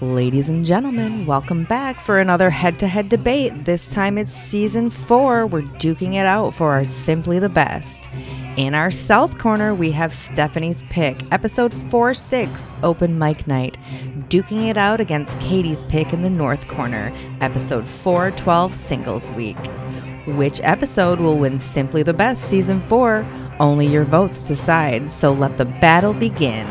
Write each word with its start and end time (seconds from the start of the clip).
Ladies 0.00 0.48
and 0.48 0.64
gentlemen, 0.64 1.26
welcome 1.26 1.64
back 1.64 2.00
for 2.00 2.20
another 2.20 2.48
head 2.48 2.78
to 2.78 2.88
head 2.88 3.10
debate. 3.10 3.66
This 3.66 3.92
time 3.92 4.16
it's 4.16 4.32
season 4.32 4.88
four. 4.88 5.46
We're 5.46 5.60
duking 5.62 6.14
it 6.14 6.24
out 6.24 6.54
for 6.54 6.72
our 6.72 6.86
Simply 6.86 7.38
the 7.38 7.50
Best. 7.50 8.08
In 8.56 8.74
our 8.74 8.90
South 8.90 9.38
corner, 9.38 9.74
we 9.74 9.90
have 9.90 10.14
Stephanie's 10.14 10.82
pick, 10.90 11.22
episode 11.32 11.72
4 11.90 12.14
6, 12.14 12.72
Open 12.82 13.18
Mic 13.18 13.46
Night, 13.46 13.76
duking 14.28 14.68
it 14.68 14.76
out 14.76 15.00
against 15.00 15.38
Katie's 15.40 15.84
pick 15.84 16.12
in 16.12 16.22
the 16.22 16.30
North 16.30 16.66
corner, 16.66 17.12
episode 17.40 17.86
4 17.86 18.32
12, 18.32 18.74
Singles 18.74 19.30
Week. 19.32 19.58
Which 20.26 20.60
episode 20.62 21.20
will 21.20 21.38
win 21.38 21.60
Simply 21.60 22.02
the 22.02 22.12
Best 22.12 22.44
season 22.44 22.80
4? 22.88 23.26
Only 23.60 23.86
your 23.86 24.04
votes 24.04 24.48
decide, 24.48 25.10
so 25.10 25.30
let 25.30 25.58
the 25.58 25.64
battle 25.66 26.12
begin. 26.12 26.66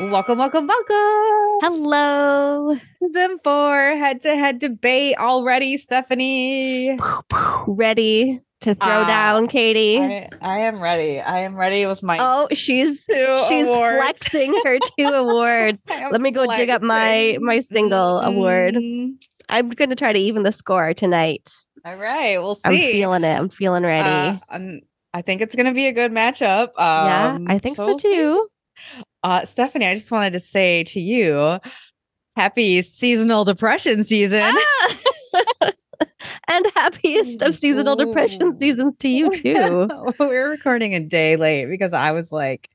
Welcome, 0.00 0.38
welcome, 0.38 0.66
welcome. 0.66 1.58
Hello. 1.60 2.76
Season 3.02 3.38
four 3.42 3.76
head 3.96 4.20
to 4.22 4.36
head 4.36 4.60
debate 4.60 5.16
already, 5.18 5.76
Stephanie. 5.76 6.96
Ready 7.66 8.40
to 8.60 8.74
throw 8.76 8.88
Ah, 9.02 9.06
down 9.08 9.48
Katie. 9.48 9.98
I, 9.98 10.28
I 10.40 10.58
am 10.60 10.80
ready. 10.80 11.20
I 11.20 11.40
am 11.40 11.56
ready 11.56 11.84
with 11.86 12.02
my 12.04 12.16
oh, 12.20 12.46
she's 12.52 13.04
she's 13.08 13.66
awards. 13.66 13.96
flexing 13.98 14.54
her 14.64 14.78
two 14.98 15.06
awards. 15.06 15.82
Let 15.88 16.20
me 16.20 16.30
go 16.30 16.46
dig 16.56 16.70
up 16.70 16.80
my 16.82 17.38
my 17.40 17.60
single 17.60 18.20
award. 18.20 18.74
Mm. 18.76 19.14
I'm 19.48 19.70
going 19.70 19.90
to 19.90 19.96
try 19.96 20.12
to 20.12 20.18
even 20.18 20.44
the 20.44 20.52
score 20.52 20.94
tonight. 20.94 21.50
All 21.84 21.96
right, 21.96 22.38
we'll 22.38 22.54
see. 22.54 22.60
I'm 22.64 22.74
feeling 22.92 23.24
it. 23.24 23.34
I'm 23.34 23.48
feeling 23.48 23.82
ready. 23.82 24.08
Uh, 24.36 24.38
I'm- 24.48 24.80
I 25.14 25.22
think 25.22 25.40
it's 25.40 25.54
going 25.56 25.64
to 25.66 25.72
be 25.72 25.86
a 25.86 25.92
good 25.92 26.12
matchup. 26.12 26.72
yeah, 26.78 27.32
Um, 27.36 27.46
I 27.48 27.58
think 27.58 27.78
so, 27.78 27.86
we'll 27.86 27.98
too. 27.98 28.46
Uh, 29.22 29.44
Stephanie, 29.44 29.86
I 29.86 29.94
just 29.94 30.10
wanted 30.10 30.32
to 30.34 30.40
say 30.40 30.84
to 30.84 31.00
you, 31.00 31.58
happy 32.36 32.82
seasonal 32.82 33.44
depression 33.44 34.04
season. 34.04 34.42
Ah! 34.42 34.94
and 36.48 36.66
happiest 36.74 37.42
of 37.42 37.54
seasonal 37.54 37.96
depression 37.96 38.54
seasons 38.54 38.96
to 38.98 39.08
you 39.08 39.30
too. 39.34 39.88
We're 40.18 40.50
recording 40.50 40.94
a 40.94 41.00
day 41.00 41.36
late 41.36 41.66
because 41.66 41.92
I 41.92 42.12
was 42.12 42.32
like 42.32 42.68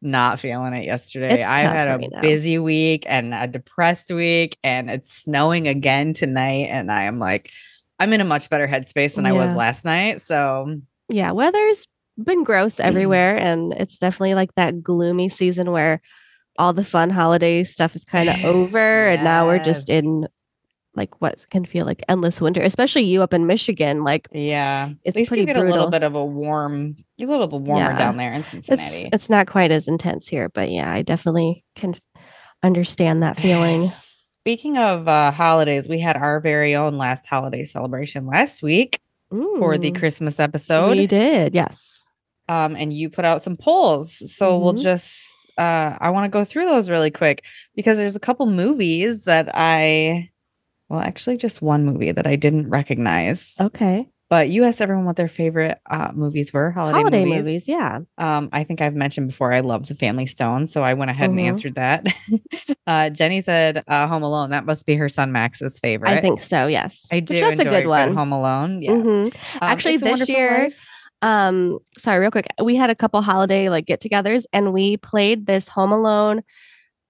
not 0.00 0.38
feeling 0.38 0.74
it 0.74 0.84
yesterday. 0.84 1.42
I've 1.42 1.72
had 1.72 1.88
a 1.88 2.08
now. 2.08 2.20
busy 2.20 2.58
week 2.58 3.04
and 3.08 3.34
a 3.34 3.46
depressed 3.46 4.12
week, 4.12 4.56
and 4.62 4.90
it's 4.90 5.12
snowing 5.12 5.66
again 5.66 6.12
tonight. 6.12 6.68
And 6.70 6.90
I 6.90 7.02
am 7.02 7.18
like, 7.18 7.50
I'm 7.98 8.12
in 8.12 8.20
a 8.20 8.24
much 8.24 8.48
better 8.48 8.68
headspace 8.68 9.16
than 9.16 9.26
I 9.26 9.32
was 9.32 9.54
last 9.54 9.84
night. 9.84 10.20
So 10.20 10.80
yeah, 11.08 11.32
weather's 11.32 11.86
been 12.24 12.44
gross 12.44 12.80
everywhere, 12.80 13.36
and 13.36 13.72
it's 13.74 13.98
definitely 13.98 14.34
like 14.34 14.54
that 14.56 14.82
gloomy 14.82 15.28
season 15.28 15.70
where 15.72 16.00
all 16.58 16.72
the 16.72 16.84
fun 16.84 17.10
holiday 17.10 17.62
stuff 17.64 17.94
is 17.94 18.04
kind 18.04 18.28
of 18.28 18.44
over, 18.44 19.08
and 19.08 19.22
now 19.24 19.46
we're 19.46 19.58
just 19.62 19.88
in 19.88 20.26
like 20.94 21.20
what 21.20 21.44
can 21.50 21.64
feel 21.64 21.86
like 21.86 22.02
endless 22.08 22.40
winter. 22.40 22.60
Especially 22.60 23.02
you 23.02 23.22
up 23.22 23.32
in 23.32 23.46
Michigan, 23.46 24.02
like 24.02 24.26
yeah, 24.32 24.88
It's 25.04 25.14
at 25.14 25.20
least 25.20 25.28
pretty 25.28 25.42
you 25.42 25.46
get 25.46 25.56
a 25.56 25.62
little 25.62 25.90
bit 25.90 26.02
of 26.02 26.16
a 26.16 26.24
warm, 26.24 26.96
a 27.20 27.24
little 27.24 27.46
bit 27.46 27.60
warmer 27.60 27.90
Yeah. 27.92 27.98
down 27.98 28.16
there 28.16 28.32
in 28.32 28.40
it's 28.40 28.50
Cincinnati. 28.50 29.08
it's 29.12 29.30
not 29.30 29.46
quite 29.46 29.70
as 29.70 29.86
intense 29.86 30.26
here, 30.26 30.48
but 30.48 30.70
yeah, 30.72 30.90
I 30.92 31.02
definitely 31.02 31.64
can 31.76 31.94
understand 32.64 33.22
that 33.22 33.40
feeling. 33.40 33.86
Speaking 33.86 34.78
of 34.78 35.06
uh, 35.06 35.30
holidays, 35.30 35.86
we 35.88 36.00
had 36.00 36.16
our 36.16 36.40
very 36.40 36.74
own 36.74 36.96
last 36.98 37.26
holiday 37.26 37.64
celebration 37.64 38.26
last 38.26 38.62
week 38.62 38.98
for 39.30 39.76
the 39.78 39.92
Mm, 39.92 39.98
Christmas 39.98 40.40
episode. 40.40 40.96
we 40.96 41.06
did, 41.06 41.54
yes. 41.54 41.97
Um, 42.48 42.74
and 42.76 42.92
you 42.92 43.10
put 43.10 43.24
out 43.24 43.42
some 43.42 43.56
polls. 43.56 44.22
So 44.34 44.58
we'll 44.58 44.74
Mhm. 44.74 44.82
just, 44.82 45.50
uh, 45.58 45.96
I 46.00 46.10
want 46.10 46.24
to 46.24 46.28
go 46.28 46.44
through 46.44 46.66
those 46.66 46.88
really 46.90 47.10
quick 47.10 47.44
because 47.74 47.98
there's 47.98 48.16
a 48.16 48.20
couple 48.20 48.46
movies 48.46 49.24
that 49.24 49.50
I, 49.54 50.30
well, 50.88 51.00
actually, 51.00 51.36
just 51.36 51.60
one 51.60 51.84
movie 51.84 52.12
that 52.12 52.26
I 52.26 52.36
didn't 52.36 52.70
recognize. 52.70 53.54
Okay, 53.60 54.08
But 54.30 54.48
you 54.50 54.64
asked 54.64 54.80
everyone 54.82 55.04
what 55.06 55.16
their 55.16 55.28
favorite 55.28 55.78
uh, 55.90 56.10
movies 56.14 56.52
were, 56.52 56.70
holiday, 56.70 56.98
holiday 56.98 57.24
movies. 57.24 57.44
movies, 57.44 57.68
yeah. 57.68 58.00
Um, 58.18 58.48
I 58.52 58.62
think 58.64 58.80
I've 58.80 58.94
mentioned 58.94 59.28
before 59.28 59.52
I 59.52 59.60
love 59.60 59.86
The 59.86 59.94
Family 59.94 60.26
Stone, 60.26 60.66
so 60.68 60.82
I 60.82 60.94
went 60.94 61.10
ahead 61.10 61.30
Mhm. 61.30 61.38
and 61.38 61.40
answered 61.40 61.74
that. 61.76 62.06
uh, 62.86 63.10
Jenny 63.10 63.42
said 63.42 63.84
uh, 63.88 64.06
Home 64.06 64.22
Alone. 64.22 64.50
That 64.50 64.64
must 64.66 64.86
be 64.86 64.94
her 64.96 65.08
son 65.08 65.32
Max's 65.32 65.78
favorite. 65.78 66.10
I 66.10 66.20
think 66.20 66.40
so. 66.40 66.66
Yes, 66.66 67.06
I 67.12 67.16
Which 67.16 67.26
do 67.26 67.40
that's 67.40 67.60
a 67.60 67.64
good 67.64 67.86
one. 67.86 68.14
Home 68.14 68.32
Alone. 68.32 68.82
Yeah. 68.82 68.92
Mhm. 68.92 69.26
Um, 69.26 69.32
Actually, 69.62 69.96
this 69.98 70.28
year, 70.28 70.64
Life. 70.64 70.86
Um 71.22 71.78
sorry 71.96 72.20
real 72.20 72.30
quick 72.30 72.46
we 72.62 72.76
had 72.76 72.90
a 72.90 72.94
couple 72.94 73.20
holiday 73.22 73.68
like 73.68 73.86
get-togethers 73.86 74.44
and 74.52 74.72
we 74.72 74.96
played 74.98 75.46
this 75.46 75.66
home 75.66 75.90
alone 75.90 76.42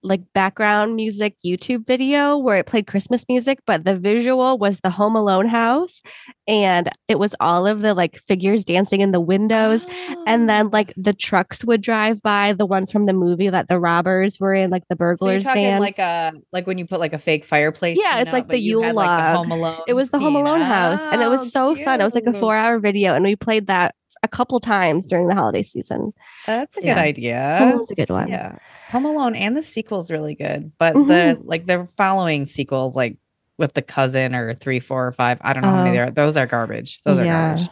like 0.03 0.20
background 0.32 0.94
music 0.94 1.34
youtube 1.44 1.86
video 1.86 2.38
where 2.38 2.59
it 2.59 2.66
played 2.66 2.86
christmas 2.86 3.25
music 3.28 3.59
but 3.66 3.84
the 3.84 3.98
visual 3.98 4.56
was 4.56 4.78
the 4.81 4.91
home 4.91 5.16
alone 5.16 5.47
house 5.47 6.00
and 6.47 6.88
it 7.09 7.19
was 7.19 7.34
all 7.41 7.66
of 7.66 7.81
the 7.81 7.94
like 7.94 8.16
figures 8.19 8.64
dancing 8.64 9.00
in 9.00 9.10
the 9.12 9.20
windows 9.20 9.84
and 10.26 10.44
Oh. 10.44 10.47
then 10.47 10.69
like 10.70 10.92
the 10.97 11.12
trucks 11.12 11.64
would 11.64 11.81
drive 11.81 12.22
by 12.22 12.53
the 12.53 12.64
ones 12.66 12.92
from 12.92 13.06
the 13.06 13.12
movie 13.12 13.48
that 13.48 13.69
the 13.69 13.78
robbers 13.81 14.38
were 14.38 14.54
in 14.54 14.70
like 14.70 14.84
the 14.88 14.94
So 14.97 15.04
you're 15.04 15.16
burglars 15.16 15.44
talking 15.44 15.64
van 15.64 15.81
like 15.81 15.98
a 15.98 16.32
like 16.53 16.66
when 16.66 16.78
you 16.78 16.86
put 16.86 17.00
like 17.00 17.12
a 17.12 17.19
fake 17.19 17.44
fireplace. 17.44 17.98
Yeah, 18.00 18.20
it's 18.20 18.32
like 18.32 18.48
the 18.48 18.59
you 18.59 18.80
had, 18.80 18.88
Yule 18.91 18.97
like, 18.97 19.09
the 19.09 19.25
log. 19.25 19.36
Home 19.36 19.53
Alone. 19.53 19.80
it 19.88 19.94
was 19.94 20.10
the 20.10 20.19
home 20.19 20.36
alone 20.36 20.60
house 20.60 21.00
and 21.10 21.20
it 21.22 21.28
was 21.28 21.41
Oh, 21.54 21.75
so 21.75 21.84
fun 21.84 22.00
it 22.00 22.04
was 22.04 22.15
like 22.15 22.26
a 22.26 22.32
four 22.32 22.54
hour 22.56 22.78
video 22.78 23.15
and 23.15 23.25
we 23.25 23.34
played 23.36 23.66
that 23.66 23.94
a 24.23 24.29
couple 24.29 24.59
times 24.61 25.07
during 25.07 25.29
the 25.29 25.35
holiday 25.35 25.63
season 25.63 26.13
That's 26.47 26.77
a 26.77 26.81
good 26.81 26.97
idea. 26.99 27.57
Home 27.59 27.73
Alone's 27.73 27.91
a 27.91 27.95
good 27.95 28.11
one. 28.11 28.29
Yeah, 28.29 28.57
Home 28.91 29.05
Alone 29.05 29.35
and 29.37 29.57
the 29.57 29.63
sequel's 29.63 30.11
really 30.11 30.35
good, 30.35 30.73
but 30.79 30.95
Mm-hmm. 30.95 31.09
the 31.09 31.39
like 31.45 31.67
the 31.67 31.85
following 31.97 32.47
sequels, 32.47 32.97
like 32.97 33.17
with 33.59 33.75
the 33.75 33.83
cousin 33.83 34.35
or 34.35 34.55
three, 34.55 34.81
four, 34.81 35.07
or 35.07 35.13
five, 35.13 35.39
I 35.43 35.53
don't 35.53 35.63
know 35.63 35.71
how 35.71 35.77
many 35.85 35.91
Oh. 35.91 35.93
there 35.95 36.07
are. 36.09 36.11
Those 36.11 36.37
are 36.37 36.47
garbage. 36.47 37.01
Those 37.05 37.19
are 37.19 37.25
garbage. 37.25 37.69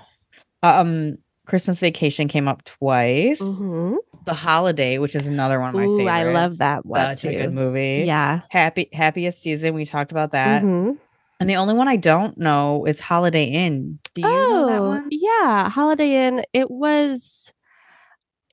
Um, 0.62 1.18
Christmas 1.46 1.78
Vacation 1.80 2.26
came 2.28 2.48
up 2.48 2.64
twice. 2.64 3.40
Mhm. 3.40 3.96
The 4.24 4.34
Holiday, 4.34 4.98
which 4.98 5.14
is 5.14 5.26
another 5.28 5.60
one 5.60 5.68
of 5.68 5.74
my 5.76 5.84
Ooh, 5.84 5.98
favorites. 5.98 6.12
I 6.16 6.32
love 6.32 6.58
that 6.58 6.84
one 6.84 7.16
Such 7.16 7.26
a 7.26 7.32
good 7.32 7.52
movie. 7.52 8.02
Yeah. 8.04 8.40
Happy 8.50 8.88
Happiest 8.92 9.40
Season. 9.42 9.74
We 9.74 9.84
talked 9.84 10.10
about 10.10 10.32
that. 10.32 10.64
Mhm. 10.64 10.98
And 11.38 11.50
the 11.50 11.56
only 11.56 11.74
one 11.74 11.86
I 11.88 11.96
don't 11.96 12.36
know 12.38 12.86
is 12.86 12.98
Holiday 13.00 13.44
Inn. 13.44 13.98
Do 14.14 14.22
you 14.22 14.28
know 14.28 14.66
that 14.68 14.82
one? 14.82 15.02
Oh, 15.04 15.08
Yeah, 15.10 15.68
Holiday 15.68 16.26
Inn. 16.26 16.44
It 16.52 16.70
was 16.70 17.52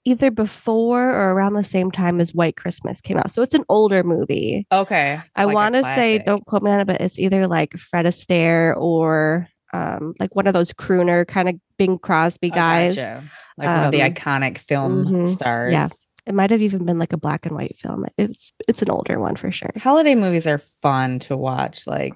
either 0.05 0.29
before 0.31 1.01
or 1.09 1.31
around 1.31 1.53
the 1.53 1.63
same 1.63 1.89
time 1.89 2.19
as 2.19 2.33
White 2.33 2.57
Christmas 2.57 2.99
came 2.99 3.17
out. 3.17 3.31
So 3.31 3.41
it's 3.41 3.53
an 3.53 3.63
older 3.69 4.03
movie. 4.03 4.67
Okay. 4.69 5.21
I 5.35 5.45
like 5.45 5.55
want 5.55 5.75
to 5.75 5.83
say, 5.83 6.19
don't 6.19 6.45
quote 6.45 6.61
me 6.63 6.71
on 6.71 6.81
it, 6.81 6.87
but 6.87 6.99
it's 6.99 7.17
either 7.17 7.47
like 7.47 7.77
Fred 7.77 8.05
Astaire 8.05 8.75
or 8.75 9.47
um, 9.71 10.13
like 10.19 10.35
one 10.35 10.45
of 10.45 10.53
those 10.53 10.73
crooner 10.73 11.25
kind 11.25 11.47
of 11.47 11.55
Bing 11.77 11.97
Crosby 11.97 12.49
guys. 12.49 12.95
gotcha. 12.95 13.23
Like 13.57 13.67
one 13.69 13.85
of 13.85 13.91
the 13.91 14.01
Um, 14.01 14.11
iconic 14.11 14.57
film 14.57 15.05
mhm, 15.05 15.33
stars. 15.33 15.71
yeah. 15.71 15.87
It 16.25 16.33
might 16.33 16.51
have 16.51 16.61
even 16.61 16.85
been 16.85 16.99
like 16.99 17.11
a 17.13 17.17
black 17.17 17.45
and 17.45 17.55
white 17.55 17.75
film. 17.77 18.05
It's 18.17 18.53
it's 18.67 18.81
an 18.81 18.89
older 18.89 19.19
one 19.19 19.35
for 19.35 19.51
sure. 19.51 19.71
Holiday 19.77 20.15
movies 20.15 20.47
are 20.47 20.57
fun 20.81 21.19
to 21.19 21.35
watch. 21.35 21.85
Like 21.85 22.13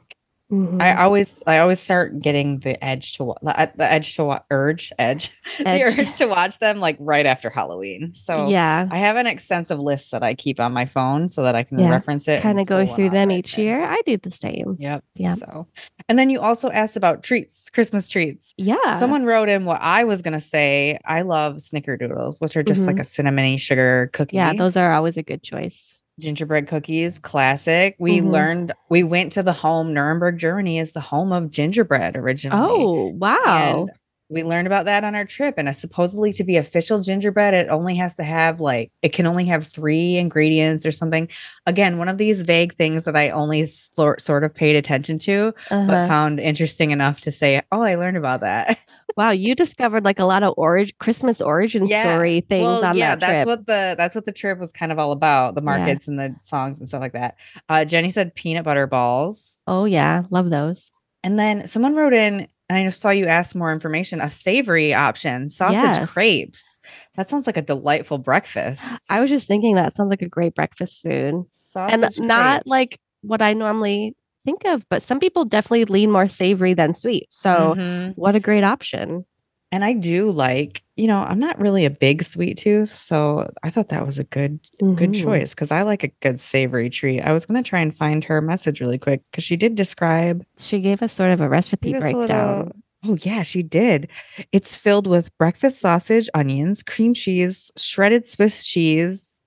Mhm. 0.51 0.81
I 0.81 0.95
always, 1.03 1.41
I 1.45 1.57
always 1.57 1.79
start 1.79 2.21
getting 2.21 2.59
the 2.59 2.81
edge 2.81 3.17
to 3.17 3.35
the 3.41 3.59
uh, 3.59 3.67
the 3.75 3.91
edge 3.91 4.15
to 4.15 4.23
wa- 4.23 4.39
urge, 4.49 4.93
edge, 4.97 5.29
the 5.57 5.83
urge 5.83 6.15
to 6.15 6.25
watch 6.27 6.57
them 6.59 6.79
like 6.79 6.95
right 6.99 7.25
after 7.25 7.49
Halloween. 7.49 8.13
So 8.13 8.47
yeah, 8.47 8.87
I 8.89 8.97
have 8.99 9.17
an 9.17 9.27
extensive 9.27 9.77
list 9.77 10.11
that 10.11 10.23
I 10.23 10.35
keep 10.35 10.61
on 10.61 10.71
my 10.71 10.85
phone 10.85 11.29
so 11.31 11.43
that 11.43 11.55
I 11.55 11.63
can 11.63 11.79
Yeah, 11.79 11.89
reference 11.89 12.29
it. 12.29 12.41
kind 12.41 12.61
of 12.61 12.65
go 12.65 12.85
through 12.85 13.09
them 13.09 13.29
each 13.29 13.55
then. 13.57 13.65
year. 13.65 13.83
I 13.83 13.99
do 14.05 14.15
the 14.15 14.31
same. 14.31 14.77
Yep. 14.79 15.03
Yeah. 15.15 15.35
So, 15.35 15.67
and 16.07 16.17
then 16.17 16.29
you 16.29 16.39
also 16.39 16.69
asked 16.71 16.95
about 16.95 17.23
treats, 17.23 17.69
Christmas 17.69 18.07
treats. 18.07 18.53
Yeah. 18.57 18.99
Someone 18.99 19.25
wrote 19.25 19.49
in 19.49 19.65
what 19.65 19.79
I 19.81 20.05
was 20.05 20.21
gonna 20.21 20.39
say. 20.39 20.97
I 21.05 21.23
love 21.23 21.55
snickerdoodles, 21.57 22.39
which 22.39 22.55
are 22.55 22.63
just 22.63 22.83
Mhm. 22.83 22.87
like 22.87 22.99
a 22.99 23.01
cinnamony 23.01 23.59
sugar 23.59 24.09
cookie. 24.13 24.37
yeah, 24.37 24.53
those 24.53 24.77
are 24.77 24.93
always 24.93 25.17
a 25.17 25.23
good 25.23 25.43
choice. 25.43 25.96
Gingerbread 26.19 26.67
cookies, 26.67 27.19
classic. 27.19 27.95
We 27.99 28.19
Mhm. 28.19 28.29
learned 28.29 28.71
we 28.89 29.03
went 29.03 29.31
to 29.33 29.43
the 29.43 29.53
home. 29.53 29.93
Nuremberg, 29.93 30.37
Germany 30.37 30.79
is 30.79 30.91
the 30.93 30.99
home 30.99 31.31
of 31.31 31.49
gingerbread 31.49 32.15
originally. 32.15 32.61
Oh, 32.69 33.07
wow. 33.19 33.87
And 33.87 33.91
we 34.29 34.43
learned 34.43 34.67
about 34.67 34.85
that 34.85 35.03
on 35.03 35.15
our 35.15 35.23
trip. 35.25 35.55
And 35.57 35.75
supposedly 35.75 36.33
to 36.33 36.43
be 36.43 36.57
official 36.57 36.99
gingerbread, 36.99 37.53
it 37.53 37.69
only 37.69 37.95
has 37.95 38.15
to 38.15 38.23
have 38.23 38.59
like 38.59 38.91
it 39.01 39.09
can 39.13 39.25
only 39.25 39.45
have 39.45 39.65
three 39.67 40.17
ingredients 40.17 40.85
or 40.85 40.91
something. 40.91 41.29
Again, 41.65 41.97
one 41.97 42.09
of 42.09 42.17
these 42.17 42.41
vague 42.41 42.75
things 42.75 43.05
that 43.05 43.15
I 43.15 43.29
only 43.29 43.65
slor- 43.65 44.19
sort 44.19 44.43
of 44.43 44.53
paid 44.53 44.75
attention 44.75 45.17
to, 45.19 45.53
but 45.69 45.75
Uh-huh. 45.77 46.07
found 46.07 46.39
interesting 46.39 46.91
enough 46.91 47.21
to 47.21 47.31
say, 47.31 47.61
"Oh, 47.71 47.81
I 47.81 47.95
learned 47.95 48.17
about 48.17 48.41
that." 48.41 48.77
Wow, 49.15 49.31
you 49.31 49.55
discovered 49.55 50.05
like 50.05 50.19
a 50.19 50.25
lot 50.25 50.43
of 50.43 50.53
origin 50.57 50.93
Christmas 50.99 51.41
origin 51.41 51.87
Yeah. 51.87 52.01
story 52.03 52.41
things 52.41 52.61
well, 52.67 52.85
on 52.85 52.95
yeah, 52.97 53.15
that 53.15 53.19
that's 53.19 53.45
what 53.47 53.65
the 53.65 53.95
that's 53.97 54.13
what 54.13 54.25
the 54.25 54.31
trip 54.31 54.59
was 54.59 54.71
kind 54.71 54.91
of 54.91 54.99
all 54.99 55.11
about. 55.11 55.55
The 55.55 55.61
markets 55.61 56.07
and 56.07 56.19
the 56.19 56.35
songs 56.43 56.79
and 56.79 56.87
stuff 56.87 57.01
like 57.01 57.13
that. 57.13 57.35
Uh, 57.67 57.83
Jenny 57.83 58.11
said 58.11 58.35
peanut 58.35 58.63
butter 58.63 58.85
balls. 58.85 59.57
oh 59.65 59.85
yeah, 59.85 60.23
love 60.29 60.51
those. 60.51 60.91
And 61.23 61.39
then 61.39 61.67
someone 61.67 61.95
wrote 61.95 62.13
in 62.13 62.47
And 62.69 62.77
I 62.77 62.83
just 62.83 62.99
saw 62.99 63.09
you 63.11 63.27
ask 63.27 63.55
more 63.55 63.71
information. 63.71 64.19
A 64.19 64.29
savory 64.29 64.93
option, 64.93 65.49
sausage 65.49 65.97
Yes. 65.99 66.11
crepes. 66.11 66.79
That 67.15 67.29
sounds 67.29 67.47
like 67.47 67.55
a 67.57 67.61
delightful 67.61 68.17
breakfast. 68.17 68.83
I 69.09 69.19
was 69.21 69.29
just 69.29 69.47
thinking 69.47 69.75
that 69.75 69.93
sounds 69.93 70.09
like 70.09 70.21
a 70.21 70.27
great 70.29 70.53
breakfast 70.55 71.01
food. 71.01 71.33
and 71.33 71.45
Sausage 71.53 72.19
not 72.19 72.67
like 72.67 72.99
what 73.21 73.41
I 73.41 73.53
normally 73.53 74.15
think 74.45 74.65
of, 74.65 74.83
but 74.89 75.01
some 75.01 75.19
people 75.19 75.45
definitely 75.45 75.85
lean 75.85 76.11
more 76.11 76.27
savory 76.27 76.73
than 76.73 76.93
sweet. 76.93 77.27
So, 77.29 77.75
Mhm. 77.77 78.13
what 78.15 78.35
a 78.35 78.39
great 78.39 78.63
option. 78.63 79.25
And 79.71 79.83
I 79.83 79.93
do 79.93 80.31
like, 80.31 80.81
you 80.97 81.07
know, 81.07 81.19
I'm 81.23 81.39
not 81.39 81.59
really 81.59 81.85
a 81.85 81.89
big 81.89 82.23
sweet 82.23 82.57
tooth, 82.57 82.89
so 82.91 83.49
I 83.63 83.69
thought 83.69 83.89
that 83.89 84.05
was 84.05 84.17
a 84.19 84.23
good 84.23 84.59
good 84.81 85.11
Mhm. 85.11 85.21
choice 85.23 85.53
because 85.53 85.71
I 85.71 85.83
like 85.83 86.03
a 86.03 86.11
good 86.21 86.39
savory 86.39 86.89
treat. 86.89 87.21
I 87.21 87.31
was 87.31 87.45
gonna 87.45 87.63
try 87.63 87.79
and 87.79 87.95
find 87.95 88.23
her 88.25 88.41
message 88.41 88.81
really 88.81 88.97
quick 88.97 89.21
because 89.31 89.43
she 89.43 89.55
did 89.55 89.75
describe 89.75 90.43
She 90.57 90.81
gave 90.81 91.01
us 91.03 91.13
sort 91.13 91.31
of 91.31 91.39
a 91.39 91.47
recipe 91.47 91.93
a 91.93 91.99
breakdown. 91.99 92.57
little- 92.57 92.71
Oh, 93.05 93.17
yeah, 93.21 93.43
she 93.43 93.61
did. 93.61 94.07
It's 94.51 94.73
filled 94.75 95.05
with 95.07 95.35
breakfast 95.37 95.79
sausage, 95.79 96.27
onions, 96.33 96.81
cream 96.81 97.13
cheese, 97.13 97.71
shredded 97.77 98.25
Swiss 98.25 98.65
cheese. 98.65 99.39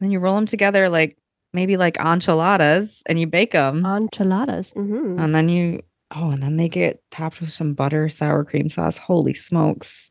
Then 0.00 0.12
you 0.12 0.20
roll 0.20 0.36
them 0.36 0.46
together 0.46 0.88
like 0.88 1.18
maybe 1.52 1.76
like 1.76 1.98
enchiladas 1.98 3.02
and 3.06 3.18
you 3.18 3.26
bake 3.26 3.52
them. 3.52 3.84
Enchiladas. 3.84 4.72
hmm 4.74 5.18
and 5.18 5.34
then 5.34 5.48
you, 5.48 5.82
oh, 6.14 6.30
and 6.30 6.42
then 6.42 6.56
they 6.56 6.68
get 6.68 7.02
topped 7.10 7.40
with 7.40 7.50
some 7.52 7.74
butter, 7.74 8.08
sour 8.08 8.44
cream 8.44 8.68
sauce. 8.68 8.98
Holy 8.98 9.34
smokes. 9.34 10.10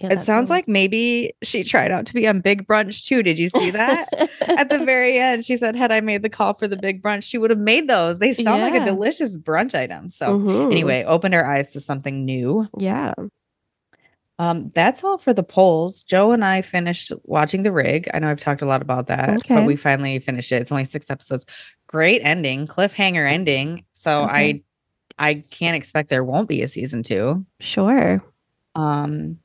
Yeah, 0.00 0.12
it 0.12 0.20
sounds 0.26 0.50
like 0.50 0.68
maybe 0.68 1.32
she 1.42 1.64
tried 1.64 1.90
out 1.90 2.04
to 2.06 2.12
be 2.14 2.28
on 2.28 2.40
Big 2.40 2.66
Brunch 2.66 3.06
too. 3.06 3.22
Did 3.22 3.38
you 3.38 3.48
see 3.48 3.70
that? 3.70 4.08
At 4.42 4.68
the 4.68 4.78
very 4.84 5.18
end, 5.28 5.46
she 5.46 5.56
said, 5.56 5.74
Had 5.74 5.90
I 5.90 6.00
made 6.02 6.20
the 6.22 6.28
call 6.28 6.52
for 6.52 6.68
the 6.68 6.76
big 6.76 7.02
brunch, 7.02 7.22
she 7.22 7.38
would 7.38 7.48
have 7.48 7.58
made 7.58 7.88
those. 7.88 8.18
They 8.18 8.34
sound 8.34 8.60
like 8.60 8.74
a 8.74 8.84
delicious 8.84 9.38
brunch 9.38 9.74
item. 9.74 10.10
So, 10.10 10.38
Mhm. 10.38 10.70
anyway, 10.70 11.02
opened 11.04 11.32
her 11.32 11.46
eyes 11.46 11.72
to 11.72 11.80
something 11.80 12.24
new. 12.26 12.68
yeah. 12.78 13.14
Um, 14.38 14.70
that's 14.74 15.02
all 15.02 15.16
for 15.16 15.32
the 15.32 15.42
polls. 15.42 16.02
Joe 16.02 16.30
and 16.32 16.44
I 16.44 16.60
finished 16.60 17.10
watching 17.24 17.62
The 17.62 17.72
Rig. 17.72 18.10
I 18.12 18.18
know 18.18 18.30
I've 18.30 18.38
talked 18.38 18.60
a 18.60 18.66
lot 18.66 18.82
about 18.82 19.06
that, 19.06 19.38
Okay. 19.38 19.54
but 19.54 19.64
we 19.64 19.76
finally 19.76 20.18
finished 20.18 20.52
it. 20.52 20.60
It's 20.60 20.70
only 20.70 20.84
six 20.84 21.10
episodes. 21.10 21.46
Great 21.86 22.20
ending, 22.22 22.66
cliffhanger 22.66 23.26
ending. 23.26 23.84
So 23.94 24.24
Okay. 24.24 24.32
I 25.18 25.28
I 25.30 25.42
can't 25.48 25.74
expect 25.74 26.10
there 26.10 26.22
won't 26.22 26.46
be 26.50 26.60
a 26.62 26.68
season 26.68 27.02
two. 27.02 27.46
Sure. 27.60 28.22
Um 28.74 29.38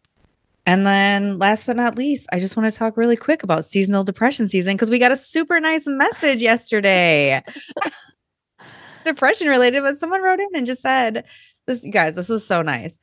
and 0.72 0.88
then 0.88 1.38
last 1.38 1.66
but 1.66 1.76
not 1.76 1.98
least, 1.98 2.30
I 2.32 2.40
just 2.40 2.56
want 2.56 2.72
to 2.72 2.80
talk 2.80 2.96
really 2.96 3.18
quick 3.18 3.44
about 3.44 3.66
seasonal 3.66 4.06
depression 4.06 4.48
season 4.48 4.76
because 4.76 4.90
we 4.90 5.00
got 5.00 5.12
a 5.12 5.18
super 5.18 5.60
nice 5.60 5.86
message 5.86 6.42
yesterday. 6.42 7.44
depression 9.06 9.50
related, 9.50 9.84
but 9.84 9.98
someone 9.98 10.22
wrote 10.22 10.40
in 10.40 10.48
and 10.54 10.66
just 10.66 10.82
said, 10.82 11.26
This 11.68 11.84
you 11.84 11.92
guys, 11.92 12.16
this 12.16 12.30
was 12.30 12.48
so 12.48 12.62
nice. 12.62 12.98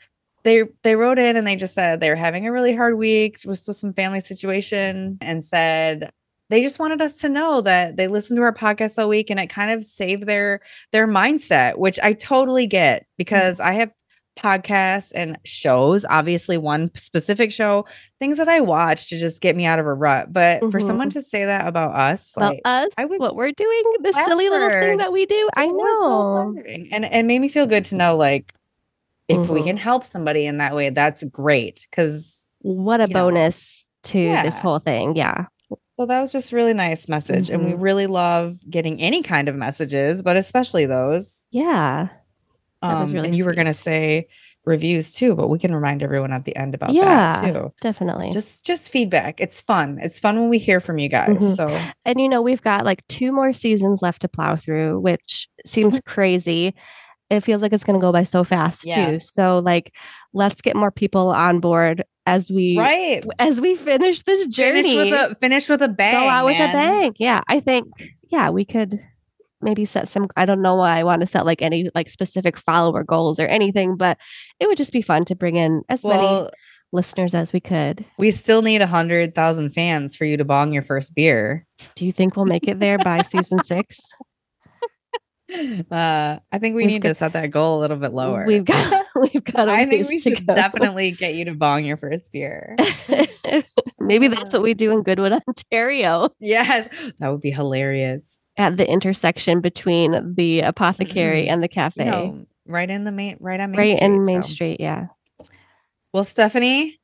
They 0.45 0.63
they 0.83 0.97
wrote 0.97 1.19
in 1.19 1.37
and 1.37 1.47
they 1.47 1.57
just 1.57 1.75
said 1.75 2.01
they 2.01 2.09
were 2.09 2.17
having 2.17 2.47
a 2.47 2.53
really 2.53 2.75
hard 2.75 2.97
week 2.97 3.41
with, 3.45 3.63
with 3.67 3.77
some 3.77 3.93
family 3.93 4.23
situation 4.23 5.19
and 5.21 5.45
said 5.45 6.11
they 6.49 6.63
just 6.63 6.79
wanted 6.79 7.03
us 7.03 7.19
to 7.19 7.29
know 7.29 7.61
that 7.61 7.99
they 7.99 8.09
listened 8.09 8.39
to 8.39 8.43
our 8.45 8.55
podcast 8.55 8.99
all 8.99 9.11
week 9.11 9.29
and 9.29 9.39
it 9.39 9.49
kind 9.49 9.73
of 9.73 9.85
saved 9.85 10.23
their 10.23 10.61
their 10.93 11.07
mindset, 11.07 11.77
which 11.77 12.01
I 12.03 12.15
totally 12.15 12.67
get 12.67 13.03
mm-hmm. 13.03 13.15
because 13.19 13.61
I 13.61 13.75
have 13.75 13.91
podcasts 14.39 15.11
and 15.15 15.37
shows, 15.45 16.07
obviously 16.09 16.57
one 16.57 16.91
specific 16.95 17.51
show, 17.53 17.85
things 18.21 18.39
that 18.39 18.49
I 18.49 18.61
watch 18.61 19.09
to 19.11 19.19
just 19.19 19.41
get 19.41 19.57
me 19.57 19.67
out 19.67 19.79
of 19.79 19.87
a 19.87 19.93
rut. 19.93 20.33
But 20.33 20.61
for 20.71 20.79
Mhm. 20.81 20.87
someone 20.87 21.11
to 21.11 21.23
say 21.23 21.45
that 21.45 21.67
about 21.67 21.95
us, 21.95 22.35
about 22.37 22.53
like 22.55 22.61
us, 22.65 22.89
I 22.97 23.05
was 23.05 23.19
what 23.19 23.35
we're 23.37 23.53
doing, 23.53 23.83
this 24.03 24.17
silly 24.17 24.49
little 24.49 24.71
thing 24.71 24.99
that 24.99 25.13
we 25.13 25.27
do. 25.27 25.49
I 25.57 25.65
it 25.67 25.71
so 25.71 25.77
know. 25.77 26.53
flattering. 26.55 26.89
and 26.93 27.05
it 27.05 27.25
made 27.25 27.41
me 27.41 27.49
feel 27.49 27.67
good 27.67 27.85
to 27.87 27.97
know 27.97 28.17
like 28.17 28.53
if 29.29 29.49
we 29.51 29.61
Mhm. 29.61 29.65
can 29.65 29.77
help 29.77 30.05
somebody 30.05 30.47
in 30.47 30.59
that 30.59 30.75
way, 30.75 30.89
that's 30.91 31.23
great. 31.25 31.87
Cause 31.93 32.53
what 32.63 33.01
a 33.01 33.09
you 33.09 33.15
know. 33.15 33.25
bonus 33.29 33.87
to 34.05 34.19
this 34.43 34.59
whole 34.59 34.79
thing. 34.79 35.17
Yeah. 35.17 35.47
so 36.01 36.07
that 36.07 36.21
was 36.21 36.31
just 36.31 36.53
really 36.53 36.73
nice 36.73 37.09
message. 37.09 37.51
And 37.51 37.65
we 37.67 37.73
Mhm. 37.73 37.83
really 37.83 38.07
love 38.07 38.57
getting 38.71 39.01
any 39.03 39.21
kind 39.21 39.49
of 39.49 39.57
messages, 39.57 40.23
but 40.23 40.37
especially 40.37 40.87
those. 40.87 41.43
Yeah. 41.51 42.07
Um, 42.83 43.11
really 43.13 43.27
and 43.29 43.37
you 43.37 43.45
were 43.45 43.55
gonna 43.55 43.75
say 43.75 44.29
reviews 44.65 45.15
too, 45.15 45.35
but 45.35 45.49
we 45.49 45.59
can 45.59 45.75
remind 45.75 46.03
everyone 46.03 46.33
at 46.33 46.45
the 46.45 46.55
end 46.55 46.75
about 46.75 46.91
Yeah. 46.93 47.41
that 47.41 47.53
too. 47.53 47.73
Definitely. 47.81 48.33
Just 48.33 48.67
just 48.67 48.89
feedback. 48.91 49.41
It's 49.41 49.61
fun. 49.61 49.99
It's 50.03 50.19
fun 50.19 50.39
when 50.39 50.49
we 50.51 50.59
hear 50.59 50.79
from 50.81 50.99
you 50.99 51.09
guys. 51.09 51.39
Mhm. 51.39 51.57
So 51.57 51.81
and 52.05 52.21
you 52.21 52.29
know, 52.29 52.43
we've 52.43 52.63
got 52.63 52.85
like 52.85 53.07
two 53.09 53.33
more 53.33 53.53
seasons 53.53 54.03
left 54.03 54.23
to 54.23 54.29
plow 54.29 54.57
through, 54.57 55.01
which 55.01 55.49
seems 55.65 55.99
crazy. 56.07 56.75
It 57.31 57.41
feels 57.41 57.61
like 57.63 57.73
it's 57.75 57.85
going 57.85 57.99
to 57.99 58.01
go 58.01 58.11
by 58.13 58.23
so 58.23 58.43
fast 58.45 58.87
Yeah. 58.87 59.11
too. 59.13 59.21
So 59.21 59.59
like 59.59 59.95
let's 60.33 60.61
get 60.63 60.77
more 60.77 60.91
people 60.91 61.29
on 61.29 61.61
board 61.61 62.03
as 62.27 62.51
we 62.51 62.77
right. 62.79 63.25
as 63.39 63.61
we 63.61 63.75
finish 63.75 64.23
this 64.23 64.47
journey. 64.47 64.83
Finish 64.83 65.11
with 65.13 65.33
a 65.33 65.35
finish 65.37 65.69
with 65.69 65.83
a 65.83 65.89
bang. 65.89 66.15
go 66.15 66.29
out 66.29 66.45
with 66.47 66.57
a 66.57 66.73
bang. 66.73 67.15
Yeah, 67.19 67.41
I 67.49 67.61
think 67.61 67.87
yeah, 68.31 68.51
we 68.51 68.65
could 68.67 68.99
maybe 69.61 69.85
set 69.85 70.09
some 70.09 70.29
I 70.37 70.45
don't 70.47 70.63
know 70.63 70.77
why 70.77 70.99
I 70.99 71.05
want 71.05 71.21
to 71.21 71.27
set 71.27 71.45
like 71.47 71.63
any 71.63 71.91
like 71.95 72.09
specific 72.11 72.57
follower 72.59 73.05
goals 73.05 73.39
or 73.41 73.47
anything, 73.47 73.97
but 73.97 74.19
it 74.61 74.67
would 74.67 74.79
just 74.79 74.93
be 74.93 75.03
fun 75.03 75.25
to 75.27 75.35
bring 75.35 75.57
in 75.57 75.83
as 75.89 76.05
many 76.05 76.49
listeners 76.93 77.35
as 77.35 77.53
we 77.53 77.61
could. 77.61 78.05
we 78.17 78.31
still 78.31 78.63
need 78.63 78.81
a 78.81 78.87
hundred 78.87 79.35
thousand 79.35 79.71
fans 79.71 80.17
for 80.17 80.25
you 80.25 80.37
to 80.39 80.45
bong 80.45 80.73
your 80.73 80.83
first 80.83 81.15
beer. 81.15 81.67
Do 81.97 82.07
you 82.07 82.13
think 82.13 82.35
we'll 82.37 82.47
make 82.47 82.67
it 82.67 82.81
there 82.81 82.99
by 82.99 83.23
season 83.23 83.63
6? 83.63 83.99
Uh, 85.51 86.39
I 86.53 86.59
think 86.59 86.77
we 86.77 86.83
We've 86.83 86.93
need 86.93 87.03
got- 87.03 87.09
to 87.09 87.15
set 87.15 87.33
that 87.33 87.51
goal 87.51 87.79
a 87.79 87.81
little 87.81 87.97
bit 87.97 88.13
lower. 88.13 88.45
We've 88.47 88.67
got 88.67 89.07
we've 89.17 89.43
got 89.45 89.67
I 89.71 89.87
think 89.87 90.07
we 90.07 90.21
should 90.21 90.45
definitely 90.47 91.13
get 91.13 91.37
you 91.37 91.47
to 91.47 91.55
bong 91.55 91.87
your 91.87 91.97
first 91.97 92.31
beer. 92.33 92.77
Maybe 93.99 94.29
that's 94.29 94.53
what 94.53 94.61
we 94.61 94.75
do 94.75 94.91
in 94.93 95.03
Goodwood, 95.03 95.33
Ontario, 95.33 96.29
yes, 96.39 96.89
that 97.19 97.29
would 97.29 97.41
be 97.41 97.51
hilarious. 97.51 98.31
At 98.59 98.77
the 98.77 98.91
intersection 98.91 99.61
between 99.61 100.35
the 100.35 100.61
apothecary 100.61 101.45
Mhm. 101.47 101.51
and 101.51 101.63
the 101.63 101.69
cafe. 101.69 102.05
You 102.05 102.11
know, 102.11 102.47
right 102.67 102.91
in 102.91 103.05
the 103.05 103.13
main, 103.13 103.37
right 103.41 103.59
on 103.61 103.71
Main 103.71 103.79
right 103.79 103.97
Street. 103.97 104.05
in 104.07 104.25
Main 104.25 104.43
so. 104.43 104.49
Street, 104.51 104.81
yeah. 104.81 105.07
Well, 106.13 106.25
Stephanie, 106.25 106.99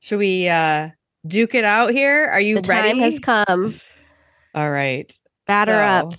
should 0.00 0.18
we 0.18 0.48
uh 0.48 0.90
duke 1.26 1.54
it 1.54 1.64
out 1.64 1.90
here? 1.90 2.26
Are 2.28 2.40
you 2.40 2.60
The 2.60 2.68
ready? 2.68 2.88
time 2.90 2.98
has 3.00 3.18
come. 3.18 3.80
All 4.54 4.70
right. 4.70 5.12
Batter 5.46 5.72
up. 5.82 6.14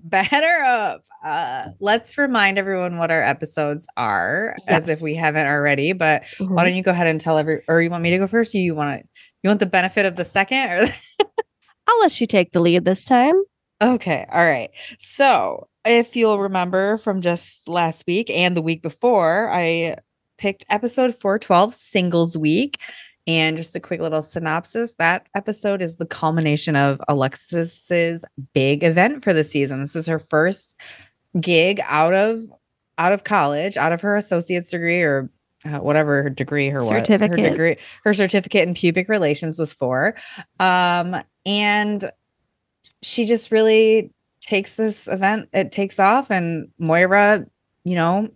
Batter 0.00 0.62
up. 0.64 1.02
Uh, 1.24 1.66
let's 1.80 2.16
remind 2.16 2.58
everyone 2.58 2.96
what 2.96 3.10
our 3.10 3.22
episodes 3.22 3.86
are, 3.96 4.56
as 4.66 4.88
if 4.88 5.00
we 5.02 5.14
haven't 5.14 5.46
already. 5.46 5.92
But 5.92 6.22
why 6.38 6.46
Mhm. 6.46 6.64
don't 6.64 6.74
you 6.76 6.82
go 6.82 6.90
ahead 6.92 7.06
and 7.06 7.20
tell 7.20 7.36
every, 7.36 7.60
or 7.68 7.82
you 7.82 7.90
want 7.90 8.02
me 8.02 8.10
to 8.10 8.16
go 8.18 8.26
first? 8.26 8.54
You 8.54 8.74
want 8.74 9.02
to, 9.02 9.08
you 9.42 9.48
want 9.50 9.60
the 9.60 9.66
benefit 9.66 10.06
of 10.06 10.16
the 10.16 10.24
second, 10.24 10.70
or 10.70 10.86
I'll 11.86 12.00
let 12.00 12.18
you 12.20 12.26
take 12.26 12.52
the 12.52 12.60
lead 12.60 12.84
this 12.86 13.04
time. 13.04 13.34
Okay. 13.82 14.26
All 14.30 14.44
right. 14.44 14.70
So, 14.98 15.66
if 15.84 16.14
you'll 16.14 16.38
remember 16.38 16.98
from 16.98 17.22
just 17.22 17.68
last 17.68 18.06
week 18.06 18.28
and 18.30 18.56
the 18.56 18.62
week 18.62 18.82
before, 18.82 19.50
I 19.50 19.96
picked 20.36 20.64
episode 20.68 21.14
412 21.16 21.74
Singles 21.74 22.36
Week. 22.36 22.78
And 23.26 23.56
just 23.56 23.76
a 23.76 23.80
quick 23.80 24.00
little 24.00 24.22
synopsis 24.22 24.94
that 24.94 25.26
episode 25.34 25.82
is 25.82 25.96
the 25.96 26.06
culmination 26.06 26.74
of 26.74 27.00
Alexis's 27.06 28.24
big 28.54 28.82
event 28.82 29.22
for 29.22 29.32
the 29.32 29.44
season. 29.44 29.80
This 29.80 29.94
is 29.94 30.06
her 30.06 30.18
first 30.18 30.80
gig 31.40 31.80
out 31.84 32.14
of 32.14 32.42
out 32.98 33.12
of 33.12 33.24
college, 33.24 33.76
out 33.76 33.92
of 33.92 34.00
her 34.00 34.16
associate's 34.16 34.70
degree 34.70 35.02
or 35.02 35.30
uh, 35.64 35.78
whatever 35.78 36.22
her 36.24 36.30
degree, 36.30 36.68
her 36.70 36.82
what, 36.82 36.94
her 36.94 36.98
Certificate. 37.00 37.50
degree, 37.50 37.76
her 38.04 38.14
certificate 38.14 38.66
in 38.66 38.74
pubic 38.74 39.08
relations 39.08 39.58
was 39.58 39.72
for. 39.72 40.14
Um, 40.58 41.16
and 41.46 42.10
she 43.02 43.24
just 43.26 43.50
really 43.50 44.10
takes 44.40 44.74
this 44.76 45.06
event, 45.08 45.48
it 45.52 45.72
takes 45.72 45.98
off, 45.98 46.30
and 46.30 46.68
Moira, 46.78 47.46
you 47.84 47.94
know, 47.94 48.28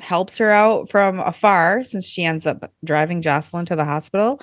helps 0.00 0.38
her 0.38 0.50
out 0.50 0.88
from 0.88 1.18
afar 1.20 1.84
since 1.84 2.06
she 2.06 2.24
ends 2.24 2.46
up 2.46 2.72
driving 2.84 3.20
Jocelyn 3.22 3.66
to 3.66 3.76
the 3.76 3.84
hospital. 3.84 4.40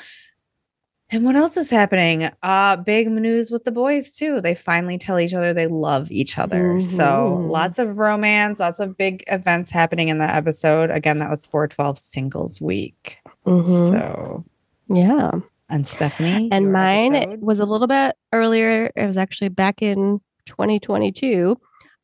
And 1.09 1.23
what 1.23 1.35
else 1.37 1.55
is 1.55 1.69
happening? 1.69 2.29
Uh 2.43 2.75
big 2.75 3.09
news 3.09 3.49
with 3.49 3.63
the 3.63 3.71
boys 3.71 4.13
too. 4.13 4.41
They 4.41 4.53
finally 4.55 4.97
tell 4.97 5.19
each 5.19 5.33
other 5.33 5.53
they 5.53 5.65
love 5.67 6.11
each 6.11 6.37
other. 6.37 6.79
So 6.81 7.03
Mhm. 7.05 7.49
lots 7.49 7.79
of 7.79 7.97
romance, 7.97 8.59
lots 8.59 8.79
of 8.81 8.97
big 8.97 9.23
events 9.27 9.71
happening 9.71 10.09
in 10.09 10.17
the 10.17 10.29
episode. 10.29 10.91
Again, 10.91 11.19
that 11.19 11.29
was 11.29 11.45
412 11.45 11.97
singles 11.97 12.59
week. 12.61 13.17
Mhm. 13.45 13.87
So 13.89 14.45
yeah. 14.89 15.31
And 15.69 15.87
Stephanie. 15.87 16.49
And 16.51 16.71
mine 16.71 17.15
episode? 17.15 17.41
was 17.41 17.59
a 17.59 17.65
little 17.65 17.87
bit 17.87 18.15
earlier. 18.33 18.91
It 18.95 19.05
was 19.05 19.17
actually 19.17 19.49
back 19.49 19.81
in 19.81 20.19
2022. 20.45 21.57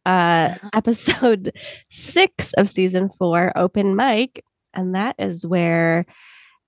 Uh, 0.05 0.55
episode 0.73 1.51
six 1.89 2.53
of 2.53 2.67
season 2.69 3.09
four, 3.17 3.51
open 3.57 3.95
mic. 3.95 4.43
And 4.73 4.95
that 4.95 5.15
is 5.19 5.45
where 5.45 6.05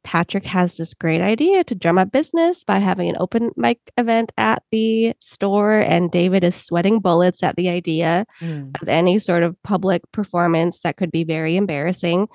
Patrick 0.04 0.46
has 0.46 0.78
this 0.78 0.94
great 0.94 1.20
idea 1.22 1.64
to 1.64 1.74
drum 1.74 1.98
up 1.98 2.12
business 2.12 2.64
by 2.64 2.78
having 2.78 3.10
an 3.10 3.18
open 3.20 3.50
mic 3.58 3.80
event 3.98 4.32
at 4.38 4.62
the 4.72 5.14
store, 5.20 5.80
and 5.80 6.12
David 6.12 6.44
is 6.44 6.56
sweating 6.56 7.00
bullets 7.00 7.42
at 7.42 7.56
the 7.56 7.70
idea 7.70 8.25
Mm. 8.40 8.80
of 8.82 8.88
any 8.88 9.18
sort 9.18 9.42
of 9.42 9.56
public 9.64 10.04
performance 10.12 10.82
that 10.82 10.96
could 10.98 11.12
be 11.12 11.24
very 11.24 11.56
embarrassing 11.58 12.28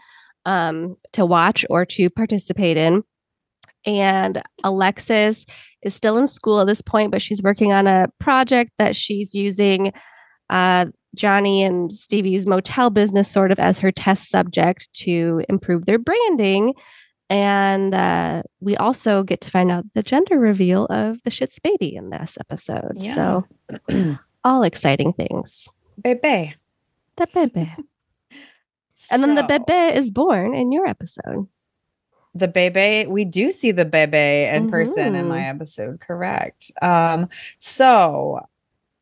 um, 0.46 0.96
to 1.12 1.24
watch 1.24 1.64
or 1.70 1.84
to 1.86 2.10
participate 2.10 2.76
in. 2.76 3.04
And 3.86 4.42
Alexis 4.62 5.46
is 5.82 5.94
still 5.94 6.18
in 6.18 6.28
school 6.28 6.60
at 6.60 6.66
this 6.66 6.82
point, 6.82 7.10
but 7.10 7.22
she's 7.22 7.42
working 7.42 7.72
on 7.72 7.86
a 7.86 8.08
project 8.18 8.72
that 8.78 8.94
she's 8.94 9.34
using 9.34 9.92
uh, 10.50 10.86
Johnny 11.14 11.62
and 11.62 11.92
Stevie's 11.92 12.46
motel 12.46 12.90
business 12.90 13.28
sort 13.28 13.50
of 13.50 13.58
as 13.58 13.80
her 13.80 13.90
test 13.90 14.28
subject 14.28 14.92
to 14.94 15.42
improve 15.48 15.86
their 15.86 15.98
branding. 15.98 16.74
And 17.28 17.94
uh, 17.94 18.42
we 18.60 18.76
also 18.76 19.22
get 19.22 19.40
to 19.42 19.50
find 19.50 19.70
out 19.70 19.84
the 19.94 20.02
gender 20.02 20.38
reveal 20.38 20.86
of 20.86 21.22
the 21.22 21.30
Schitt's 21.30 21.60
baby 21.60 21.94
in 21.94 22.10
this 22.10 22.36
episode. 22.40 22.96
Yeah. 22.96 23.44
So, 23.88 24.16
all 24.44 24.64
exciting 24.64 25.12
things. 25.12 25.68
Bebe. 26.02 26.54
The 27.16 27.28
bebe. 27.32 27.72
And 29.10 29.24
then 29.24 29.34
the 29.34 29.42
So, 29.42 29.58
bebe 29.58 29.96
is 29.96 30.10
born 30.10 30.54
in 30.54 30.70
your 30.70 30.86
episode. 30.86 31.46
The 32.34 32.48
bebe 32.48 33.06
we 33.08 33.24
do 33.24 33.50
see 33.50 33.70
the 33.72 33.84
bebe 33.84 34.44
in 34.44 34.70
person 34.70 35.14
in 35.14 35.26
my 35.28 35.40
Mhm. 35.40 35.50
episode 35.54 36.00
correct 36.00 36.70
um 36.80 37.28
so 37.58 38.40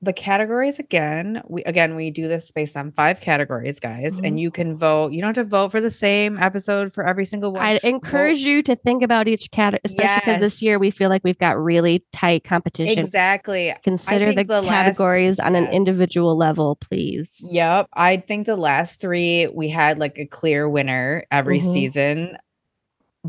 the 0.01 0.13
categories 0.13 0.79
again 0.79 1.43
we 1.49 1.65
again 1.65 1.97
we 1.97 2.11
do 2.13 2.29
this 2.29 2.53
based 2.53 2.77
on 2.77 2.93
five 2.93 3.21
categories 3.21 3.81
guys 3.81 4.21
Mhm. 4.21 4.27
and 4.29 4.41
you 4.41 4.51
can 4.53 4.77
vote 4.77 5.11
you 5.13 5.21
don't 5.21 5.37
have 5.37 5.45
to 5.47 5.51
vote 5.51 5.73
for 5.73 5.81
the 5.81 5.91
same 5.91 6.39
episode 6.39 6.95
for 6.95 7.05
every 7.05 7.25
single 7.25 7.53
one 7.53 7.61
I'd 7.61 7.83
encourage 7.83 8.39
you 8.39 8.63
to 8.63 8.77
think 8.77 9.03
about 9.03 9.27
each 9.27 9.51
category, 9.51 9.81
especially 9.85 10.21
because 10.21 10.41
this 10.41 10.63
year 10.63 10.79
we 10.79 10.93
feel 10.93 11.09
like 11.11 11.23
we've 11.25 11.39
got 11.39 11.59
really 11.59 12.05
tight 12.13 12.45
competition. 12.45 12.97
exactly 13.05 13.75
Consider 13.83 14.33
the, 14.33 14.45
the 14.45 14.63
last- 14.63 14.69
categories 14.69 15.41
on 15.41 15.57
an 15.57 15.67
individual 15.67 16.37
level, 16.37 16.77
please. 16.77 17.37
Yep. 17.51 17.89
I 17.93 18.19
think 18.19 18.47
the 18.47 18.55
last 18.57 19.01
three 19.01 19.49
we 19.53 19.69
had 19.69 19.99
like 19.99 20.17
a 20.17 20.27
clear 20.27 20.69
winner 20.69 21.25
every 21.33 21.59
Mhm. 21.59 21.73
season. 21.73 22.39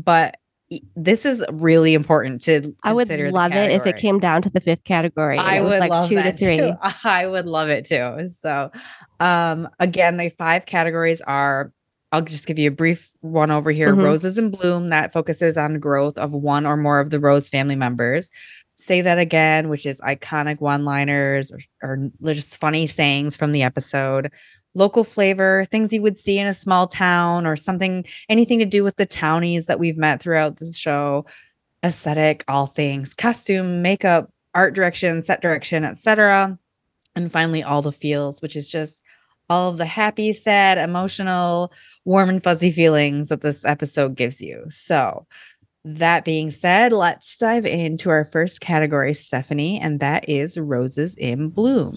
But 0.04 0.36
this 0.94 1.26
is 1.26 1.44
really 1.50 1.94
important 1.94 2.42
to 2.42 2.74
I 2.84 2.92
would 2.92 3.08
love 3.08 3.52
it 3.52 3.72
if 3.72 3.86
it 3.86 3.96
came 3.96 4.20
down 4.20 4.42
to 4.42 4.50
the 4.50 4.60
fifth 4.60 4.84
category. 4.84 5.36
I 5.36 5.60
would 5.60 5.80
like 5.80 5.90
love 5.90 6.08
two 6.08 6.14
that 6.14 6.38
to 6.38 6.44
three. 6.44 6.56
too. 6.58 6.74
I 7.04 7.26
would 7.26 7.46
love 7.46 7.68
it 7.68 7.84
too. 7.86 8.28
So, 8.28 8.70
um, 9.18 9.68
again, 9.78 10.16
the 10.16 10.30
five 10.30 10.66
categories 10.66 11.20
are. 11.22 11.72
I'll 12.12 12.22
just 12.22 12.46
give 12.48 12.58
you 12.58 12.68
a 12.68 12.72
brief 12.72 13.12
one 13.20 13.52
over 13.52 13.70
here. 13.70 13.94
Mhm. 13.94 14.02
Roses 14.02 14.36
in 14.36 14.50
bloom 14.50 14.88
that 14.88 15.12
focuses 15.12 15.56
on 15.56 15.78
growth 15.78 16.18
of 16.18 16.32
one 16.32 16.66
or 16.66 16.76
more 16.76 16.98
of 16.98 17.10
the 17.10 17.20
Rose 17.20 17.48
family 17.48 17.76
members. 17.76 18.32
Say 18.74 19.00
that 19.02 19.18
again, 19.20 19.68
which 19.68 19.86
is 19.86 20.00
iconic 20.00 20.60
one-liners 20.60 21.52
or, 21.52 21.60
or 21.82 22.10
just 22.32 22.56
funny 22.58 22.88
sayings 22.88 23.36
from 23.36 23.52
the 23.52 23.62
episode. 23.62 24.32
Local 24.74 25.04
flavor, 25.04 25.64
things 25.70 25.92
you 25.92 26.02
would 26.02 26.18
see 26.18 26.38
in 26.38 26.46
a 26.46 26.54
small 26.54 26.86
town 26.86 27.46
or 27.46 27.56
something, 27.56 28.04
anything 28.28 28.58
to 28.60 28.64
do 28.64 28.84
with 28.84 28.96
the 28.96 29.06
townies 29.06 29.66
that 29.66 29.80
we've 29.80 29.96
met 29.96 30.22
throughout 30.22 30.56
the 30.56 30.72
show. 30.72 31.26
Aesthetic, 31.84 32.44
all 32.46 32.66
things, 32.66 33.14
costume, 33.14 33.82
makeup, 33.82 34.30
art 34.54 34.74
direction, 34.74 35.22
set 35.22 35.40
direction, 35.40 35.82
etc. 35.84 36.58
And 37.16 37.32
finally, 37.32 37.62
all 37.62 37.82
the 37.82 37.92
feels, 37.92 38.42
which 38.42 38.54
is 38.54 38.70
just 38.70 39.02
all 39.48 39.68
of 39.68 39.78
the 39.78 39.84
happy, 39.84 40.32
sad, 40.32 40.78
emotional, 40.78 41.72
warm 42.04 42.28
and 42.28 42.42
fuzzy 42.42 42.70
feelings 42.70 43.30
that 43.30 43.40
this 43.40 43.64
episode 43.64 44.14
gives 44.14 44.40
you. 44.40 44.64
So, 44.68 45.26
that 45.84 46.24
being 46.24 46.50
said, 46.50 46.92
let's 46.92 47.38
dive 47.38 47.64
into 47.66 48.10
our 48.10 48.26
first 48.26 48.60
category, 48.60 49.14
Stephanie, 49.14 49.80
and 49.80 49.98
that 50.00 50.28
is 50.28 50.58
roses 50.58 51.16
in 51.16 51.48
bloom. 51.48 51.94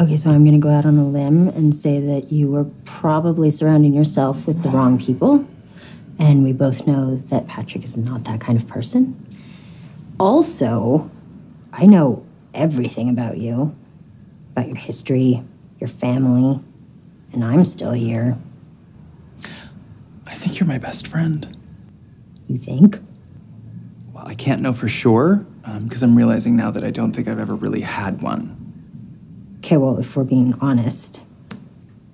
Okay, 0.00 0.16
so 0.16 0.30
I'm 0.30 0.44
going 0.44 0.58
to 0.58 0.64
go 0.64 0.70
out 0.70 0.86
on 0.86 0.96
a 0.96 1.06
limb 1.06 1.48
and 1.48 1.74
say 1.74 1.98
that 1.98 2.30
you 2.30 2.48
were 2.48 2.66
probably 2.84 3.50
surrounding 3.50 3.92
yourself 3.92 4.46
with 4.46 4.62
the 4.62 4.68
wrong 4.68 4.96
people. 4.98 5.44
And 6.20 6.44
we 6.44 6.52
both 6.52 6.86
know 6.86 7.16
that 7.16 7.48
Patrick 7.48 7.82
is 7.82 7.96
not 7.96 8.22
that 8.24 8.40
kind 8.40 8.56
of 8.56 8.68
person. 8.68 9.26
Also, 10.20 11.10
I 11.72 11.86
know 11.86 12.24
everything 12.54 13.08
about 13.08 13.38
you 13.38 13.76
about 14.58 14.66
your 14.66 14.76
history, 14.76 15.44
your 15.78 15.86
family, 15.86 16.60
and 17.32 17.44
I'm 17.44 17.64
still 17.64 17.92
here. 17.92 18.36
I 20.26 20.34
think 20.34 20.58
you're 20.58 20.66
my 20.66 20.78
best 20.78 21.06
friend. 21.06 21.56
You 22.48 22.58
think? 22.58 22.98
Well, 24.12 24.26
I 24.26 24.34
can't 24.34 24.60
know 24.60 24.72
for 24.72 24.88
sure 24.88 25.46
um, 25.64 25.84
because 25.84 26.02
I'm 26.02 26.16
realizing 26.16 26.56
now 26.56 26.72
that 26.72 26.82
I 26.82 26.90
don't 26.90 27.12
think 27.12 27.28
I've 27.28 27.38
ever 27.38 27.54
really 27.54 27.82
had 27.82 28.20
one. 28.20 28.57
Okay, 29.68 29.76
well, 29.76 29.98
if 29.98 30.16
we're 30.16 30.24
being 30.24 30.54
honest, 30.62 31.22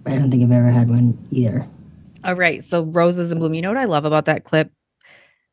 I 0.06 0.16
don't 0.16 0.28
think 0.28 0.42
I've 0.42 0.50
ever 0.50 0.70
had 0.72 0.90
one 0.90 1.16
either. 1.30 1.64
All 2.24 2.34
right. 2.34 2.64
So 2.64 2.82
roses 2.82 3.30
in 3.30 3.38
bloom. 3.38 3.54
You 3.54 3.62
know 3.62 3.68
what 3.68 3.76
I 3.78 3.84
love 3.84 4.04
about 4.04 4.24
that 4.24 4.42
clip 4.42 4.72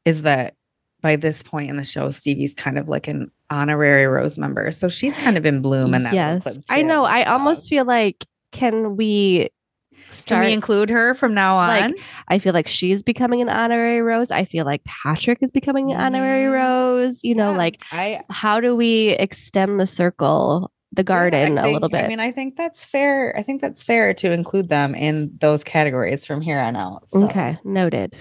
is 0.03 0.23
that 0.23 0.55
by 1.03 1.15
this 1.15 1.43
point 1.43 1.69
in 1.69 1.75
the 1.75 1.83
show, 1.83 2.09
Stevie's 2.09 2.55
kind 2.55 2.79
of 2.79 2.89
like 2.89 3.07
an 3.07 3.29
honorary 3.51 4.07
rose 4.07 4.39
member. 4.39 4.71
So 4.71 4.89
she's 4.89 5.15
kind 5.15 5.37
of 5.37 5.45
in 5.45 5.61
bloom 5.61 5.93
in 5.93 6.01
that 6.01 6.15
yes, 6.15 6.41
clip. 6.41 6.57
I 6.71 6.81
too. 6.81 6.87
know. 6.87 7.03
I 7.03 7.23
almost 7.25 7.69
feel 7.69 7.85
like 7.85 8.25
can 8.51 8.95
we 8.95 9.51
can 9.91 10.09
start? 10.09 10.45
we 10.45 10.53
include 10.53 10.89
her 10.89 11.13
from 11.13 11.35
now 11.35 11.57
on? 11.57 11.67
like, 11.91 11.99
I 12.29 12.39
feel 12.39 12.53
like 12.53 12.67
she's 12.67 13.03
becoming 13.03 13.43
an 13.43 13.49
honorary 13.49 14.01
rose. 14.01 14.31
I 14.31 14.45
feel 14.45 14.65
like 14.65 14.83
Patrick 14.85 15.37
is 15.43 15.51
becoming 15.51 15.91
an 15.91 15.99
honorary 16.01 16.47
Mhm. 16.47 16.53
rose. 16.53 17.23
You 17.23 17.35
know, 17.35 17.51
Yeah, 17.51 17.57
like 17.57 17.83
I 17.91 18.21
how 18.31 18.59
do 18.59 18.75
we 18.75 19.09
extend 19.09 19.79
the 19.79 19.85
circle, 19.85 20.71
the 20.93 21.03
garden 21.03 21.53
Yeah, 21.55 21.63
I 21.63 21.69
a 21.69 21.71
little 21.73 21.89
bit? 21.89 22.03
I 22.05 22.07
mean, 22.07 22.19
I 22.19 22.31
think 22.31 22.55
that's 22.57 22.83
fair. 22.83 23.33
I 23.37 23.43
think 23.43 23.61
that's 23.61 23.81
fair 23.83 24.13
to 24.15 24.31
include 24.31 24.69
them 24.69 24.93
in 24.95 25.37
those 25.39 25.63
categories 25.63 26.25
from 26.25 26.41
here 26.41 26.59
on 26.59 26.75
out. 26.75 27.09
So, 27.09 27.23
okay, 27.25 27.57
noted. 27.63 28.15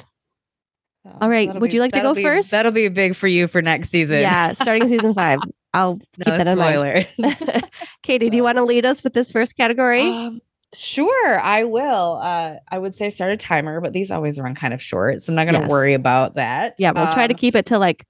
so 1.05 1.17
All 1.21 1.29
right, 1.29 1.53
would 1.59 1.73
you 1.75 1.81
like 1.81 1.93
to 1.93 2.01
go 2.01 2.15
be- 2.15 2.23
first? 2.23 2.51
That'll 2.53 2.73
be 2.73 2.89
big 2.89 3.15
for 3.17 3.27
you 3.27 3.49
for 3.49 3.61
next 3.63 3.91
season. 3.91 4.21
Yeah, 4.21 4.53
starting 4.53 4.87
season 4.89 5.13
five. 5.15 5.41
I'll 5.75 5.99
keep 6.17 6.25
that 6.27 6.47
in 6.49 6.59
mind. 6.59 7.07
spoiler. 7.17 7.61
Katie, 8.03 8.29
do 8.31 8.37
you 8.37 8.43
want 8.43 8.59
to 8.59 8.65
lead 8.65 8.85
us 8.85 9.05
with 9.05 9.15
this 9.15 9.31
first 9.31 9.57
category? 9.57 10.03
Um, 10.09 10.41
sure, 10.75 11.39
I 11.41 11.63
will. 11.65 12.19
Uh, 12.23 12.57
I 12.69 12.79
would 12.79 12.95
say 12.97 13.09
start 13.11 13.31
a 13.33 13.37
timer, 13.37 13.81
but 13.81 13.93
these 13.93 14.11
always 14.11 14.41
run 14.41 14.55
kind 14.57 14.75
of 14.75 14.83
short, 14.83 15.23
so 15.23 15.31
I'm 15.33 15.37
not 15.37 15.45
going 15.45 15.55
to 15.55 15.61
Yes. 15.63 15.71
worry 15.71 15.95
about 15.95 16.35
that. 16.35 16.75
yeah, 16.79 16.91
we'll 16.91 17.13
try 17.13 17.27
to 17.29 17.35
Um, 17.35 17.39
keep 17.39 17.55
it 17.55 17.67
to 17.67 17.79
like 17.79 18.05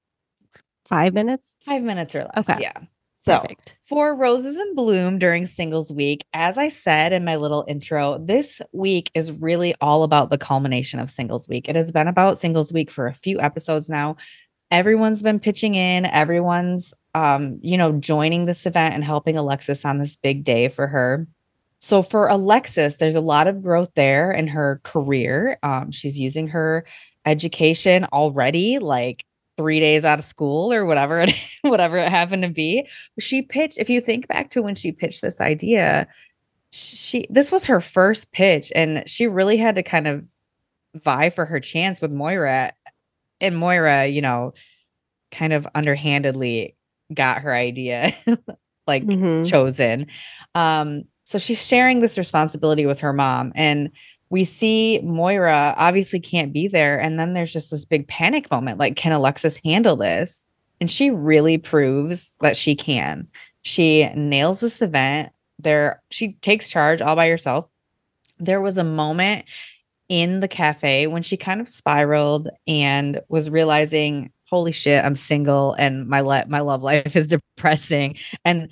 five 0.86 1.12
minutes. 1.12 1.58
five 1.66 1.82
minutes 1.82 2.14
or 2.14 2.20
less. 2.20 2.30
Okay. 2.38 2.56
Yeah. 2.62 2.72
So 3.22 3.38
Perfect. 3.38 3.76
for 3.82 4.14
Roses 4.14 4.56
in 4.56 4.74
Bloom 4.74 5.18
during 5.18 5.46
singles 5.46 5.92
week, 5.92 6.24
as 6.32 6.56
I 6.56 6.68
said 6.68 7.12
in 7.12 7.22
my 7.24 7.36
little 7.36 7.66
intro, 7.68 8.16
this 8.18 8.62
week 8.72 9.10
is 9.14 9.30
really 9.30 9.74
all 9.80 10.04
about 10.04 10.30
the 10.30 10.38
culmination 10.38 10.98
of 11.00 11.10
singles 11.10 11.46
week. 11.46 11.68
It 11.68 11.76
has 11.76 11.92
been 11.92 12.08
about 12.08 12.38
singles 12.38 12.72
week 12.72 12.90
for 12.90 13.06
a 13.06 13.12
few 13.12 13.38
episodes 13.38 13.90
now. 13.90 14.16
Everyone's 14.70 15.22
been 15.22 15.38
pitching 15.38 15.74
in, 15.74 16.06
everyone's 16.06 16.94
um, 17.14 17.58
you 17.60 17.76
know, 17.76 17.92
joining 17.92 18.46
this 18.46 18.66
event 18.66 18.94
and 18.94 19.04
helping 19.04 19.36
Alexis 19.36 19.84
on 19.84 19.98
this 19.98 20.16
big 20.16 20.44
day 20.44 20.68
for 20.68 20.86
her. 20.86 21.26
So 21.80 22.02
for 22.02 22.28
Alexis, 22.28 22.96
there's 22.96 23.14
a 23.14 23.20
lot 23.20 23.48
of 23.48 23.62
growth 23.62 23.90
there 23.96 24.30
in 24.32 24.46
her 24.48 24.80
career. 24.84 25.58
Um, 25.62 25.90
she's 25.90 26.20
using 26.20 26.48
her 26.48 26.84
education 27.26 28.04
already, 28.12 28.78
like 28.78 29.24
three 29.60 29.78
days 29.78 30.06
out 30.06 30.18
of 30.18 30.24
school 30.24 30.72
or 30.72 30.86
whatever 30.86 31.20
it 31.20 31.34
whatever 31.62 31.98
it 31.98 32.08
happened 32.08 32.42
to 32.42 32.48
be. 32.48 32.88
She 33.18 33.42
pitched. 33.42 33.76
If 33.78 33.90
you 33.90 34.00
think 34.00 34.26
back 34.26 34.50
to 34.52 34.62
when 34.62 34.74
she 34.74 34.90
pitched 34.90 35.20
this 35.20 35.38
idea, 35.40 36.08
she 36.70 37.26
this 37.28 37.52
was 37.52 37.66
her 37.66 37.80
first 37.80 38.32
pitch, 38.32 38.72
and 38.74 39.02
she 39.06 39.26
really 39.26 39.58
had 39.58 39.74
to 39.74 39.82
kind 39.82 40.06
of 40.06 40.24
vie 40.94 41.28
for 41.30 41.44
her 41.44 41.60
chance 41.60 42.00
with 42.00 42.10
Moira. 42.10 42.72
And 43.42 43.56
Moira, 43.56 44.06
you 44.06 44.22
know, 44.22 44.54
kind 45.30 45.52
of 45.52 45.66
underhandedly 45.74 46.74
got 47.12 47.42
her 47.42 47.54
idea 47.54 48.14
like 48.86 49.04
Mhm. 49.04 49.48
chosen. 49.48 50.06
Um, 50.54 51.04
so 51.24 51.38
she's 51.38 51.64
sharing 51.64 52.00
this 52.00 52.16
responsibility 52.18 52.86
with 52.86 52.98
her 53.00 53.12
mom. 53.12 53.52
And 53.54 53.90
we 54.30 54.44
see 54.44 55.00
Moira 55.02 55.74
obviously 55.76 56.20
can't 56.20 56.52
be 56.52 56.68
there. 56.68 56.98
And 56.98 57.18
then 57.18 57.34
there's 57.34 57.52
just 57.52 57.70
this 57.70 57.84
big 57.84 58.06
panic 58.06 58.50
moment 58.50 58.78
like, 58.78 58.96
can 58.96 59.12
Alexis 59.12 59.58
handle 59.64 59.96
this? 59.96 60.40
And 60.80 60.90
she 60.90 61.10
really 61.10 61.58
proves 61.58 62.34
that 62.40 62.56
she 62.56 62.74
can. 62.74 63.26
She 63.62 64.08
nails 64.14 64.60
this 64.60 64.80
event. 64.80 65.30
There, 65.58 66.00
she 66.10 66.34
takes 66.34 66.70
charge 66.70 67.02
all 67.02 67.16
by 67.16 67.28
herself. 67.28 67.68
There 68.38 68.60
was 68.60 68.78
a 68.78 68.84
moment 68.84 69.44
in 70.08 70.40
the 70.40 70.48
cafe 70.48 71.06
when 71.06 71.22
she 71.22 71.36
kind 71.36 71.60
of 71.60 71.68
spiraled 71.68 72.48
and 72.66 73.20
was 73.28 73.50
realizing, 73.50 74.32
holy 74.48 74.72
shit, 74.72 75.04
I'm 75.04 75.16
single 75.16 75.74
and 75.74 76.08
my 76.08 76.20
le- 76.20 76.46
my 76.48 76.60
love 76.60 76.82
life 76.82 77.14
is 77.14 77.26
depressing. 77.56 78.16
And 78.44 78.70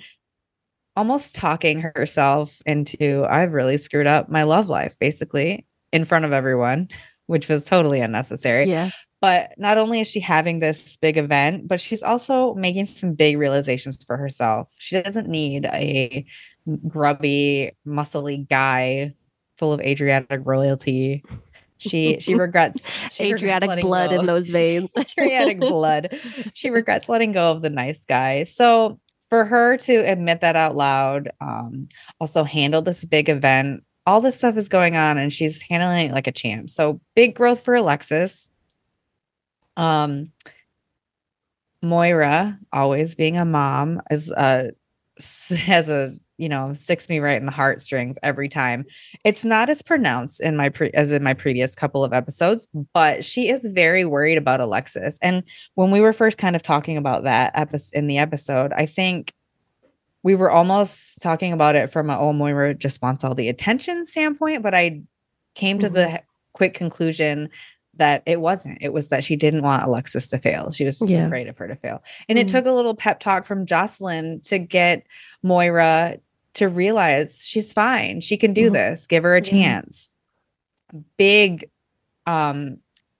almost 0.99 1.33
talking 1.33 1.79
herself 1.79 2.61
into 2.65 3.25
I've 3.29 3.53
really 3.53 3.77
screwed 3.77 4.05
up 4.05 4.27
my 4.27 4.43
love 4.43 4.67
life 4.67 4.97
basically 4.99 5.65
in 5.93 6.03
front 6.03 6.25
of 6.25 6.33
everyone, 6.33 6.89
which 7.27 7.47
was 7.47 7.63
totally 7.63 8.01
unnecessary. 8.01 8.69
Yeah. 8.69 8.89
But 9.21 9.51
not 9.57 9.77
only 9.77 10.01
is 10.01 10.07
she 10.07 10.19
having 10.19 10.59
this 10.59 10.97
big 10.97 11.15
event, 11.15 11.69
but 11.69 11.79
she's 11.79 12.03
also 12.03 12.53
making 12.55 12.87
some 12.87 13.13
big 13.13 13.37
realizations 13.37 14.03
for 14.03 14.17
herself. 14.17 14.69
She 14.77 15.01
doesn't 15.01 15.29
need 15.29 15.65
a 15.67 16.25
grubby, 16.85 17.71
muscly 17.87 18.49
guy 18.49 19.13
full 19.55 19.71
of 19.71 19.79
Adriatic 19.79 20.41
royalty. 20.43 21.23
She 21.77 22.17
she 22.19 22.35
regrets 22.35 22.91
she 23.13 23.31
Adriatic 23.31 23.69
letting 23.69 23.85
blood 23.85 24.09
go. 24.09 24.19
in 24.19 24.25
those 24.25 24.49
veins. 24.49 24.91
Adriatic 24.97 25.61
blood. 25.61 26.19
She 26.53 26.69
regrets 26.69 27.07
letting 27.07 27.31
go 27.31 27.51
of 27.51 27.61
the 27.61 27.69
nice 27.69 28.03
guy. 28.03 28.43
So 28.43 28.99
for 29.29 29.45
her 29.45 29.77
to 29.77 29.95
admit 29.97 30.41
that 30.41 30.55
out 30.55 30.75
loud, 30.75 31.31
um, 31.39 31.87
also 32.19 32.43
handle 32.43 32.81
this 32.81 33.05
big 33.05 33.29
event, 33.29 33.83
all 34.05 34.21
this 34.21 34.37
stuff 34.37 34.57
is 34.57 34.69
going 34.69 34.95
on, 34.95 35.17
and 35.17 35.31
she's 35.31 35.61
handling 35.61 36.09
it 36.09 36.13
like 36.13 36.27
a 36.27 36.31
champ. 36.31 36.69
So 36.69 36.99
big 37.15 37.35
growth 37.35 37.63
for 37.63 37.75
Alexis. 37.75 38.49
Um, 39.77 40.31
Moira, 41.81 42.59
always 42.73 43.15
being 43.15 43.37
a 43.37 43.45
mom, 43.45 44.01
is 44.11 44.31
uh 44.31 44.69
has 45.65 45.89
a 45.89 46.09
you 46.39 46.49
know 46.49 46.73
sticks 46.73 47.09
me 47.09 47.19
right 47.19 47.37
in 47.37 47.45
the 47.45 47.51
heartstrings 47.51 48.17
every 48.23 48.49
time. 48.49 48.85
It's 49.23 49.43
not 49.43 49.69
as 49.69 49.81
pronounced 49.81 50.39
in 50.41 50.55
my 50.57 50.69
pre- 50.69 50.91
as 50.91 51.11
in 51.11 51.21
my 51.21 51.33
previous 51.33 51.75
couple 51.75 52.03
of 52.03 52.13
episodes, 52.13 52.67
but 52.93 53.23
she 53.23 53.49
is 53.49 53.67
very 53.71 54.05
worried 54.05 54.37
about 54.37 54.61
Alexis. 54.61 55.19
And 55.21 55.43
when 55.75 55.91
we 55.91 55.99
were 56.01 56.13
first 56.13 56.37
kind 56.37 56.55
of 56.55 56.63
talking 56.63 56.97
about 56.97 57.23
that 57.23 57.51
episode 57.55 57.97
in 57.97 58.07
the 58.07 58.17
episode, 58.17 58.71
I 58.73 58.85
think 58.85 59.33
we 60.23 60.33
were 60.35 60.49
almost 60.49 61.21
talking 61.21 61.53
about 61.53 61.75
it 61.75 61.91
from 61.91 62.09
a 62.09 62.17
oh 62.17 62.33
Moira 62.33 62.73
just 62.73 63.01
wants 63.01 63.23
all 63.23 63.35
the 63.35 63.49
attention 63.49 64.05
standpoint, 64.05 64.63
but 64.63 64.73
I 64.73 65.01
came 65.55 65.77
to 65.79 65.89
the 65.89 66.21
quick 66.53 66.73
conclusion 66.73 67.49
that 67.95 68.23
it 68.25 68.39
wasn't. 68.39 68.77
It 68.81 68.93
was 68.93 69.09
that 69.09 69.25
she 69.25 69.35
didn't 69.35 69.61
want 69.61 69.83
Alexis 69.83 70.29
to 70.29 70.37
fail. 70.37 70.71
She 70.71 70.85
was 70.85 70.99
just 70.99 71.11
Yeah. 71.11 71.25
afraid 71.25 71.47
of 71.49 71.57
her 71.57 71.67
to 71.67 71.75
fail. 71.75 72.01
And 72.29 72.39
it 72.39 72.47
Mhm. 72.47 72.51
took 72.51 72.65
a 72.65 72.71
little 72.71 72.95
pep 72.95 73.19
talk 73.19 73.45
from 73.45 73.65
Jocelyn 73.65 74.39
to 74.45 74.57
get 74.57 75.03
Moira 75.43 76.17
to 76.55 76.67
realize 76.67 77.45
she's 77.45 77.71
fine. 77.73 78.21
She 78.21 78.37
can 78.37 78.53
do 78.53 78.69
Mhm. 78.69 78.73
this. 78.73 79.07
Give 79.07 79.23
her 79.23 79.35
a 79.35 79.41
chance. 79.41 80.11
Big 81.17 81.69
um 82.25 82.77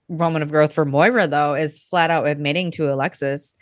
moment 0.09 0.43
of 0.43 0.49
growth 0.49 0.73
for 0.73 0.85
Moira 0.85 1.27
though 1.27 1.53
is 1.53 1.79
flat 1.79 2.09
out 2.09 2.27
admitting 2.27 2.71
to 2.71 2.91
Alexis 2.91 3.53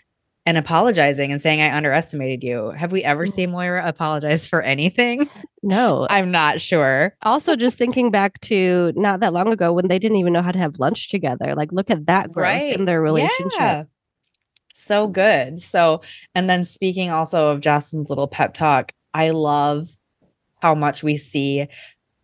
and 0.45 0.57
apologizing 0.57 1.29
and 1.33 1.41
saying 1.41 1.59
I 1.59 1.75
underestimated 1.75 2.41
you. 2.41 2.69
Have 2.71 2.93
we 2.93 3.03
ever 3.03 3.25
Mhm. 3.25 3.31
seen 3.33 3.51
Moira 3.51 3.85
apologize 3.85 4.47
for 4.47 4.61
anything? 4.61 5.29
no. 5.61 6.07
I'm 6.09 6.31
not 6.31 6.61
sure. 6.61 7.13
also 7.21 7.57
just 7.57 7.77
thinking 7.77 8.11
back 8.11 8.39
to 8.41 8.93
not 8.95 9.19
that 9.19 9.33
long 9.33 9.49
ago 9.51 9.73
when 9.73 9.89
they 9.89 9.99
didn't 9.99 10.17
even 10.17 10.31
know 10.31 10.41
how 10.41 10.53
to 10.53 10.59
have 10.59 10.79
lunch 10.79 11.09
together. 11.09 11.53
Like 11.53 11.73
look 11.73 11.89
at 11.89 12.05
that 12.05 12.31
growth 12.31 12.61
in 12.61 12.85
their 12.85 13.01
relationship. 13.01 13.51
Yeah. 13.59 13.83
So 14.73 15.07
good. 15.09 15.61
So, 15.61 16.01
and 16.33 16.49
then 16.49 16.63
speaking 16.63 17.09
also 17.11 17.49
of 17.51 17.59
Jocelyn's 17.59 18.09
little 18.09 18.27
pep 18.29 18.53
talk, 18.53 18.93
I 19.13 19.31
love 19.31 19.89
how 20.61 20.75
much 20.75 21.03
we 21.03 21.17
see 21.17 21.67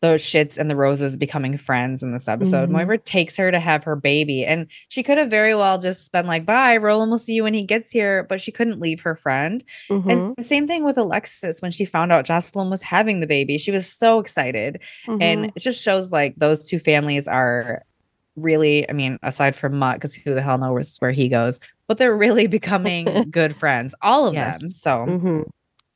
those 0.02 0.22
Schitts 0.22 0.58
and 0.58 0.70
the 0.70 0.76
roses 0.76 1.16
becoming 1.16 1.58
friends 1.58 2.04
in 2.04 2.12
this 2.12 2.28
episode. 2.28 2.68
Mhm. 2.68 2.74
Moira 2.74 2.98
takes 2.98 3.38
her 3.38 3.50
to 3.52 3.60
have 3.60 3.86
her 3.86 3.96
baby, 3.96 4.44
and 4.46 4.68
she 4.90 5.02
could 5.02 5.18
have 5.18 5.30
very 5.30 5.56
well 5.56 5.78
just 5.78 6.12
been 6.12 6.28
like, 6.28 6.46
bye, 6.46 6.76
Roland 6.76 7.10
will 7.10 7.20
see 7.20 7.36
you 7.36 7.44
when 7.44 7.54
he 7.54 7.64
gets 7.64 7.90
here, 7.90 8.24
but 8.24 8.42
she 8.42 8.52
couldn't 8.52 8.82
leave 8.82 9.00
her 9.02 9.16
friend. 9.16 9.64
Mhm, 9.90 10.34
And 10.36 10.46
same 10.46 10.68
thing 10.68 10.84
with 10.84 10.98
Alexis 10.98 11.62
when 11.62 11.72
she 11.72 11.86
found 11.86 12.12
out 12.12 12.26
Jocelyn 12.26 12.70
was 12.70 12.82
having 12.82 13.22
the 13.22 13.28
baby. 13.28 13.58
She 13.58 13.72
was 13.72 13.88
so 13.88 14.20
excited 14.20 14.82
mhm. 15.08 15.22
and 15.22 15.46
it 15.56 15.60
just 15.60 15.82
shows 15.82 16.12
like 16.12 16.34
those 16.36 16.68
two 16.68 16.80
families 16.80 17.26
are 17.28 17.84
really 18.36 18.90
i 18.90 18.94
mean 18.94 19.20
aside 19.22 19.56
from 19.56 19.78
mutt 19.78 19.94
because 19.98 20.16
who 20.16 20.34
the 20.34 20.42
hell 20.42 20.58
knows 20.58 20.96
where 20.98 21.12
he 21.12 21.30
goes 21.30 21.60
but 21.88 22.00
they're 22.00 22.18
really 22.18 22.48
becoming 22.48 23.06
good 23.30 23.56
friends 23.56 23.94
all 24.02 24.26
of 24.26 24.34
them 24.34 24.58
Yes. 24.60 24.82
so 24.82 25.06
Mhm. 25.08 25.46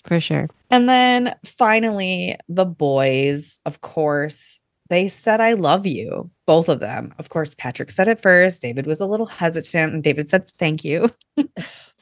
For 0.08 0.20
sure. 0.20 0.48
and 0.72 0.88
then 0.90 1.36
finally 1.46 2.38
the 2.50 2.66
boys 2.66 3.60
of 3.66 3.82
course 3.82 4.60
they 4.90 5.10
said 5.10 5.42
i 5.42 5.54
love 5.54 5.86
you 5.86 6.30
both 6.46 6.70
of 6.70 6.80
them. 6.80 7.14
Of 7.20 7.28
course 7.28 7.54
patrick 7.56 7.92
said 7.92 8.08
it 8.08 8.22
first. 8.22 8.62
David 8.62 8.88
was 8.88 9.02
a 9.02 9.06
little 9.06 9.26
hesitant 9.26 9.94
and 9.94 10.02
david 10.02 10.30
said 10.30 10.50
thank 10.58 10.84
you. 10.86 11.10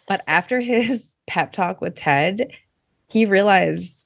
But 0.07 0.21
after 0.27 0.59
his 0.59 1.15
pep 1.27 1.51
talk 1.51 1.81
with 1.81 1.95
ted 1.95 2.51
he 3.09 3.25
realized 3.25 4.05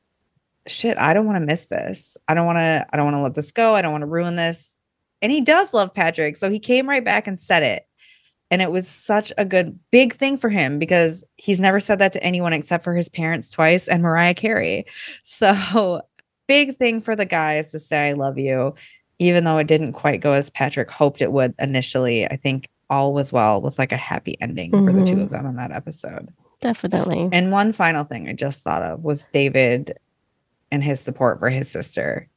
shit 0.66 0.98
i 0.98 1.14
don't 1.14 1.26
want 1.26 1.36
to 1.36 1.46
miss 1.46 1.66
this. 1.66 2.16
I 2.30 2.34
don't 2.36 2.46
want 2.46 2.58
to 2.60 2.86
i 2.90 2.96
don't 2.96 3.06
want 3.06 3.18
to 3.18 3.22
let 3.22 3.36
this 3.36 3.52
go. 3.52 3.76
I 3.76 3.82
don't 3.82 3.92
want 3.92 4.04
to 4.04 4.08
ruin 4.08 4.38
this. 4.38 4.78
And 5.22 5.30
he 5.30 5.42
does 5.42 5.74
love 5.74 5.94
patrick 5.94 6.38
so 6.38 6.50
he 6.50 6.60
came 6.60 6.88
right 6.88 7.04
back 7.04 7.28
and 7.28 7.38
said 7.38 7.64
it 7.64 7.86
and 8.52 8.62
it 8.62 8.72
was 8.72 8.88
such 8.88 9.32
a 9.38 9.46
good 9.46 9.78
big 9.92 10.16
thing 10.16 10.38
for 10.38 10.50
him 10.50 10.80
because 10.80 11.24
he's 11.38 11.60
never 11.60 11.80
said 11.80 12.00
that 12.00 12.12
to 12.14 12.24
anyone 12.24 12.54
except 12.54 12.84
for 12.84 12.96
his 12.96 13.10
parents 13.10 13.52
twice 13.52 13.88
and 13.88 14.02
mariah 14.04 14.34
carey 14.34 14.86
so 15.24 16.02
big 16.48 16.78
thing 16.78 17.00
for 17.02 17.16
the 17.16 17.26
guys 17.26 17.72
to 17.72 17.80
say 17.80 18.10
i 18.10 18.14
love 18.14 18.38
you 18.38 18.74
even 19.20 19.44
though 19.44 19.58
it 19.58 19.68
didn't 19.68 19.94
quite 19.94 20.22
go 20.22 20.34
as 20.34 20.50
patrick 20.50 20.90
hoped 20.90 21.22
it 21.22 21.32
would 21.32 21.54
initially 21.60 22.26
i 22.28 22.36
think 22.36 22.68
all 22.90 23.14
was 23.14 23.32
well 23.32 23.62
with 23.62 23.78
like 23.78 23.92
a 23.92 23.98
happy 23.98 24.36
ending 24.42 24.72
for 24.72 24.92
the 24.92 25.06
two 25.06 25.18
Mhm. 25.18 25.22
of 25.24 25.30
them 25.30 25.46
in 25.46 25.56
that 25.58 25.72
episode 25.72 26.30
Definitely. 26.62 27.30
and 27.32 27.52
one 27.54 27.72
final 27.72 28.04
thing 28.04 28.28
I 28.28 28.34
just 28.34 28.64
thought 28.64 28.82
of 28.82 29.02
was 29.02 29.28
David 29.32 29.98
and 30.72 30.84
his 30.84 31.00
support 31.00 31.40
for 31.40 31.50
his 31.50 31.70
sister 31.72 32.28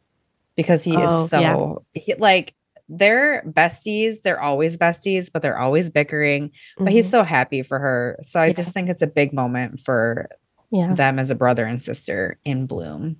because 0.54 0.84
he 0.84 0.94
Oh, 0.96 1.24
is 1.24 1.30
so 1.30 1.84
he, 1.94 2.14
like 2.14 2.54
they're 2.94 3.42
besties. 3.46 4.22
They're 4.22 4.40
always 4.40 4.76
besties, 4.76 5.30
but 5.32 5.40
they're 5.42 5.58
always 5.58 5.88
bickering. 5.90 6.50
But 6.78 6.92
he's 6.92 7.06
Mhm. 7.06 7.10
so 7.10 7.22
happy 7.22 7.62
for 7.62 7.78
her. 7.78 8.18
So 8.22 8.38
I 8.40 8.46
Yeah. 8.46 8.52
just 8.52 8.72
think 8.72 8.88
it's 8.90 9.02
a 9.02 9.06
big 9.06 9.32
moment 9.32 9.80
for 9.80 10.28
yeah. 10.70 10.92
them 10.94 11.18
as 11.18 11.30
a 11.30 11.34
brother 11.34 11.64
and 11.64 11.82
sister 11.82 12.38
in 12.44 12.66
bloom. 12.66 13.16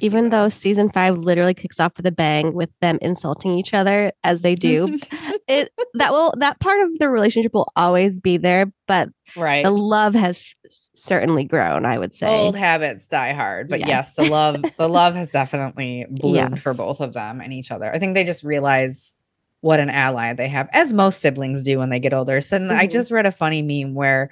Even 0.00 0.30
though 0.30 0.48
season 0.48 0.90
five 0.90 1.16
literally 1.16 1.54
kicks 1.54 1.78
off 1.80 1.92
with 1.96 2.06
a 2.06 2.12
bang 2.12 2.54
with 2.54 2.70
them 2.80 2.98
insulting 3.02 3.58
each 3.58 3.74
other 3.74 4.12
as 4.24 4.40
they 4.40 4.54
do, 4.54 4.98
it 5.48 5.70
that 5.94 6.12
will 6.12 6.32
that 6.38 6.58
part 6.60 6.80
of 6.86 6.98
the 6.98 7.08
relationship 7.08 7.52
will 7.54 7.68
always 7.76 8.20
be 8.20 8.36
there, 8.36 8.72
but 8.86 9.08
right. 9.36 9.62
the 9.62 9.70
love 9.70 10.14
has 10.14 10.54
certainly 10.94 11.44
grown. 11.44 11.84
I 11.84 11.98
would 11.98 12.14
say. 12.14 12.26
Old 12.26 12.56
habits 12.56 13.06
die 13.06 13.32
hard, 13.32 13.68
but 13.68 13.80
Yes. 13.80 13.88
yes, 13.88 14.14
the 14.14 14.24
love 14.24 14.64
the 14.78 14.88
love 14.88 15.14
has 15.14 15.30
definitely 15.30 16.06
bloomed 16.10 16.62
for 16.62 16.74
both 16.74 17.00
of 17.00 17.12
them 17.12 17.40
and 17.40 17.52
each 17.52 17.70
other. 17.70 17.92
I 17.92 17.98
think 17.98 18.14
they 18.14 18.24
just 18.24 18.44
realize 18.44 19.14
what 19.60 19.78
an 19.78 19.90
ally 19.90 20.32
they 20.32 20.48
have, 20.48 20.68
as 20.72 20.92
most 20.92 21.20
siblings 21.20 21.62
do 21.64 21.78
when 21.78 21.88
they 21.90 22.00
get 22.00 22.12
older. 22.12 22.40
So 22.40 22.56
I 22.56 22.86
Mhm. 22.86 22.90
just 22.90 23.10
read 23.12 23.26
a 23.26 23.32
funny 23.32 23.62
meme 23.62 23.94
where 23.94 24.30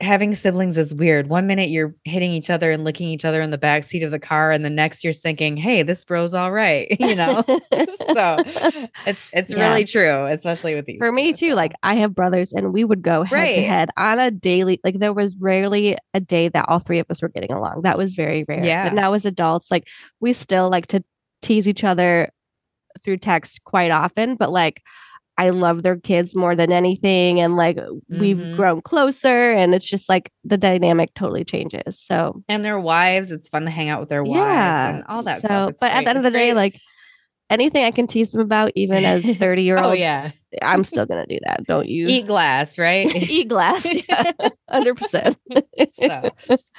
having 0.00 0.34
siblings 0.34 0.78
is 0.78 0.94
weird. 0.94 1.28
One 1.28 1.46
minute 1.46 1.70
you're 1.70 1.94
hitting 2.04 2.30
each 2.30 2.50
other 2.50 2.70
and 2.70 2.84
licking 2.84 3.08
each 3.08 3.24
other 3.24 3.40
in 3.42 3.50
the 3.50 3.58
back 3.58 3.84
seat 3.84 4.02
of 4.02 4.10
the 4.10 4.18
car, 4.18 4.50
and 4.50 4.64
the 4.64 4.70
next 4.70 5.04
you're 5.04 5.12
thinking, 5.12 5.56
"Hey, 5.56 5.82
this 5.82 6.04
bro's 6.04 6.34
all 6.34 6.52
right," 6.52 6.88
you 7.00 7.14
know. 7.14 7.42
so 8.12 8.36
it's 9.06 9.30
it's 9.32 9.52
Yeah. 9.54 9.70
really 9.70 9.84
true, 9.84 10.24
especially 10.26 10.74
with 10.74 10.86
these. 10.86 10.98
For 10.98 11.12
me 11.12 11.32
too, 11.32 11.54
like 11.54 11.72
I 11.82 11.94
have 11.96 12.14
brothers 12.14 12.52
and 12.52 12.72
we 12.72 12.84
would 12.84 13.02
go 13.02 13.22
head 13.22 13.54
to 13.54 13.62
head 13.62 13.90
on 13.96 14.18
a 14.18 14.30
daily 14.30 14.80
like 14.84 14.98
there 14.98 15.12
was 15.14 15.36
rarely 15.40 15.96
a 16.14 16.20
day 16.20 16.48
that 16.48 16.66
all 16.68 16.78
three 16.78 16.98
of 16.98 17.06
us 17.10 17.22
were 17.22 17.28
getting 17.28 17.52
along. 17.52 17.82
That 17.82 17.98
was 17.98 18.14
very 18.14 18.44
rare. 18.48 18.64
Yeah. 18.64 18.84
But 18.88 18.94
now 18.94 19.12
as 19.12 19.24
adults, 19.24 19.70
like 19.70 19.86
we 20.20 20.32
still 20.32 20.68
like 20.70 20.86
to 20.88 21.02
tease 21.42 21.68
each 21.68 21.84
other 21.84 22.30
through 23.04 23.18
text 23.18 23.62
quite 23.64 23.90
often, 23.90 24.34
but 24.36 24.50
like 24.50 24.82
I 25.38 25.50
love 25.50 25.82
their 25.84 25.96
kids 25.96 26.34
more 26.34 26.56
than 26.56 26.72
anything 26.72 27.38
and 27.40 27.56
like 27.56 27.78
we've 28.10 28.36
Mhm. 28.36 28.56
grown 28.56 28.80
closer 28.82 29.52
and 29.52 29.72
it's 29.74 29.86
just 29.86 30.08
like 30.08 30.32
the 30.44 30.58
dynamic 30.58 31.14
totally 31.14 31.44
changes. 31.44 32.02
So 32.04 32.34
and 32.48 32.64
their 32.64 32.78
wives. 32.80 33.30
It's 33.30 33.48
fun 33.48 33.64
to 33.64 33.70
hang 33.70 33.88
out 33.88 34.00
with 34.00 34.08
their 34.08 34.24
wives 34.24 34.38
yeah. 34.40 34.88
and 34.96 35.04
all 35.08 35.22
that 35.22 35.40
so, 35.42 35.46
stuff. 35.46 35.70
It's 35.70 35.80
but 35.80 35.92
at 35.92 36.02
the 36.04 36.08
end 36.10 36.18
of 36.18 36.24
It's 36.24 36.32
the 36.32 36.38
day, 36.38 36.54
like 36.54 36.80
anything 37.50 37.84
I 37.84 37.90
can 37.90 38.06
tease 38.06 38.30
them 38.32 38.40
about, 38.40 38.72
even 38.74 39.04
as 39.04 39.24
30 39.24 39.62
year 39.62 39.76
olds, 39.76 39.88
oh 39.88 39.92
yeah, 39.92 40.30
I'm 40.62 40.84
still 40.84 41.06
gonna 41.06 41.26
do 41.26 41.38
that. 41.46 41.64
Don't 41.66 41.88
you 41.88 42.06
eat 42.08 42.26
glass, 42.26 42.78
right? 42.78 43.06
eat 43.30 43.48
glass. 43.48 43.86
Hundred 44.70 44.96
percent. 44.96 45.36
so, 45.92 46.30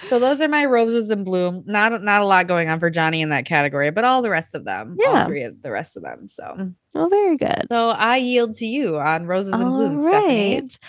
so 0.07 0.19
those 0.19 0.41
are 0.41 0.47
my 0.47 0.65
roses 0.65 1.09
in 1.09 1.23
bloom. 1.23 1.63
Not 1.65 2.01
not 2.03 2.21
a 2.21 2.25
lot 2.25 2.47
going 2.47 2.69
on 2.69 2.79
for 2.79 2.89
Johnny 2.89 3.21
in 3.21 3.29
that 3.29 3.45
category, 3.45 3.91
but 3.91 4.05
all 4.05 4.21
the 4.21 4.29
rest 4.29 4.55
of 4.55 4.65
them, 4.65 4.97
all 5.05 5.13
Yeah. 5.13 5.25
three 5.27 5.43
of 5.43 5.61
the 5.61 5.71
rest 5.71 5.97
of 5.97 6.03
them. 6.03 6.27
So, 6.29 6.71
Oh, 6.95 7.07
very 7.07 7.37
good. 7.37 7.67
so 7.69 7.89
I 7.89 8.17
yield 8.17 8.55
to 8.55 8.65
you 8.65 8.97
on 8.97 9.27
roses 9.27 9.59
in 9.61 9.69
bloom, 9.69 9.99
All 9.99 10.07
Stephanie. 10.09 10.55
right. 10.61 10.79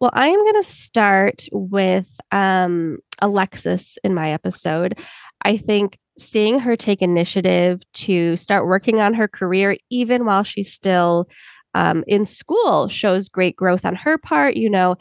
Well, 0.00 0.10
I 0.14 0.28
am 0.28 0.38
going 0.42 0.54
to 0.62 0.62
start 0.68 1.44
with 1.52 2.08
um, 2.32 2.98
Alexis 3.20 3.98
in 4.02 4.14
my 4.14 4.32
episode. 4.32 4.98
I 5.42 5.58
think 5.58 5.98
seeing 6.20 6.58
her 6.60 6.76
take 6.76 7.02
initiative 7.02 7.82
to 7.94 8.36
start 8.36 8.66
working 8.66 9.00
on 9.00 9.14
her 9.14 9.26
career, 9.26 9.76
even 9.90 10.24
while 10.24 10.42
she's 10.42 10.72
still 10.72 11.28
um, 11.74 12.04
in 12.06 12.26
school, 12.26 12.88
shows 12.88 13.28
great 13.28 13.56
growth 13.56 13.84
on 13.84 13.94
her 13.94 14.18
part. 14.18 14.56
You 14.56 14.70
know, 14.70 14.96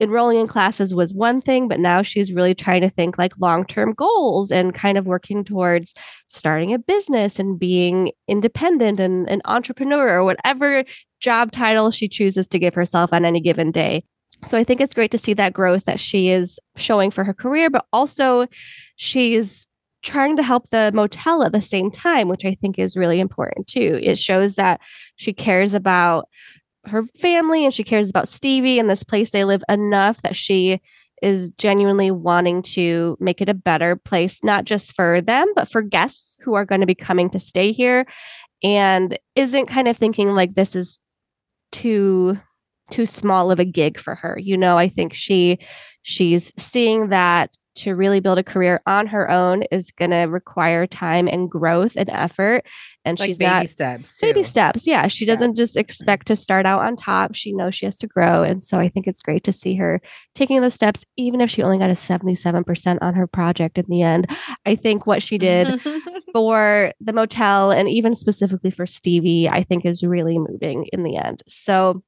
enrolling 0.00 0.38
in 0.38 0.46
classes 0.46 0.94
was 0.94 1.12
one 1.12 1.40
thing, 1.40 1.68
but 1.68 1.78
now 1.78 2.02
she's 2.02 2.32
really 2.32 2.54
trying 2.54 2.80
to 2.80 2.90
think 2.90 3.18
like 3.18 3.38
long 3.38 3.64
term 3.64 3.92
goals 3.92 4.50
and 4.50 4.74
kind 4.74 4.98
of 4.98 5.06
working 5.06 5.44
towards 5.44 5.94
starting 6.28 6.72
a 6.72 6.78
business 6.78 7.38
and 7.38 7.58
being 7.58 8.10
independent 8.26 8.98
and 8.98 9.28
an 9.28 9.42
entrepreneur 9.44 10.08
or 10.08 10.24
whatever 10.24 10.84
job 11.20 11.52
title 11.52 11.90
she 11.90 12.08
chooses 12.08 12.48
to 12.48 12.58
give 12.58 12.74
herself 12.74 13.12
on 13.12 13.24
any 13.24 13.40
given 13.40 13.70
day. 13.70 14.02
So 14.46 14.56
I 14.56 14.64
think 14.64 14.80
it's 14.80 14.94
great 14.94 15.10
to 15.10 15.18
see 15.18 15.34
that 15.34 15.52
growth 15.52 15.84
that 15.84 16.00
she 16.00 16.30
is 16.30 16.58
showing 16.76 17.10
for 17.10 17.24
her 17.24 17.34
career, 17.34 17.68
but 17.68 17.84
also 17.92 18.46
she's 18.96 19.68
trying 20.02 20.36
to 20.36 20.42
help 20.42 20.70
the 20.70 20.90
motel 20.94 21.42
at 21.42 21.52
the 21.52 21.60
same 21.60 21.90
time, 21.90 22.28
which 22.28 22.44
I 22.44 22.54
think 22.54 22.78
is 22.78 22.96
really 22.96 23.20
important 23.20 23.66
too. 23.66 23.98
It 24.02 24.18
shows 24.18 24.54
that 24.54 24.80
she 25.16 25.32
cares 25.32 25.74
about 25.74 26.28
her 26.86 27.04
family 27.20 27.64
and 27.64 27.74
she 27.74 27.84
cares 27.84 28.08
about 28.08 28.28
Stevie 28.28 28.78
and 28.78 28.88
this 28.88 29.02
place 29.02 29.30
they 29.30 29.44
live 29.44 29.62
enough 29.68 30.22
that 30.22 30.36
she 30.36 30.80
is 31.22 31.50
genuinely 31.58 32.10
wanting 32.10 32.62
to 32.62 33.16
make 33.20 33.42
it 33.42 33.48
a 33.48 33.54
better 33.54 33.96
place, 33.96 34.42
not 34.42 34.64
just 34.64 34.94
for 34.94 35.20
them, 35.20 35.46
but 35.54 35.70
for 35.70 35.82
guests 35.82 36.38
who 36.40 36.54
are 36.54 36.64
going 36.64 36.80
to 36.80 36.86
be 36.86 36.94
coming 36.94 37.28
to 37.30 37.38
stay 37.38 37.72
here 37.72 38.06
and 38.62 39.18
isn't 39.34 39.66
kind 39.66 39.88
of 39.88 39.96
thinking 39.96 40.28
like 40.30 40.54
this 40.54 40.74
is 40.74 40.98
too 41.72 42.38
too 42.90 43.06
small 43.06 43.52
of 43.52 43.60
a 43.60 43.64
gig 43.64 44.00
for 44.00 44.16
her. 44.16 44.36
You 44.38 44.56
know, 44.56 44.76
I 44.76 44.88
think 44.88 45.14
she 45.14 45.58
she's 46.02 46.52
seeing 46.60 47.10
that 47.10 47.56
to 47.76 47.94
really 47.94 48.20
build 48.20 48.38
a 48.38 48.42
career 48.42 48.80
on 48.86 49.06
her 49.06 49.30
own 49.30 49.62
is 49.70 49.90
going 49.92 50.10
to 50.10 50.22
require 50.22 50.86
time 50.86 51.28
and 51.28 51.50
growth 51.50 51.92
and 51.96 52.10
effort. 52.10 52.66
And 53.04 53.18
like 53.18 53.28
she's 53.28 53.38
baby 53.38 53.50
not 53.50 53.68
steps. 53.68 54.18
Too. 54.18 54.26
baby 54.26 54.42
steps. 54.42 54.86
Yeah. 54.86 55.06
She 55.06 55.24
doesn't 55.24 55.56
just 55.56 55.76
expect 55.76 56.26
to 56.26 56.36
start 56.36 56.66
out 56.66 56.80
on 56.80 56.96
top. 56.96 57.34
She 57.34 57.52
knows 57.52 57.74
she 57.74 57.86
has 57.86 57.96
to 57.98 58.06
grow. 58.06 58.42
And 58.42 58.62
so 58.62 58.78
I 58.78 58.88
think 58.88 59.06
it's 59.06 59.22
great 59.22 59.44
to 59.44 59.52
see 59.52 59.76
her 59.76 60.00
taking 60.34 60.60
those 60.60 60.74
steps, 60.74 61.04
even 61.16 61.40
if 61.40 61.50
she 61.50 61.62
only 61.62 61.78
got 61.78 61.90
a 61.90 61.94
77% 61.94 62.98
on 63.00 63.14
her 63.14 63.26
project 63.26 63.78
in 63.78 63.86
the 63.88 64.02
end. 64.02 64.26
I 64.66 64.74
think 64.74 65.06
what 65.06 65.22
she 65.22 65.38
did 65.38 65.80
for 66.32 66.92
the 67.00 67.12
motel 67.12 67.70
and 67.70 67.88
even 67.88 68.14
specifically 68.14 68.70
for 68.70 68.86
Stevie, 68.86 69.48
I 69.48 69.62
think 69.62 69.86
is 69.86 70.02
really 70.02 70.38
moving 70.38 70.86
in 70.92 71.02
the 71.02 71.16
end. 71.16 71.42
So 71.46 72.02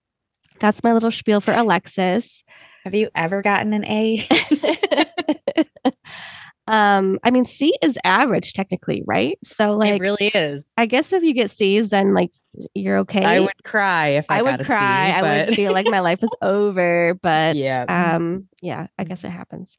that's 0.61 0.85
my 0.85 0.93
little 0.93 1.11
spiel 1.11 1.41
for 1.41 1.53
Alexis. 1.53 2.45
Have 2.85 2.95
you 2.95 3.09
ever 3.15 3.43
gotten 3.43 3.73
an 3.73 3.85
A? 3.85 4.27
um, 6.67 7.19
I 7.25 7.31
mean, 7.31 7.45
C 7.45 7.75
is 7.83 7.99
average 8.05 8.53
technically, 8.53 9.03
right? 9.07 9.39
So 9.43 9.73
like 9.73 9.95
it 9.95 10.01
really 10.01 10.29
is. 10.29 10.71
I 10.77 10.87
guess 10.87 11.13
if 11.13 11.23
you 11.23 11.35
get 11.35 11.51
C's, 11.51 11.91
then 11.91 12.15
like 12.15 12.31
you're 12.75 12.99
okay. 12.99 13.25
I 13.25 13.41
would 13.41 13.65
cry 13.65 14.09
if 14.09 14.27
I, 14.31 14.37
I 14.37 14.43
got 14.43 14.45
would 14.45 14.61
a 14.61 14.65
C, 14.65 14.67
cry. 14.69 15.11
I 15.11 15.23
would 15.23 15.55
feel 15.57 15.73
like 15.73 15.87
my 15.87 16.01
life 16.01 16.21
was 16.23 16.35
over. 16.43 17.19
But 17.23 17.57
Yeah. 17.57 17.85
um, 17.89 18.49
yeah, 18.61 18.87
I 18.99 19.05
guess 19.05 19.25
it 19.25 19.31
happens. 19.31 19.77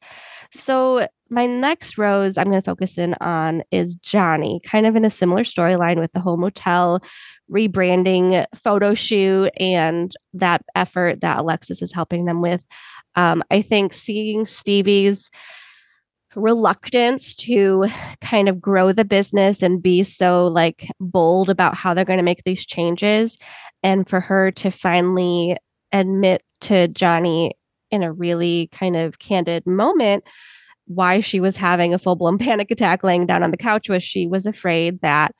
So 0.52 1.08
my 1.30 1.46
next 1.46 1.96
rose 1.96 2.36
I'm 2.36 2.50
going 2.50 2.60
to 2.60 2.64
focus 2.64 2.98
in 2.98 3.14
on 3.20 3.62
is 3.70 3.94
Johnny, 3.96 4.60
kind 4.64 4.86
of 4.86 4.94
in 4.94 5.04
a 5.04 5.10
similar 5.10 5.42
storyline 5.42 5.98
with 5.98 6.12
the 6.12 6.20
whole 6.20 6.36
motel 6.36 7.02
rebranding 7.50 8.44
photo 8.54 8.94
shoot 8.94 9.50
and 9.58 10.14
that 10.32 10.62
effort 10.74 11.20
that 11.20 11.38
Alexis 11.38 11.82
is 11.82 11.92
helping 11.92 12.24
them 12.26 12.40
with. 12.42 12.64
Um, 13.16 13.42
I 13.50 13.62
think 13.62 13.92
seeing 13.92 14.44
Stevie's 14.44 15.30
reluctance 16.36 17.34
to 17.34 17.86
kind 18.20 18.48
of 18.48 18.60
grow 18.60 18.92
the 18.92 19.04
business 19.04 19.62
and 19.62 19.82
be 19.82 20.02
so 20.02 20.46
like 20.48 20.88
bold 21.00 21.50
about 21.50 21.74
how 21.74 21.94
they're 21.94 22.04
going 22.04 22.18
to 22.18 22.24
make 22.24 22.44
these 22.44 22.66
changes. 22.66 23.38
And 23.82 24.08
for 24.08 24.20
her 24.20 24.50
to 24.52 24.70
finally 24.70 25.56
admit 25.92 26.42
to 26.62 26.88
Johnny 26.88 27.52
in 27.90 28.02
a 28.02 28.12
really 28.12 28.68
kind 28.72 28.96
of 28.96 29.18
candid 29.18 29.66
moment 29.66 30.24
why 30.86 31.20
she 31.20 31.40
was 31.40 31.56
having 31.56 31.94
a 31.94 31.98
full-blown 31.98 32.38
panic 32.38 32.70
attack 32.70 33.02
laying 33.02 33.26
down 33.26 33.42
on 33.42 33.50
the 33.50 33.56
couch 33.56 33.88
was 33.88 34.02
she 34.02 34.26
was 34.26 34.44
afraid 34.44 35.00
that 35.00 35.34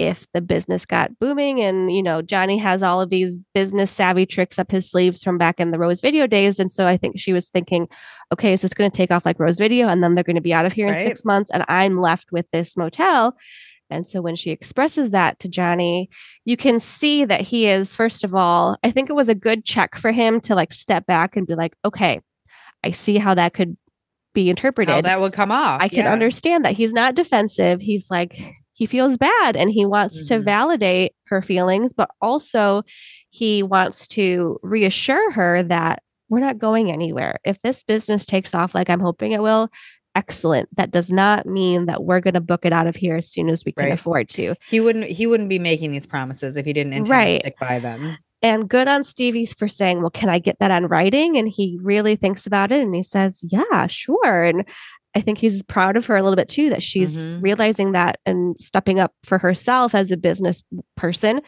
if 0.00 0.26
the 0.32 0.40
business 0.40 0.86
got 0.86 1.18
booming 1.18 1.60
and 1.60 1.92
you 1.92 2.02
know 2.02 2.22
Johnny 2.22 2.56
has 2.56 2.82
all 2.82 3.02
of 3.02 3.10
these 3.10 3.38
business 3.52 3.90
savvy 3.90 4.24
tricks 4.24 4.58
up 4.58 4.70
his 4.70 4.90
sleeves 4.90 5.22
from 5.22 5.36
back 5.36 5.60
in 5.60 5.72
the 5.72 5.78
Rose 5.78 6.00
video 6.00 6.26
days 6.26 6.58
and 6.58 6.72
so 6.72 6.86
I 6.86 6.96
think 6.96 7.20
she 7.20 7.34
was 7.34 7.50
thinking 7.50 7.86
okay 8.32 8.54
is 8.54 8.62
this 8.62 8.72
going 8.72 8.90
to 8.90 8.96
take 8.96 9.10
off 9.10 9.26
like 9.26 9.38
Rose 9.38 9.58
video 9.58 9.88
and 9.88 10.02
then 10.02 10.14
they're 10.14 10.24
going 10.24 10.36
to 10.36 10.42
be 10.42 10.54
out 10.54 10.64
of 10.64 10.72
here 10.72 10.90
in 10.90 11.06
6 11.06 11.24
months 11.26 11.50
and 11.50 11.66
I'm 11.68 12.00
left 12.00 12.32
with 12.32 12.46
this 12.50 12.78
motel 12.78 13.36
and 13.90 14.06
so 14.06 14.22
when 14.22 14.36
she 14.36 14.50
expresses 14.50 15.10
that 15.10 15.38
to 15.40 15.48
Johnny 15.48 16.08
you 16.46 16.56
can 16.56 16.80
see 16.80 17.26
that 17.26 17.42
he 17.42 17.66
is 17.66 17.94
first 17.94 18.24
of 18.24 18.34
all 18.34 18.78
I 18.82 18.90
think 18.90 19.10
it 19.10 19.14
was 19.14 19.28
a 19.28 19.34
good 19.34 19.66
check 19.66 19.96
for 19.96 20.12
him 20.12 20.40
to 20.42 20.54
like 20.54 20.72
step 20.72 21.04
back 21.04 21.36
and 21.36 21.46
be 21.46 21.54
like 21.54 21.74
okay 21.84 22.20
I 22.82 22.92
see 22.92 23.18
how 23.18 23.34
that 23.34 23.52
could 23.52 23.76
be 24.32 24.48
interpreted 24.48 24.94
how 24.94 25.00
that 25.02 25.20
would 25.20 25.32
come 25.32 25.50
off. 25.50 25.80
I 25.82 25.88
can 25.88 26.04
yeah. 26.04 26.12
understand 26.12 26.64
that 26.64 26.72
he's 26.72 26.92
not 26.92 27.16
defensive. 27.16 27.80
He's 27.80 28.10
like, 28.10 28.40
he 28.80 28.86
feels 28.86 29.18
bad 29.18 29.56
and 29.56 29.70
he 29.70 29.84
wants 29.84 30.24
to 30.26 30.38
Mhm. 30.38 30.42
validate 30.44 31.12
her 31.26 31.42
feelings, 31.42 31.92
but 31.92 32.08
also 32.22 32.82
he 33.28 33.62
wants 33.62 34.06
to 34.08 34.58
reassure 34.62 35.30
her 35.32 35.62
that 35.64 36.02
we're 36.30 36.40
not 36.40 36.56
going 36.58 36.90
anywhere. 36.90 37.36
If 37.44 37.60
this 37.60 37.82
business 37.84 38.24
takes 38.24 38.54
off 38.54 38.74
like 38.74 38.88
I'm 38.88 39.00
hoping 39.00 39.32
it 39.32 39.42
will, 39.42 39.68
excellent. 40.16 40.70
That 40.78 40.90
does 40.90 41.12
not 41.12 41.44
mean 41.44 41.84
that 41.86 42.04
we're 42.04 42.20
going 42.20 42.34
to 42.34 42.40
book 42.40 42.64
it 42.64 42.72
out 42.72 42.86
of 42.86 42.96
here 42.96 43.16
as 43.16 43.30
soon 43.30 43.50
as 43.50 43.66
we 43.66 43.72
can 43.72 43.84
Right. 43.84 43.92
afford 43.92 44.30
to. 44.30 44.54
He 44.66 44.80
wouldn't. 44.80 45.04
He 45.10 45.26
wouldn't 45.26 45.50
be 45.50 45.58
making 45.58 45.90
these 45.90 46.06
promises 46.06 46.56
if 46.56 46.64
he 46.64 46.72
didn't 46.72 46.94
intend 46.94 47.08
Right. 47.10 47.40
to 47.42 47.48
stick 47.48 47.58
by 47.60 47.78
them. 47.80 48.16
And 48.42 48.66
good 48.66 48.88
on 48.88 49.04
Stevie's 49.04 49.52
for 49.52 49.68
saying, 49.68 50.00
Well, 50.00 50.08
can 50.10 50.30
I 50.30 50.38
get 50.38 50.56
that 50.60 50.70
on 50.70 50.86
writing? 50.86 51.36
And 51.36 51.46
he 51.46 51.78
really 51.82 52.16
thinks 52.16 52.46
about 52.46 52.72
it 52.72 52.80
and 52.80 52.94
he 52.94 53.02
says, 53.02 53.40
Yeah, 53.46 53.86
sure. 53.88 54.42
And 54.44 54.64
I 55.14 55.20
think 55.20 55.38
he's 55.38 55.62
proud 55.62 55.96
of 55.96 56.06
her 56.06 56.16
a 56.16 56.22
little 56.22 56.36
bit 56.36 56.48
too, 56.48 56.70
that 56.70 56.82
she's 56.82 57.24
Mhm. 57.24 57.42
realizing 57.42 57.92
that 57.92 58.18
and 58.24 58.54
stepping 58.60 59.00
up 59.00 59.12
for 59.24 59.38
herself 59.38 59.94
as 59.94 60.10
a 60.10 60.16
business 60.16 60.62
person. 60.96 61.40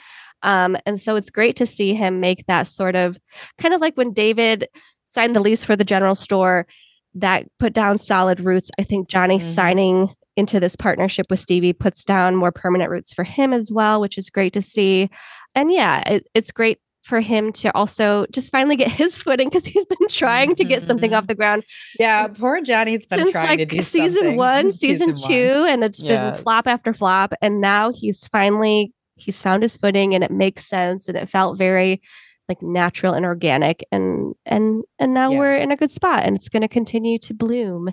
Um, 0.43 0.77
and 0.87 1.01
so 1.01 1.15
it's 1.17 1.31
great 1.31 1.55
to 1.57 1.67
see 1.67 1.95
him 1.95 2.19
make 2.19 2.45
that 2.47 2.67
sort 2.67 2.97
of 2.97 3.19
kind 3.59 3.73
of 3.73 3.81
like 3.81 3.97
when 3.97 4.13
David 4.13 4.69
signed 5.07 5.37
the 5.37 5.41
lease 5.41 5.63
for 5.65 5.77
the 5.77 5.85
general 5.85 6.15
store 6.17 6.67
that 7.15 7.45
put 7.59 7.73
down 7.73 7.99
solid 7.99 8.41
roots. 8.41 8.71
I 8.79 8.83
think 8.83 9.09
Johnny 9.09 9.39
Mhm. 9.39 9.55
signing 9.55 10.09
into 10.37 10.59
this 10.59 10.75
partnership 10.75 11.27
with 11.31 11.39
Stevie 11.39 11.75
puts 11.75 12.05
down 12.05 12.35
more 12.35 12.51
permanent 12.51 12.91
roots 12.91 13.13
for 13.13 13.23
him 13.23 13.53
as 13.53 13.71
well, 13.71 14.01
which 14.01 14.17
is 14.19 14.31
great 14.31 14.55
to 14.55 14.63
see. 14.63 15.11
And 15.55 15.71
yeah, 15.71 16.01
it, 16.09 16.27
it's 16.35 16.51
great 16.51 16.79
for 17.03 17.21
him 17.21 17.53
to 17.53 17.75
also 17.77 18.27
just 18.33 18.53
finally 18.53 18.77
get 18.77 18.89
his 19.01 19.17
footing 19.17 19.49
because 19.49 19.67
he's 19.67 19.85
been 19.87 20.09
trying 20.09 20.55
to 20.55 20.65
get 20.65 20.83
something 20.83 21.13
off 21.15 21.25
Mhm. 21.25 21.29
the 21.29 21.35
ground 21.35 21.65
Yeah, 21.99 22.27
Since- 22.27 22.39
poor 22.39 22.61
Johnny's 22.61 23.07
been 23.07 23.19
since 23.21 23.33
trying 23.33 23.49
like 23.49 23.59
to 23.69 23.77
do 23.77 23.83
season 23.83 24.37
one, 24.37 24.73
season, 24.83 25.09
one. 25.11 25.17
two, 25.29 25.67
and 25.69 25.83
it's 25.85 26.03
Yes. 26.03 26.37
been 26.37 26.43
flop 26.43 26.67
after 26.67 26.93
flop. 26.95 27.33
And 27.43 27.61
now 27.61 27.91
he's 27.93 28.27
finally 28.29 28.93
he's 29.17 29.41
found 29.43 29.63
his 29.63 29.77
footing 29.77 30.15
and 30.15 30.25
it 30.25 30.31
makes 30.31 30.67
sense 30.69 31.07
and 31.09 31.17
it 31.17 31.29
felt 31.29 31.57
very 31.59 32.01
like 32.49 32.61
natural 32.61 33.15
and 33.15 33.25
organic 33.25 33.85
and 33.93 34.35
and 34.45 34.83
and 34.99 35.15
now 35.15 35.31
Yeah. 35.31 35.39
we're 35.39 35.57
in 35.57 35.71
a 35.71 35.77
good 35.77 35.93
spot 35.93 36.25
and 36.25 36.35
it's 36.37 36.49
going 36.49 36.63
to 36.63 36.69
continue 36.69 37.19
to 37.21 37.33
bloom 37.33 37.91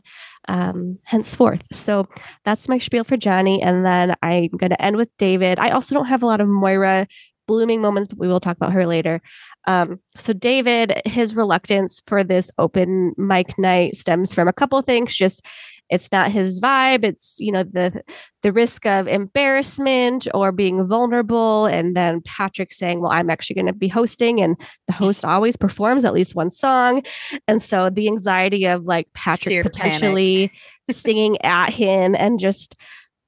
um 0.48 0.98
henceforth 1.06 1.62
so 1.72 2.08
that's 2.46 2.68
my 2.68 2.80
spiel 2.80 3.04
for 3.04 3.16
johnny 3.16 3.62
and 3.62 3.86
then 3.86 4.16
i'm 4.24 4.48
going 4.58 4.72
to 4.72 4.82
end 4.82 4.96
with 4.98 5.10
david 5.18 5.60
i 5.60 5.70
also 5.70 5.94
don't 5.94 6.08
have 6.08 6.24
a 6.24 6.26
lot 6.26 6.42
of 6.42 6.48
moira 6.48 7.06
blooming 7.50 7.82
moments 7.82 8.08
but 8.08 8.20
we 8.20 8.28
will 8.28 8.40
talk 8.40 8.56
about 8.56 8.72
her 8.72 8.86
later. 8.86 9.22
Um 9.66 10.00
so 10.16 10.32
david 10.34 11.02
his 11.06 11.36
reluctance 11.36 12.02
for 12.06 12.24
this 12.24 12.52
open 12.60 13.14
mic 13.18 13.58
night 13.58 13.98
stems 13.98 14.34
from 14.34 14.48
a 14.48 14.54
couple 14.54 14.80
things. 14.84 15.16
Just 15.16 15.44
it's 15.90 16.12
not 16.12 16.32
his 16.32 16.60
vibe. 16.60 17.04
It's 17.04 17.38
you 17.40 17.52
know 17.52 17.64
the 17.64 18.04
the 18.44 18.54
risk 18.54 18.86
of 18.86 19.08
embarrassment 19.08 20.28
or 20.34 20.52
being 20.52 20.88
vulnerable. 20.88 21.66
And 21.66 21.98
then 21.98 22.22
patrick 22.22 22.72
saying 22.72 23.02
well 23.02 23.12
i'm 23.12 23.30
actually 23.30 23.56
going 23.56 23.66
to 23.66 23.74
be 23.74 23.88
hosting 23.88 24.40
and 24.42 24.56
the 24.88 24.94
host 25.04 25.26
always 25.26 25.58
performs 25.58 26.06
at 26.06 26.14
least 26.14 26.36
one 26.36 26.52
song. 26.52 27.04
And 27.48 27.62
so 27.62 27.90
the 27.90 28.08
anxiety 28.08 28.66
of 28.66 28.84
like 28.84 29.08
patrick 29.14 29.54
Sheer 29.54 29.64
potentially 29.64 30.52
singing 30.92 31.42
at 31.42 31.72
him 31.72 32.16
and 32.16 32.40
just 32.40 32.76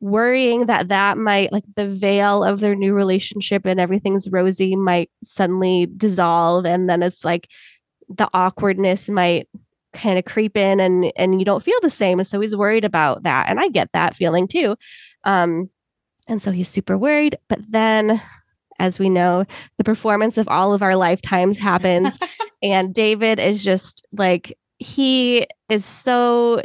worrying 0.02 0.66
that 0.66 0.90
that 0.90 1.18
might 1.18 1.54
like 1.54 1.64
the 1.76 1.88
veil 1.88 2.44
of 2.44 2.60
their 2.60 2.76
new 2.76 2.94
relationship 2.94 3.66
and 3.66 3.80
everything's 3.80 4.30
rosy 4.30 4.76
might 4.76 5.10
suddenly 5.24 5.88
dissolve 5.96 6.66
and 6.66 6.90
then 6.90 7.04
it's 7.04 7.24
like 7.24 7.48
the 8.10 8.28
awkwardness 8.34 9.08
might 9.08 9.48
kind 9.94 10.18
of 10.18 10.26
creep 10.26 10.58
in 10.58 10.80
and 10.80 11.12
and 11.16 11.40
you 11.40 11.46
don't 11.46 11.64
feel 11.64 11.80
the 11.82 11.90
same. 11.90 12.20
And 12.20 12.28
so 12.28 12.40
he's 12.40 12.56
worried 12.56 12.86
about 12.86 13.24
that 13.24 13.50
and 13.50 13.60
i 13.60 13.68
get 13.70 13.90
that 13.94 14.16
feeling 14.16 14.48
too. 14.48 14.76
Um 15.24 15.70
and 16.28 16.42
so 16.42 16.52
he's 16.52 16.68
super 16.68 16.98
worried 16.98 17.38
but 17.48 17.60
then 17.70 18.22
as 18.80 18.98
we 18.98 19.10
know 19.10 19.46
the 19.78 19.84
performance 19.84 20.38
of 20.38 20.48
all 20.48 20.74
of 20.74 20.82
our 20.82 20.96
lifetimes 20.96 21.58
happens 21.58 22.18
and 22.64 22.94
david 22.94 23.40
is 23.40 23.64
just 23.64 24.06
like 24.12 24.58
he 24.78 25.48
is 25.70 25.84
so 25.84 26.62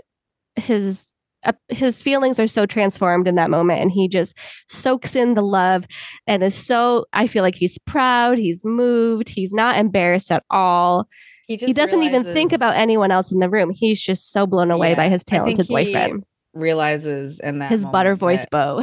his 0.57 1.07
uh, 1.47 1.53
his 1.69 2.03
feelings 2.03 2.39
are 2.39 2.47
so 2.47 2.67
transformed 2.67 3.27
in 3.29 3.37
that 3.37 3.49
moment 3.51 3.81
and 3.81 3.91
he 3.91 4.09
just 4.09 4.37
soaks 4.69 5.15
in 5.17 5.35
the 5.35 5.43
love 5.43 5.87
and 6.27 6.43
is 6.43 6.55
so 6.55 7.07
I 7.13 7.27
feel 7.27 7.43
like 7.43 7.55
he's 7.55 7.79
proud, 7.87 8.37
he's 8.39 8.65
moved, 8.65 9.29
he's 9.31 9.53
not 9.53 9.77
embarrassed 9.77 10.31
at 10.31 10.45
all. 10.51 11.09
He, 11.47 11.57
just 11.57 11.69
he 11.69 11.73
doesn't 11.73 12.03
even 12.03 12.25
think 12.25 12.53
about 12.53 12.75
anyone 12.75 13.11
else 13.13 13.31
in 13.31 13.39
the 13.39 13.49
room. 13.49 13.71
He's 13.73 14.03
just 14.03 14.33
so 14.33 14.47
blown 14.47 14.71
away 14.73 14.95
by 14.95 15.05
Yeah, 15.05 15.11
his 15.11 15.23
I 15.29 15.31
think 15.31 15.57
talented 15.57 15.69
boyfriend. 15.69 16.25
Realizes 16.55 17.39
in 17.39 17.59
that 17.59 17.71
His 17.71 17.87
butter 17.87 18.15
voice 18.17 18.41
that, 18.41 18.51
bow. 18.51 18.83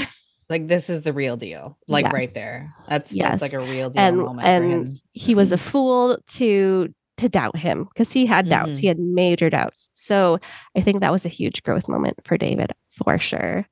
like 0.50 0.68
this 0.68 0.90
is 0.90 1.02
the 1.02 1.12
real 1.12 1.36
deal. 1.36 1.78
Like 1.88 2.12
right 2.14 2.30
there. 2.34 2.72
That's 2.88 3.12
Yes. 3.12 3.42
that's 3.42 3.42
like 3.42 3.54
a 3.54 3.60
real 3.66 3.90
deal 3.90 4.02
and 4.02 4.18
moment 4.18 4.42
for 4.42 4.48
and 4.48 4.72
him. 4.88 5.00
he 5.12 5.36
was 5.36 5.52
a 5.52 5.58
fool 5.58 6.18
to 6.36 6.94
to 7.18 7.30
doubt 7.30 7.56
him 7.58 7.84
because 7.94 8.12
he 8.12 8.26
had 8.26 8.50
doubts 8.50 8.78
Mhm. 8.78 8.82
he 8.82 8.88
had 8.88 9.00
major 9.00 9.50
doubts 9.50 9.90
so 9.94 10.40
i 10.76 10.82
think 10.82 11.00
that 11.02 11.12
was 11.12 11.26
a 11.26 11.30
huge 11.30 11.62
growth 11.64 11.88
moment 11.88 12.18
for 12.26 12.38
david 12.38 12.72
for 12.90 13.20
sure 13.20 13.68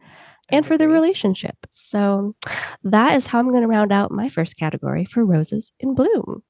and 0.49 0.65
for 0.65 0.77
the 0.77 0.87
relationship 0.87 1.55
so 1.69 2.33
that 2.83 3.15
is 3.15 3.27
how 3.27 3.39
i'm 3.39 3.49
going 3.49 3.61
to 3.63 3.67
round 3.67 3.91
out 3.91 4.11
my 4.11 4.29
first 4.29 4.57
category 4.57 5.05
for 5.05 5.25
roses 5.25 5.71
in 5.79 5.95
bloom 5.95 6.43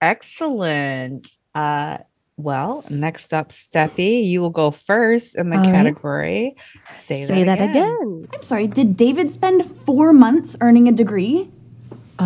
Excellent. 0.00 1.28
Uh 1.54 1.98
well, 2.38 2.84
next 2.88 3.32
up, 3.32 3.50
Steffi, 3.50 4.24
you 4.24 4.40
will 4.40 4.50
go 4.50 4.70
first 4.72 5.36
in 5.36 5.50
the 5.50 5.58
All 5.58 5.62
right. 5.64 5.72
category. 5.72 6.56
Say, 6.90 7.24
say 7.26 7.44
that, 7.44 7.60
again. 7.60 7.70
again. 7.76 8.26
I'm 8.34 8.42
sorry, 8.42 8.66
did 8.66 8.96
David 8.96 9.30
spend 9.30 9.64
four 9.86 10.12
months 10.12 10.56
earning 10.60 10.88
a 10.88 10.92
degree? 10.92 11.50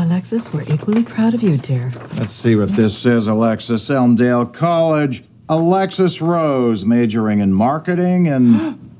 Alexis, 0.03 0.53
we're 0.53 0.63
equally 0.63 1.03
proud 1.03 1.33
of 1.35 1.43
you, 1.43 1.57
dear. 1.57 1.91
Let's 2.17 2.33
see 2.33 2.55
what 2.57 2.69
this 2.77 2.97
says, 2.97 3.27
Alexis. 3.27 3.89
Elmdale 3.89 4.47
College. 4.47 5.25
Alexis 5.49 6.21
Rose, 6.21 6.85
majoring 6.85 7.41
in 7.41 7.53
marketing 7.53 8.29
and. 8.29 8.55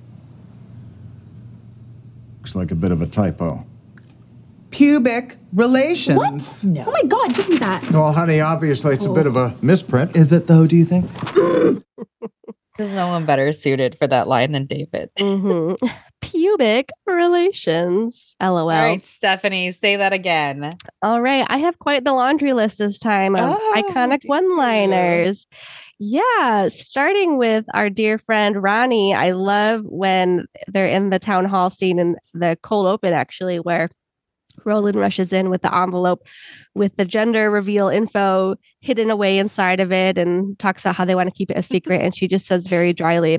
Looks 2.39 2.55
like 2.55 2.71
a 2.71 2.75
bit 2.77 2.93
of 2.93 3.03
a 3.03 3.07
typo. 3.07 3.67
Pubic 4.71 5.37
relations. 5.53 6.17
What? 6.19 6.87
Oh 6.87 6.91
my 6.93 7.03
god, 7.05 7.35
give 7.35 7.49
me 7.49 7.59
that. 7.59 7.91
Well, 7.91 8.13
honey, 8.13 8.41
obviously 8.41 8.95
it's 8.95 9.07
a 9.07 9.13
bit 9.13 9.27
of 9.27 9.37
a 9.37 9.55
misprint. 9.63 10.15
Is 10.17 10.31
it 10.33 10.47
though, 10.47 10.67
do 10.67 10.77
you 10.77 10.85
think? 10.85 11.11
There's 12.79 12.93
no 12.93 13.09
one 13.09 13.25
better 13.25 13.53
suited 13.53 13.97
for 13.99 14.07
that 14.07 14.29
line 14.29 14.53
than 14.53 14.67
David. 14.67 15.11
Mhm. 15.19 15.79
pubic 16.21 16.91
relations 17.07 18.35
lol 18.41 18.59
All 18.59 18.67
right, 18.69 19.05
Stephanie, 19.05 19.73
say 19.73 19.97
that 19.97 20.13
again. 20.13 20.73
All 21.03 21.21
right. 21.23 21.47
I 21.49 21.59
have 21.59 21.79
quite 21.79 22.05
the 22.05 22.13
laundry 22.13 22.53
list 22.53 22.79
this 22.79 22.99
time 22.99 23.37
of 23.37 23.57
Oh, 23.59 23.73
iconic 23.77 24.21
one 24.27 24.57
liners. 24.57 25.47
Yeah. 25.99 26.69
Starting 26.69 27.39
with 27.39 27.65
our 27.75 27.89
dear 27.91 28.19
friend 28.19 28.63
Ronnie. 28.63 29.15
I 29.15 29.31
love 29.31 29.83
when 29.85 30.47
they're 30.69 30.89
in 30.89 31.11
the 31.11 31.19
town 31.19 31.45
hall 31.47 31.71
scene 31.71 31.99
in 31.99 32.17
the 32.35 32.59
cold 32.63 32.87
open, 32.87 33.13
actually, 33.13 33.61
where 33.61 33.89
Roland 34.67 34.99
rushes 35.01 35.33
in 35.33 35.49
with 35.49 35.63
the 35.63 35.75
envelope 35.75 36.27
with 36.75 36.97
the 36.97 37.05
gender 37.05 37.51
reveal 37.51 37.89
info 37.89 38.57
hidden 38.81 39.11
away 39.11 39.39
inside 39.39 39.81
of 39.81 39.93
it 39.93 40.19
and 40.19 40.59
talks 40.59 40.83
about 40.83 40.97
how 40.97 41.05
they 41.05 41.15
want 41.15 41.29
to 41.31 41.35
keep 41.35 41.51
it 41.51 41.57
a 41.57 41.63
secret. 41.75 42.03
and 42.03 42.15
she 42.15 42.29
just 42.29 42.47
says 42.47 42.67
very 42.67 42.93
dryly, 42.93 43.39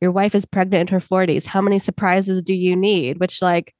Your 0.00 0.12
wife 0.12 0.34
is 0.34 0.44
pregnant 0.44 0.90
in 0.90 0.94
her 0.94 1.00
40s. 1.00 1.46
How 1.46 1.60
many 1.60 1.78
surprises 1.78 2.42
do 2.42 2.54
you 2.54 2.76
need? 2.76 3.20
Which, 3.20 3.40
like, 3.40 3.74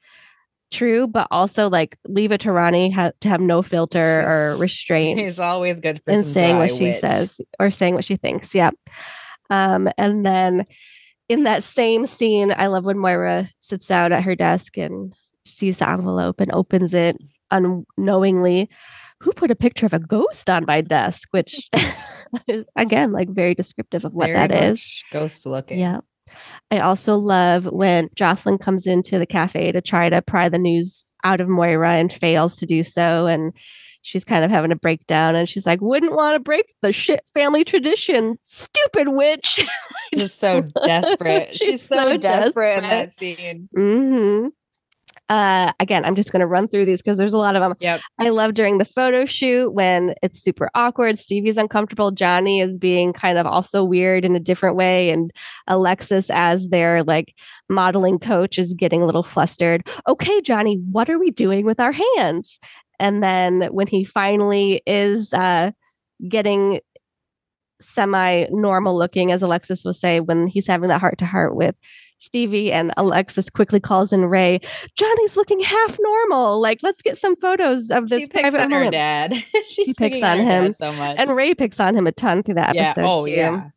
true, 0.70 1.06
but 1.06 1.28
also 1.30 1.68
like 1.68 1.96
leave 2.08 2.32
it 2.32 2.40
to 2.40 2.50
Ronnie 2.52 2.90
ha- 2.90 3.12
to 3.20 3.28
have 3.28 3.40
no 3.40 3.62
filter 3.62 4.22
or 4.26 4.56
restraint 4.58 5.20
He's 5.20 5.38
always 5.38 5.78
good 5.78 6.02
for 6.04 6.14
some 6.14 6.24
saying 6.24 6.58
what 6.58 6.70
she 6.72 6.92
says 6.92 7.40
or 7.60 7.70
saying 7.70 7.94
what 7.94 8.04
she 8.04 8.16
thinks. 8.16 8.54
Yeah. 8.54 8.70
Um, 9.50 9.88
and 9.98 10.24
then 10.26 10.66
in 11.28 11.44
that 11.44 11.62
same 11.62 12.06
scene, 12.06 12.52
I 12.56 12.66
love 12.66 12.84
when 12.84 12.98
Moira 12.98 13.48
sits 13.60 13.86
down 13.86 14.12
at 14.12 14.24
her 14.24 14.34
desk 14.34 14.76
and 14.76 15.12
sees 15.44 15.78
the 15.78 15.88
envelope 15.88 16.40
and 16.40 16.52
opens 16.52 16.94
it 16.94 17.16
unknowingly. 17.50 18.68
Who 19.20 19.32
put 19.32 19.50
a 19.50 19.56
picture 19.56 19.86
of 19.86 19.94
a 19.94 19.98
ghost 19.98 20.50
on 20.50 20.64
my 20.66 20.80
desk? 20.80 21.28
Which 21.30 21.68
is 22.48 22.66
again 22.76 23.12
like 23.12 23.28
very 23.30 23.54
descriptive 23.54 24.04
of 24.04 24.12
what 24.12 24.26
Very 24.26 24.48
that 24.48 24.50
is. 24.52 25.02
Ghost 25.12 25.46
looking. 25.46 25.78
Yeah. 25.78 26.00
I 26.70 26.80
also 26.80 27.16
love 27.16 27.66
when 27.66 28.08
Jocelyn 28.14 28.58
comes 28.58 28.86
into 28.86 29.18
the 29.18 29.26
cafe 29.26 29.70
to 29.72 29.80
try 29.80 30.08
to 30.08 30.20
pry 30.20 30.48
the 30.48 30.58
news 30.58 31.04
out 31.22 31.40
of 31.40 31.48
Moira 31.48 31.92
and 31.92 32.12
fails 32.12 32.56
to 32.56 32.66
do 32.66 32.82
so. 32.82 33.26
And 33.26 33.52
she's 34.02 34.24
kind 34.24 34.44
of 34.44 34.50
having 34.50 34.72
a 34.72 34.76
breakdown 34.76 35.34
and 35.36 35.48
she's 35.48 35.64
like, 35.64 35.80
wouldn't 35.80 36.14
want 36.14 36.34
to 36.34 36.40
break 36.40 36.74
the 36.82 36.88
Schitt 36.88 37.20
family 37.32 37.64
tradition. 37.64 38.36
Stupid 38.42 39.08
witch. 39.08 39.64
Just 40.16 40.38
so 40.38 40.62
desperate. 40.84 41.54
She's, 41.54 41.82
so, 41.82 42.16
desperate, 42.16 42.78
in 42.78 42.82
that 42.90 43.06
desperate. 43.06 43.38
scene. 43.38 43.68
hmm 43.74 44.48
Uh, 45.30 45.72
again, 45.80 46.04
I'm 46.04 46.14
just 46.14 46.32
going 46.32 46.40
to 46.40 46.46
run 46.46 46.68
through 46.68 46.84
these 46.84 47.00
because 47.00 47.16
there's 47.16 47.32
a 47.32 47.38
lot 47.38 47.56
of 47.56 47.62
them. 47.62 47.74
Yep. 47.80 48.00
I 48.18 48.28
love 48.28 48.54
during 48.54 48.78
the 48.78 48.84
photo 48.84 49.24
shoot 49.24 49.72
when 49.72 50.14
it's 50.22 50.38
super 50.38 50.70
awkward. 50.74 51.18
Stevie's 51.18 51.56
uncomfortable. 51.56 52.10
Johnny 52.10 52.60
is 52.60 52.76
being 52.76 53.12
kind 53.12 53.38
of 53.38 53.46
also 53.46 53.82
weird 53.82 54.24
in 54.24 54.36
a 54.36 54.40
different 54.40 54.76
way. 54.76 55.10
And 55.10 55.32
Alexis, 55.66 56.28
as 56.30 56.68
their 56.68 57.02
like 57.02 57.34
modeling 57.70 58.18
coach, 58.18 58.58
is 58.58 58.74
getting 58.74 59.00
a 59.00 59.06
little 59.06 59.22
flustered. 59.22 59.88
Okay, 60.06 60.40
Johnny, 60.42 60.76
what 60.90 61.08
are 61.08 61.18
we 61.18 61.30
doing 61.30 61.64
with 61.64 61.80
our 61.80 61.92
hands? 61.92 62.58
And 63.00 63.22
then 63.22 63.62
when 63.72 63.86
he 63.86 64.04
finally 64.04 64.82
is 64.86 65.32
uh, 65.32 65.70
getting 66.28 66.80
semi 67.80 68.46
normal 68.50 68.96
looking, 68.96 69.32
as 69.32 69.42
Alexis 69.42 69.84
will 69.84 69.94
say, 69.94 70.20
when 70.20 70.46
he's 70.46 70.66
having 70.66 70.88
that 70.88 71.00
heart 71.00 71.18
to 71.18 71.26
heart 71.26 71.56
with 71.56 71.74
Stevie 72.24 72.72
and 72.72 72.92
Alexis 72.96 73.50
quickly 73.50 73.80
calls 73.80 74.12
in 74.12 74.24
Ray, 74.24 74.60
Johnny's 74.96 75.36
looking 75.36 75.60
half 75.60 75.98
normal. 76.00 76.60
Like, 76.60 76.78
let's 76.82 77.02
get 77.02 77.18
some 77.18 77.36
photos 77.36 77.90
of 77.90 78.08
this 78.08 78.22
she 78.22 78.28
picks 78.28 78.40
private 78.40 78.62
on 78.62 78.70
her 78.70 78.90
dad. 78.90 79.34
She's 79.66 79.86
She 79.86 79.94
picks 79.94 80.16
picking 80.16 80.24
on 80.24 80.38
him. 80.38 80.74
so 80.74 80.92
much. 80.92 81.16
And 81.18 81.36
Ray 81.36 81.54
picks 81.54 81.78
on 81.78 81.94
him 81.94 82.06
a 82.06 82.12
ton 82.12 82.42
through 82.42 82.54
that 82.54 82.74
yeah. 82.74 82.90
episode. 82.90 83.04
Oh 83.04 83.24
too. 83.26 83.32
yeah. 83.32 83.68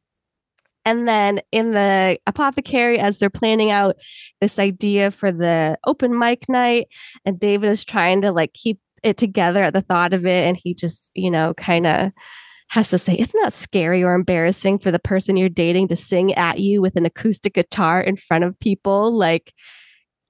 And 0.86 1.06
then 1.06 1.42
in 1.52 1.72
the 1.72 2.18
apothecary, 2.26 2.98
as 2.98 3.18
they're 3.18 3.30
planning 3.30 3.72
out 3.72 3.98
this 4.40 4.58
idea 4.58 5.12
for 5.12 5.34
the 5.34 5.78
open 5.86 6.18
mic 6.18 6.48
night, 6.48 6.88
and 7.26 7.38
David 7.38 7.70
is 7.70 7.84
trying 7.84 8.22
to 8.22 8.32
like 8.32 8.54
keep 8.54 8.80
it 9.04 9.18
together 9.18 9.62
at 9.64 9.74
the 9.74 9.82
thought 9.82 10.14
of 10.14 10.26
it. 10.26 10.48
And 10.48 10.56
he 10.56 10.74
just, 10.74 11.12
you 11.14 11.30
know, 11.30 11.54
kind 11.56 11.86
of 11.86 12.14
has 12.70 12.90
to 12.90 12.98
say, 12.98 13.14
it's 13.14 13.34
not 13.34 13.54
scary 13.54 14.04
or 14.04 14.14
embarrassing 14.14 14.80
for 14.80 14.92
the 14.92 15.00
person 15.00 15.38
you're 15.38 15.50
dating 15.50 15.88
to 15.90 15.96
sing 15.96 16.34
at 16.34 16.60
you 16.60 16.82
with 16.82 16.96
an 16.96 17.06
acoustic 17.06 17.54
guitar 17.54 18.02
in 18.02 18.18
front 18.18 18.44
of 18.44 18.60
people. 18.60 19.12
Like, 19.12 19.54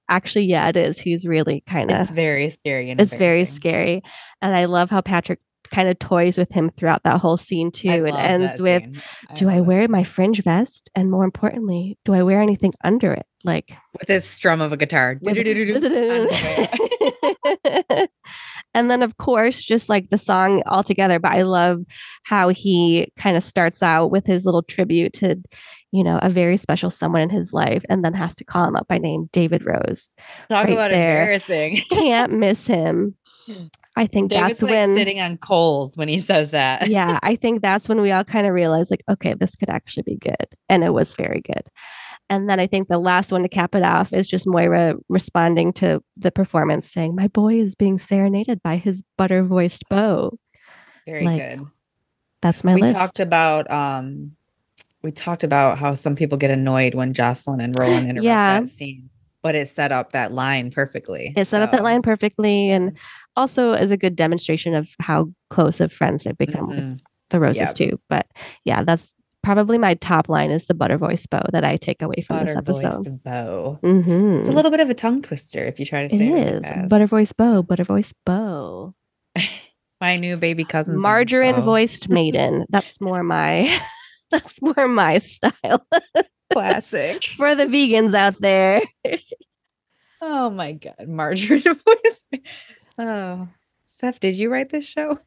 actually, 0.08 0.46
yeah, 0.46 0.68
it 0.68 0.76
is. 0.76 1.00
He's 1.00 1.26
really 1.26 1.62
kind 1.66 1.90
of 1.90 2.02
It's 2.02 2.10
very 2.10 2.50
scary. 2.50 2.90
And 2.90 3.00
it's 3.00 3.14
very 3.14 3.44
scary. 3.44 4.02
And 4.40 4.54
I 4.54 4.66
love 4.66 4.90
how 4.90 5.00
Patrick 5.00 5.40
kind 5.70 5.88
of 5.88 5.98
toys 5.98 6.38
with 6.38 6.52
him 6.52 6.70
throughout 6.70 7.02
that 7.02 7.20
whole 7.20 7.36
scene 7.36 7.70
too. 7.70 7.90
I 7.90 7.96
It 7.96 8.14
ends 8.14 8.60
with 8.60 8.82
scene. 8.82 9.02
do 9.34 9.48
I 9.48 9.60
wear 9.60 9.86
my 9.88 10.04
fringe 10.04 10.42
vest? 10.42 10.90
And 10.94 11.10
more 11.10 11.24
importantly, 11.24 11.98
do 12.04 12.14
I 12.14 12.22
wear 12.22 12.40
anything 12.40 12.72
under 12.82 13.12
it? 13.12 13.26
Like 13.44 13.70
with 13.98 14.08
this 14.08 14.24
strum 14.24 14.60
of 14.60 14.72
a 14.72 14.76
guitar? 14.76 15.18
and 18.74 18.90
then 18.90 19.02
of 19.02 19.16
course, 19.18 19.62
just 19.62 19.88
like 19.88 20.10
the 20.10 20.18
song 20.18 20.62
altogether, 20.66 21.18
but 21.18 21.32
I 21.32 21.42
love 21.42 21.82
how 22.24 22.48
he 22.48 23.12
kind 23.16 23.36
of 23.36 23.42
starts 23.42 23.82
out 23.82 24.10
with 24.10 24.26
his 24.26 24.44
little 24.44 24.62
tribute 24.62 25.12
to, 25.14 25.36
you 25.92 26.04
know, 26.04 26.18
a 26.22 26.30
very 26.30 26.56
special 26.56 26.90
someone 26.90 27.22
in 27.22 27.30
his 27.30 27.52
life 27.52 27.84
and 27.88 28.04
then 28.04 28.14
has 28.14 28.34
to 28.36 28.44
call 28.44 28.66
him 28.66 28.76
up 28.76 28.86
by 28.88 28.98
name, 28.98 29.28
David 29.32 29.64
Rose. 29.64 30.10
Talk 30.48 30.66
right 30.66 30.72
about 30.72 30.90
there. 30.90 31.22
embarrassing. 31.22 31.76
Can't 31.90 32.32
miss 32.32 32.66
him. 32.66 33.16
I 33.96 34.06
think 34.06 34.30
David's 34.30 34.60
that's 34.60 34.62
like 34.62 34.70
when 34.70 34.94
sitting 34.94 35.20
on 35.20 35.38
coals 35.38 35.96
when 35.96 36.06
he 36.06 36.18
says 36.18 36.52
that. 36.52 36.88
yeah, 36.88 37.18
I 37.22 37.34
think 37.34 37.62
that's 37.62 37.88
when 37.88 38.00
we 38.00 38.12
all 38.12 38.22
kind 38.22 38.46
of 38.46 38.52
realized, 38.52 38.90
like, 38.90 39.02
okay, 39.08 39.34
this 39.34 39.56
could 39.56 39.70
actually 39.70 40.04
be 40.04 40.16
good. 40.16 40.54
And 40.68 40.84
it 40.84 40.90
was 40.90 41.14
very 41.14 41.40
good. 41.40 41.68
And 42.30 42.48
then 42.48 42.60
I 42.60 42.66
think 42.66 42.88
the 42.88 42.98
last 42.98 43.32
one 43.32 43.42
to 43.42 43.48
cap 43.48 43.74
it 43.74 43.82
off 43.82 44.12
is 44.12 44.26
just 44.26 44.46
Moira 44.46 44.96
responding 45.08 45.72
to 45.74 46.02
the 46.16 46.30
performance 46.30 46.90
saying, 46.90 47.14
My 47.14 47.28
boy 47.28 47.58
is 47.58 47.74
being 47.74 47.96
serenaded 47.98 48.62
by 48.62 48.76
his 48.76 49.02
butter 49.16 49.42
voiced 49.42 49.84
beau. 49.88 50.38
Very 51.06 51.24
Like, 51.24 51.50
good. 51.58 51.66
That's 52.42 52.62
my 52.62 52.74
we 52.74 52.82
list. 52.82 52.94
talked 52.94 53.20
about 53.20 53.70
um 53.70 54.32
we 55.02 55.10
talked 55.12 55.42
about 55.44 55.78
how 55.78 55.94
some 55.94 56.14
people 56.16 56.36
get 56.38 56.50
annoyed 56.50 56.94
when 56.94 57.14
Jocelyn 57.14 57.60
and 57.60 57.74
Roland 57.78 58.08
interrupt 58.10 58.24
Yeah. 58.24 58.60
that 58.60 58.68
scene, 58.68 59.08
but 59.42 59.54
it 59.54 59.68
set 59.68 59.90
up 59.92 60.12
that 60.12 60.32
line 60.32 60.70
perfectly. 60.70 61.32
it 61.36 61.46
set 61.46 61.62
up 61.62 61.70
that 61.72 61.82
line 61.82 62.02
perfectly 62.02 62.70
and 62.70 62.96
also 63.36 63.72
is 63.72 63.90
a 63.90 63.96
good 63.96 64.16
demonstration 64.16 64.74
of 64.74 64.88
how 65.00 65.32
close 65.50 65.80
of 65.80 65.92
friends 65.92 66.24
they've 66.24 66.36
become 66.36 66.68
with 66.68 66.78
mhm. 66.80 67.00
the 67.30 67.40
roses 67.40 67.60
Yeah. 67.62 67.72
too. 67.72 68.00
But 68.08 68.26
yeah, 68.64 68.82
that's 68.82 69.14
probably 69.48 69.78
my 69.78 69.94
top 69.94 70.28
line 70.28 70.50
is 70.50 70.66
the 70.66 70.74
butter 70.74 70.98
voice 70.98 71.24
bow 71.24 71.40
that 71.52 71.64
I 71.64 71.76
take 71.76 72.02
away 72.02 72.20
from 72.26 72.44
this 72.44 72.54
Butter 72.54 72.58
episode. 72.58 73.04
voiced 73.06 73.24
bow. 73.24 73.78
Mhm. 73.82 74.40
It's 74.40 74.48
a 74.48 74.52
little 74.52 74.70
bit 74.70 74.80
of 74.80 74.90
a 74.90 74.94
tongue 74.94 75.22
twister 75.22 75.64
if 75.64 75.80
you 75.80 75.86
try 75.86 76.06
to 76.06 76.14
It 76.14 76.18
say 76.18 76.28
is 76.28 76.88
butter 76.88 77.06
voice 77.06 77.32
bow, 77.32 77.62
butter 77.62 77.84
voice 77.84 78.12
bow. 78.26 78.92
My 80.02 80.16
new 80.18 80.36
baby 80.36 80.64
cousin. 80.64 81.00
margarine 81.00 81.60
voiced 81.62 82.08
maiden. 82.18 82.66
That's 82.68 83.00
more 83.00 83.22
my 83.22 83.74
that's 84.30 84.60
more 84.60 84.86
my 84.86 85.16
style. 85.16 85.86
Classic. 86.52 87.24
For 87.24 87.54
the 87.54 87.64
vegans 87.64 88.14
out 88.14 88.38
there. 88.40 88.82
Oh 90.20 90.50
my 90.50 90.72
god, 90.72 91.08
Marjorie 91.08 91.60
voice. 91.60 92.26
Oh, 92.98 93.48
Steph, 93.86 94.20
did 94.20 94.34
you 94.36 94.50
write 94.50 94.68
this 94.68 94.84
show? 94.84 95.18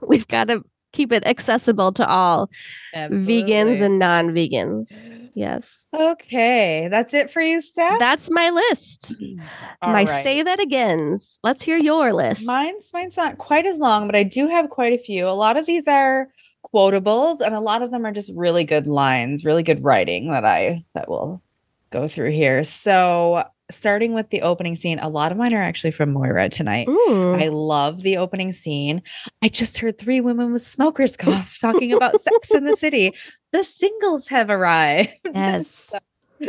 We've 0.00 0.28
got 0.28 0.44
to 0.48 0.62
keep 0.92 1.12
it 1.12 1.26
accessible 1.26 1.92
to 1.92 2.06
all 2.06 2.50
vegans 2.94 3.80
and 3.80 3.98
non-vegans. 3.98 5.18
Yes. 5.34 5.88
Okay, 5.94 6.88
that's 6.90 7.14
it 7.14 7.30
for 7.30 7.40
you, 7.40 7.60
Steph. 7.60 7.98
That's 7.98 8.30
my 8.30 8.50
list. 8.50 9.14
Mm-hmm. 9.20 9.42
All 9.80 9.92
my 9.92 10.04
right. 10.04 10.22
say 10.22 10.42
that 10.42 10.60
agains. 10.60 11.38
Let's 11.42 11.62
hear 11.62 11.78
your 11.78 12.12
list. 12.12 12.46
Mine's 12.46 12.88
mine's 12.92 13.16
not 13.16 13.38
quite 13.38 13.66
as 13.66 13.78
long, 13.78 14.06
but 14.06 14.16
I 14.16 14.22
do 14.22 14.48
have 14.48 14.68
quite 14.68 14.92
a 14.92 15.02
few. 15.02 15.26
A 15.26 15.30
lot 15.30 15.56
of 15.56 15.66
these 15.66 15.88
are 15.88 16.28
quotables, 16.72 17.40
and 17.40 17.54
a 17.54 17.60
lot 17.60 17.82
of 17.82 17.90
them 17.90 18.04
are 18.04 18.12
just 18.12 18.32
really 18.34 18.64
good 18.64 18.86
lines, 18.86 19.44
really 19.44 19.62
good 19.62 19.82
writing 19.82 20.30
that 20.30 20.44
I 20.44 20.84
that 20.94 21.08
will 21.08 21.42
go 21.90 22.08
through 22.08 22.30
here. 22.30 22.64
So 22.64 23.44
starting 23.74 24.14
with 24.14 24.30
the 24.30 24.42
opening 24.42 24.76
scene, 24.76 24.98
a 24.98 25.08
lot 25.08 25.32
of 25.32 25.38
mine 25.38 25.54
are 25.54 25.62
actually 25.62 25.90
from 25.90 26.12
Moira 26.12 26.48
tonight. 26.48 26.88
Ooh. 26.88 27.34
I 27.34 27.48
love 27.48 28.02
the 28.02 28.16
opening 28.16 28.52
scene. 28.52 29.02
I 29.42 29.48
just 29.48 29.78
heard 29.78 29.98
three 29.98 30.20
women 30.20 30.52
with 30.52 30.66
smokers 30.66 31.16
cough 31.16 31.58
talking 31.60 31.92
about 31.92 32.20
sex 32.20 32.50
in 32.50 32.64
the 32.64 32.76
city. 32.76 33.12
The 33.52 33.64
singles 33.64 34.28
have 34.28 34.50
arrived. 34.50 35.10
yes. 35.34 35.92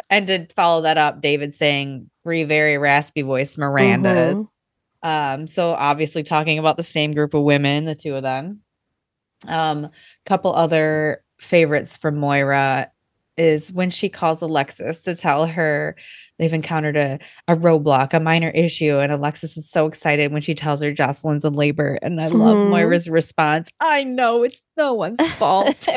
and 0.09 0.27
to 0.27 0.47
follow 0.55 0.81
that 0.81 0.97
up, 0.97 1.21
David 1.21 1.53
saying 1.55 2.09
three 2.23 2.43
very 2.43 2.77
raspy 2.77 3.21
voice 3.21 3.57
Mirandas. 3.57 4.45
Um, 5.01 5.47
so 5.47 5.71
obviously 5.71 6.23
talking 6.23 6.59
about 6.59 6.77
the 6.77 6.83
same 6.83 7.13
group 7.13 7.33
of 7.33 7.43
women, 7.43 7.83
the 7.83 7.95
two 7.95 8.15
of 8.15 8.23
them. 8.23 8.61
Um, 9.47 9.89
couple 10.25 10.53
other 10.55 11.23
favorites 11.39 11.97
from 11.97 12.17
Moira 12.17 12.89
is 13.37 13.71
when 13.71 13.89
she 13.89 14.09
calls 14.09 14.41
Alexis 14.41 15.01
to 15.03 15.15
tell 15.15 15.47
her 15.47 15.95
they've 16.43 16.53
encountered 16.53 16.97
a, 16.97 17.17
a 17.47 17.55
roadblock, 17.55 18.13
a 18.13 18.19
minor 18.19 18.49
issue, 18.49 18.99
and 18.99 19.11
Alexis 19.11 19.55
is 19.57 19.69
so 19.69 19.87
excited 19.87 20.31
when 20.31 20.41
she 20.41 20.53
tells 20.53 20.81
her 20.81 20.91
Jocelyn's 20.91 21.45
in 21.45 21.53
labor. 21.53 21.97
And 22.01 22.19
I 22.21 22.27
love 22.27 22.57
Mhm. 22.57 22.69
Moira's 22.69 23.09
response. 23.09 23.71
I 23.79 24.03
know 24.03 24.43
it's 24.43 24.61
no 24.77 24.93
one's 24.93 25.21
fault. 25.33 25.87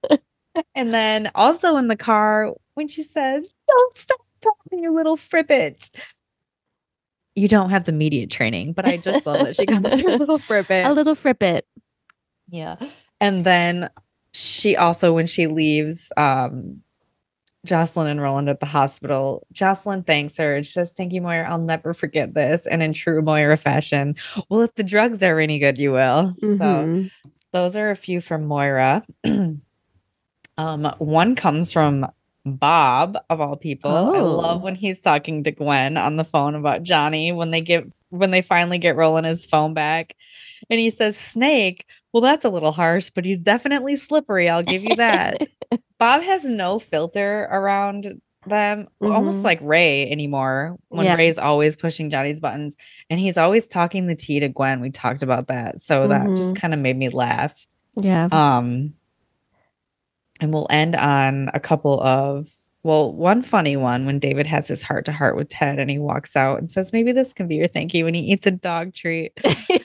and 0.74 0.94
then 0.94 1.30
also 1.34 1.76
in 1.76 1.88
the 1.88 1.96
car 1.96 2.52
when 2.74 2.88
she 2.88 3.02
says, 3.02 3.46
"Don't 3.68 3.96
stop 3.96 4.20
talking, 4.42 4.82
you 4.82 4.94
little 4.94 5.16
frippet." 5.16 5.90
You 7.34 7.48
don't 7.48 7.68
have 7.70 7.84
the 7.84 7.92
media 7.92 8.26
training, 8.26 8.72
but 8.72 8.86
I 8.88 8.96
just 8.96 9.26
love 9.26 9.44
that 9.44 9.56
she 9.56 9.66
comes 9.66 9.92
through 10.00 10.16
little 10.16 10.38
frippet. 10.48 10.86
A 10.88 10.92
little 10.92 11.14
frippet. 11.14 11.62
Yeah. 12.48 12.76
And 13.20 13.44
then 13.44 13.90
she 14.32 14.74
also, 14.76 15.12
when 15.12 15.26
she 15.26 15.46
leaves 15.46 16.10
um, 16.16 16.80
Jocelyn 17.66 18.06
and 18.08 18.20
Roland 18.20 18.48
at 18.48 18.60
the 18.60 18.66
hospital, 18.66 19.46
Jocelyn 19.52 20.02
thanks 20.04 20.36
her 20.38 20.62
she 20.62 20.70
says, 20.72 20.92
Thank 20.92 21.12
you, 21.12 21.20
Moira. 21.20 21.48
I'll 21.50 21.58
never 21.58 21.92
forget 21.94 22.32
this. 22.34 22.66
And 22.66 22.82
in 22.82 22.92
true 22.92 23.20
Moira 23.22 23.56
fashion, 23.56 24.16
well, 24.48 24.62
if 24.62 24.74
the 24.74 24.84
drugs 24.84 25.22
are 25.22 25.38
any 25.38 25.58
good, 25.58 25.78
you 25.78 25.92
will. 25.92 26.34
So 26.40 26.46
Mhm. 26.48 27.10
those 27.52 27.76
are 27.76 27.90
a 27.90 27.96
few 27.96 28.20
from 28.20 28.46
Moira. 28.46 29.04
um, 30.58 30.94
one 30.98 31.34
comes 31.34 31.72
from 31.72 32.06
Bob, 32.44 33.18
of 33.28 33.40
all 33.40 33.56
people. 33.56 33.90
I 33.90 34.00
love 34.20 34.60
Oh. 34.60 34.64
when 34.64 34.74
he's 34.76 35.00
talking 35.00 35.44
to 35.44 35.50
Gwen 35.50 35.96
on 35.96 36.16
the 36.16 36.24
phone 36.24 36.54
about 36.54 36.82
Johnny 36.84 37.32
when 37.32 37.50
they 37.50 37.60
get 37.60 37.84
when 38.10 38.30
they 38.30 38.40
finally 38.40 38.78
get 38.78 38.94
Roland 38.96 39.26
his 39.26 39.44
phone 39.44 39.74
back. 39.74 40.14
And 40.70 40.78
he 40.78 40.90
says, 40.90 41.16
Snake. 41.16 41.84
Well, 42.16 42.22
that's 42.22 42.46
a 42.46 42.48
little 42.48 42.72
harsh, 42.72 43.10
but 43.10 43.26
he's 43.26 43.38
definitely 43.38 43.94
slippery. 43.94 44.48
I'll 44.48 44.62
give 44.62 44.82
you 44.82 44.96
that. 44.96 45.46
Bob 45.98 46.22
has 46.22 46.46
no 46.46 46.78
filter 46.78 47.46
around 47.50 48.22
them, 48.46 48.88
almost 49.02 49.40
Mhm. 49.40 49.44
like 49.44 49.58
Ray 49.60 50.10
anymore. 50.10 50.78
When 50.88 51.04
Yeah. 51.04 51.16
Ray's 51.16 51.36
always 51.36 51.76
pushing 51.76 52.08
Johnny's 52.08 52.40
buttons, 52.40 52.74
and 53.10 53.20
he's 53.20 53.36
always 53.36 53.66
talking 53.66 54.06
the 54.06 54.14
tea 54.14 54.40
to 54.40 54.48
Gwen. 54.48 54.80
We 54.80 54.88
talked 54.88 55.22
about 55.22 55.48
that, 55.48 55.82
so 55.82 56.08
that 56.08 56.34
just 56.36 56.54
Mhm. 56.54 56.58
kind 56.58 56.72
of 56.72 56.80
made 56.80 56.96
me 56.96 57.10
laugh. 57.10 57.66
Yeah. 57.96 58.28
Um, 58.32 58.94
and 60.40 60.54
we'll 60.54 60.68
end 60.70 60.96
on 60.96 61.50
a 61.52 61.60
couple 61.60 62.00
of 62.00 62.48
well, 62.86 63.12
one 63.12 63.42
funny 63.42 63.76
one 63.76 64.06
when 64.06 64.18
David 64.20 64.46
has 64.46 64.68
his 64.68 64.80
heart 64.80 65.04
to 65.06 65.12
heart 65.12 65.36
with 65.36 65.48
Ted, 65.48 65.78
and 65.78 65.90
he 65.90 65.98
walks 65.98 66.36
out 66.36 66.58
and 66.60 66.70
says, 66.70 66.92
"Maybe 66.92 67.10
this 67.12 67.32
can 67.32 67.48
be 67.48 67.56
your 67.56 67.66
thank 67.68 67.92
you." 67.92 68.04
When 68.04 68.14
he 68.14 68.20
eats 68.20 68.46
a 68.46 68.50
dog 68.52 68.94
treat, 68.94 69.32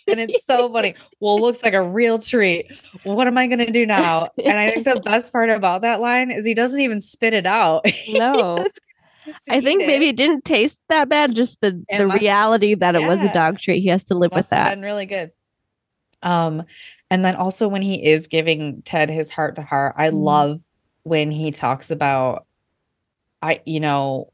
and 0.08 0.20
it's 0.20 0.46
so 0.46 0.72
funny. 0.72 0.94
Well, 1.20 1.38
it 1.38 1.42
looks 1.42 1.62
like 1.64 1.74
a 1.74 1.84
real 1.84 2.18
treat. 2.20 2.66
Well, 3.06 3.16
what 3.16 3.28
am 3.28 3.38
I 3.38 3.48
going 3.48 3.60
to 3.60 3.72
do 3.72 3.86
now? 3.86 4.28
And 4.44 4.58
I 4.58 4.72
think 4.72 4.86
the 4.86 5.00
best 5.02 5.32
part 5.32 5.50
about 5.50 5.82
that 5.84 6.00
line 6.02 6.32
is 6.32 6.46
he 6.46 6.54
doesn't 6.56 6.80
even 6.80 7.00
spit 7.02 7.34
it 7.34 7.46
out. 7.46 7.86
No. 8.10 8.58
just 8.58 8.80
gets 9.26 9.40
to 9.46 9.54
I 9.54 9.62
think 9.62 9.84
eat 9.84 9.88
maybe 9.88 10.06
it. 10.08 10.10
it 10.12 10.16
didn't 10.18 10.46
taste 10.46 10.84
that 10.90 11.10
bad, 11.10 11.36
just 11.36 11.62
the, 11.62 11.84
It 11.90 12.00
the 12.00 12.08
must- 12.08 12.22
reality 12.22 12.74
that 12.76 12.96
it 12.96 13.06
was 13.06 13.22
a 13.22 13.32
dog 13.34 13.60
treat. 13.60 13.82
He 13.82 13.90
has 13.90 14.06
to 14.06 14.16
live 14.16 14.32
with 14.32 14.38
Must 14.38 14.54
have 14.54 14.66
that. 14.66 14.76
been 14.76 14.82
really 14.84 15.06
good. 15.06 15.32
Um, 16.24 16.64
and 17.12 17.24
then 17.26 17.36
also 17.36 17.68
when 17.68 17.82
he 17.84 18.04
is 18.04 18.28
giving 18.28 18.82
Ted 18.84 19.10
his 19.10 19.30
heart 19.32 19.56
to 19.58 19.62
heart, 19.62 19.94
I 19.98 20.10
Mhm. 20.10 20.24
love 20.24 20.62
when 21.04 21.30
he 21.32 21.52
talks 21.52 21.92
about, 21.92 22.46
I, 23.42 23.62
you 23.66 23.80
know, 23.80 24.32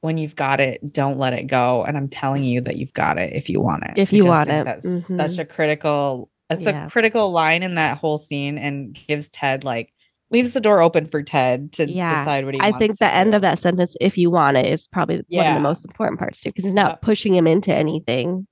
when 0.00 0.18
you've 0.18 0.34
got 0.36 0.60
it, 0.60 0.92
don't 0.92 1.18
let 1.18 1.32
it 1.32 1.44
go. 1.46 1.84
And 1.84 1.96
I'm 1.96 2.08
telling 2.08 2.42
you 2.44 2.60
that 2.62 2.76
you've 2.76 2.92
got 2.94 3.18
it 3.18 3.32
if 3.34 3.48
you 3.48 3.60
want 3.60 3.84
it. 3.84 3.92
If 3.96 4.12
you 4.12 4.24
want 4.26 4.48
it. 4.50 4.64
That's 4.64 4.84
Mhm. 4.86 5.16
such 5.16 5.38
a 5.38 5.44
critical, 5.44 6.28
it's 6.50 6.62
Yeah. 6.66 6.86
a 6.86 6.90
critical 6.90 7.30
line 7.30 7.62
in 7.62 7.76
that 7.76 7.98
whole 7.98 8.18
scene 8.18 8.58
and 8.58 8.94
gives 9.06 9.28
Ted 9.28 9.62
like 9.64 9.92
leaves 10.30 10.54
the 10.54 10.60
door 10.60 10.80
open 10.80 11.06
for 11.06 11.22
Ted 11.22 11.72
to 11.74 11.86
Yeah. 11.86 12.18
decide 12.20 12.44
what 12.46 12.54
he 12.54 12.60
I 12.60 12.72
think 12.72 12.98
the 12.98 13.14
end 13.14 13.34
of 13.34 13.42
that 13.42 13.58
sentence, 13.58 13.94
if 14.00 14.16
you 14.18 14.30
want 14.30 14.56
it, 14.56 14.66
is 14.66 14.88
probably 14.88 15.22
one 15.28 15.46
of 15.46 15.54
the 15.54 15.60
most 15.60 15.84
important 15.84 16.18
parts 16.18 16.40
too, 16.40 16.48
because 16.48 16.64
he's 16.64 16.74
not 16.74 16.92
Yep. 16.92 17.02
pushing 17.02 17.34
him 17.34 17.46
into 17.46 17.72
anything. 17.74 18.46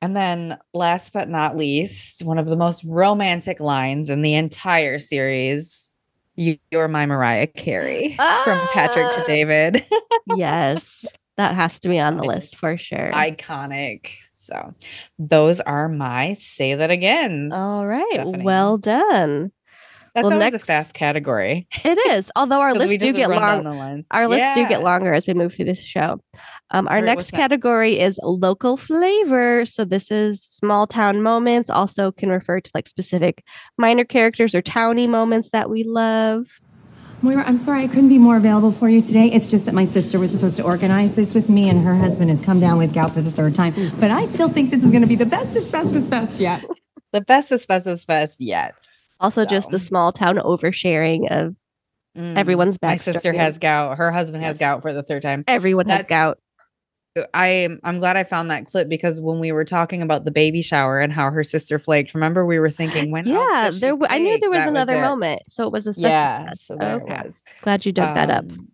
And 0.00 0.16
then, 0.16 0.58
last 0.74 1.12
but 1.12 1.28
not 1.28 1.56
least, 1.56 2.24
one 2.24 2.38
of 2.38 2.46
the 2.48 2.56
most 2.56 2.82
romantic 2.88 3.60
lines 3.60 4.10
in 4.10 4.22
the 4.22 4.34
entire 4.34 4.98
series 4.98 5.91
you, 6.34 6.58
You're 6.70 6.88
my 6.88 7.06
Mariah 7.06 7.46
Carey 7.46 8.14
from 8.44 8.58
Patrick 8.72 9.12
to 9.12 9.20
Ah. 9.22 9.24
David. 9.26 9.84
yes, 10.36 11.04
that 11.36 11.54
has 11.54 11.80
to 11.80 11.88
be 11.88 11.98
on 11.98 12.16
the 12.16 12.24
list 12.24 12.56
for 12.56 12.76
sure. 12.76 13.10
Iconic. 13.12 14.08
So, 14.34 14.74
those 15.20 15.60
are 15.60 15.88
my 15.88 16.34
say 16.34 16.74
that 16.74 16.90
again. 16.90 17.50
All 17.52 17.86
right, 17.86 18.04
Stephanie. 18.12 18.44
well 18.44 18.76
done. 18.76 19.52
That's 20.14 20.24
well, 20.24 20.34
always 20.34 20.52
next- 20.52 20.62
a 20.62 20.66
fast 20.66 20.94
category. 20.94 21.66
It 21.84 21.98
is, 22.12 22.30
although 22.36 22.60
our 22.60 22.72
'cause 22.74 22.82
we 22.82 22.98
lists 22.98 23.04
do 23.04 23.12
get 23.12 23.28
run 23.28 23.64
long. 23.64 24.04
Our 24.10 24.28
lists 24.28 24.50
do 24.54 24.66
get 24.66 24.82
longer 24.82 25.12
as 25.12 25.26
we 25.26 25.34
move 25.34 25.54
through 25.54 25.64
this 25.66 25.82
show. 25.82 26.20
Um, 26.70 26.86
our 26.88 26.94
All 26.96 27.00
right, 27.00 27.04
next 27.04 27.16
what's 27.16 27.32
next? 27.32 27.40
category 27.42 27.98
is 28.00 28.18
local 28.22 28.76
flavor. 28.76 29.66
So 29.66 29.84
this 29.84 30.10
is 30.10 30.42
small 30.42 30.86
town 30.86 31.22
moments. 31.22 31.68
Also 31.70 32.12
can 32.12 32.30
refer 32.30 32.60
to 32.60 32.70
like 32.74 32.88
specific 32.88 33.44
minor 33.78 34.04
characters 34.04 34.54
or 34.54 34.62
towny 34.62 35.06
moments 35.06 35.50
that 35.50 35.68
we 35.70 35.84
love. 35.84 36.46
Moira, 37.22 37.44
I'm 37.46 37.56
sorry 37.56 37.84
I 37.84 37.86
couldn't 37.86 38.08
be 38.08 38.18
more 38.18 38.36
available 38.36 38.72
for 38.72 38.88
you 38.88 39.00
today. 39.00 39.26
It's 39.26 39.48
just 39.48 39.64
that 39.66 39.74
my 39.74 39.84
sister 39.84 40.18
was 40.18 40.32
supposed 40.32 40.56
to 40.56 40.64
organize 40.64 41.14
this 41.14 41.34
with 41.34 41.48
me, 41.48 41.68
and 41.68 41.80
her 41.84 41.94
husband 41.94 42.30
has 42.30 42.40
come 42.40 42.58
down 42.58 42.78
with 42.78 42.92
gout 42.92 43.12
for 43.14 43.20
the 43.22 43.30
third 43.30 43.54
time. 43.54 43.72
But 44.00 44.10
I 44.10 44.26
still 44.26 44.48
think 44.48 44.70
this 44.70 44.82
is 44.82 44.90
going 44.90 45.02
to 45.02 45.06
be 45.06 45.14
the 45.14 45.24
bestest, 45.26 45.70
bestest, 45.70 46.10
best 46.10 46.40
yet. 46.40 46.64
The 47.12 47.20
bestest, 47.20 47.68
bestest, 47.68 48.06
best 48.06 48.40
yet. 48.40 48.74
Also, 49.22 49.44
just 49.46 49.70
the 49.70 49.78
small 49.78 50.12
town 50.12 50.36
oversharing 50.36 51.30
of 51.30 51.54
Mm. 52.14 52.36
everyone's 52.36 52.76
My 52.82 52.96
sister 52.96 53.32
has 53.32 53.56
gout. 53.56 53.96
Her 53.96 54.12
husband 54.12 54.44
has 54.44 54.58
gout 54.58 54.82
for 54.82 54.92
the 54.92 55.02
third 55.02 55.22
time. 55.22 55.44
everyone 55.48 55.86
has 55.88 56.04
gout. 56.04 56.36
I 57.32 57.68
I'm 57.84 58.00
glad 58.00 58.16
I 58.18 58.24
found 58.24 58.50
that 58.50 58.66
clip 58.66 58.88
because 58.88 59.18
when 59.20 59.38
we 59.38 59.50
were 59.52 59.64
talking 59.64 60.02
about 60.02 60.24
the 60.26 60.30
baby 60.30 60.60
shower 60.60 61.00
and 61.00 61.10
how 61.12 61.30
her 61.30 61.42
sister 61.44 61.78
flaked, 61.78 62.12
remember 62.14 62.44
we 62.44 62.58
were 62.58 62.70
thinking 62.70 63.10
when 63.10 63.26
Yeah, 63.26 63.70
there. 63.72 63.90
w- 63.92 64.06
I 64.10 64.18
knew 64.18 64.38
there 64.38 64.50
was 64.50 64.58
That 64.60 64.68
another 64.68 64.96
it. 64.96 65.00
moment, 65.00 65.42
so 65.48 65.66
it 65.66 65.72
was 65.72 65.86
a 65.86 65.92
special. 65.94 66.10
Yeah, 66.10 66.52
so 66.54 66.76
there 66.76 66.96
Okay. 66.96 67.14
it 67.14 67.24
was. 67.26 67.42
Glad 67.62 67.86
you 67.86 67.92
dug 67.92 68.14
that 68.14 68.28
up. 68.30 68.44
Um, 68.50 68.68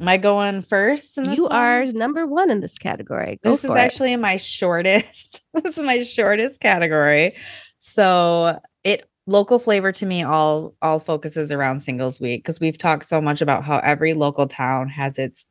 Am 0.00 0.08
I 0.08 0.16
going 0.16 0.62
first? 0.62 1.18
in 1.18 1.24
this 1.24 1.36
You 1.36 1.44
one? 1.44 1.52
are 1.52 1.86
number 1.86 2.26
one 2.26 2.50
in 2.50 2.60
this 2.60 2.78
category. 2.78 3.38
Go 3.44 3.50
This 3.50 3.64
is 3.64 3.70
it. 3.70 3.76
actually 3.78 4.14
my 4.16 4.36
shortest. 4.38 5.40
this 5.54 5.78
is 5.78 5.84
my 5.84 6.02
shortest 6.02 6.60
category. 6.60 7.34
So 7.78 8.58
it 8.82 9.06
local 9.26 9.58
flavor 9.58 9.90
to 9.92 10.06
me 10.06 10.22
all 10.22 10.74
all 10.82 10.98
focuses 10.98 11.50
around 11.50 11.80
singles 11.82 12.20
week 12.20 12.42
because 12.42 12.60
we've 12.60 12.78
talked 12.78 13.04
so 13.04 13.20
much 13.20 13.40
about 13.40 13.64
how 13.64 13.78
every 13.78 14.14
local 14.14 14.46
town 14.46 14.88
has 14.88 15.18
its 15.18 15.46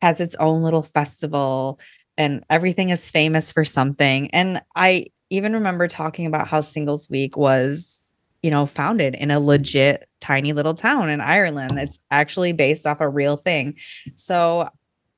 has 0.00 0.20
its 0.20 0.34
own 0.36 0.62
little 0.62 0.82
festival 0.82 1.78
and 2.16 2.44
everything 2.50 2.90
is 2.90 3.10
famous 3.10 3.50
for 3.50 3.64
something. 3.64 4.30
And 4.30 4.62
I 4.76 5.06
even 5.30 5.54
remember 5.54 5.88
talking 5.88 6.26
about 6.26 6.48
how 6.48 6.60
singles 6.60 7.08
week 7.08 7.36
was, 7.36 8.10
you 8.42 8.50
know, 8.50 8.66
founded 8.66 9.14
in 9.14 9.30
a 9.30 9.40
legit 9.40 10.08
tiny 10.20 10.52
little 10.52 10.74
town 10.74 11.08
in 11.08 11.20
Ireland. 11.20 11.78
It's 11.78 11.98
actually 12.10 12.52
based 12.52 12.86
off 12.86 13.00
a 13.00 13.08
real 13.08 13.36
thing. 13.36 13.76
So 14.14 14.68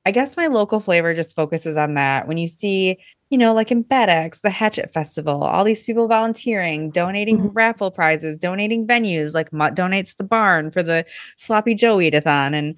I 0.05 0.11
guess 0.11 0.37
my 0.37 0.47
local 0.47 0.79
flavor 0.79 1.13
just 1.13 1.35
focuses 1.35 1.77
on 1.77 1.95
that. 1.95 2.27
When 2.27 2.37
you 2.37 2.47
see, 2.47 2.99
you 3.33 3.39
know, 3.39 3.51
like 3.51 3.71
in 3.71 3.81
Bed 3.81 4.09
X, 4.09 4.41
the 4.41 4.51
Hatchet 4.51 4.93
Festival, 4.93 5.43
all 5.43 5.63
these 5.63 5.83
people 5.83 6.07
volunteering, 6.07 6.91
donating 6.91 7.39
Mhm. 7.39 7.51
raffle 7.55 7.89
prizes, 7.89 8.37
donating 8.37 8.85
venues, 8.85 9.33
like 9.33 9.51
Mutt 9.51 9.73
donates 9.73 10.15
the 10.15 10.23
barn 10.23 10.69
for 10.69 10.83
the 10.83 11.03
Sloppy 11.35 11.73
Joe 11.73 11.97
Eatathon, 11.97 12.53
and 12.53 12.75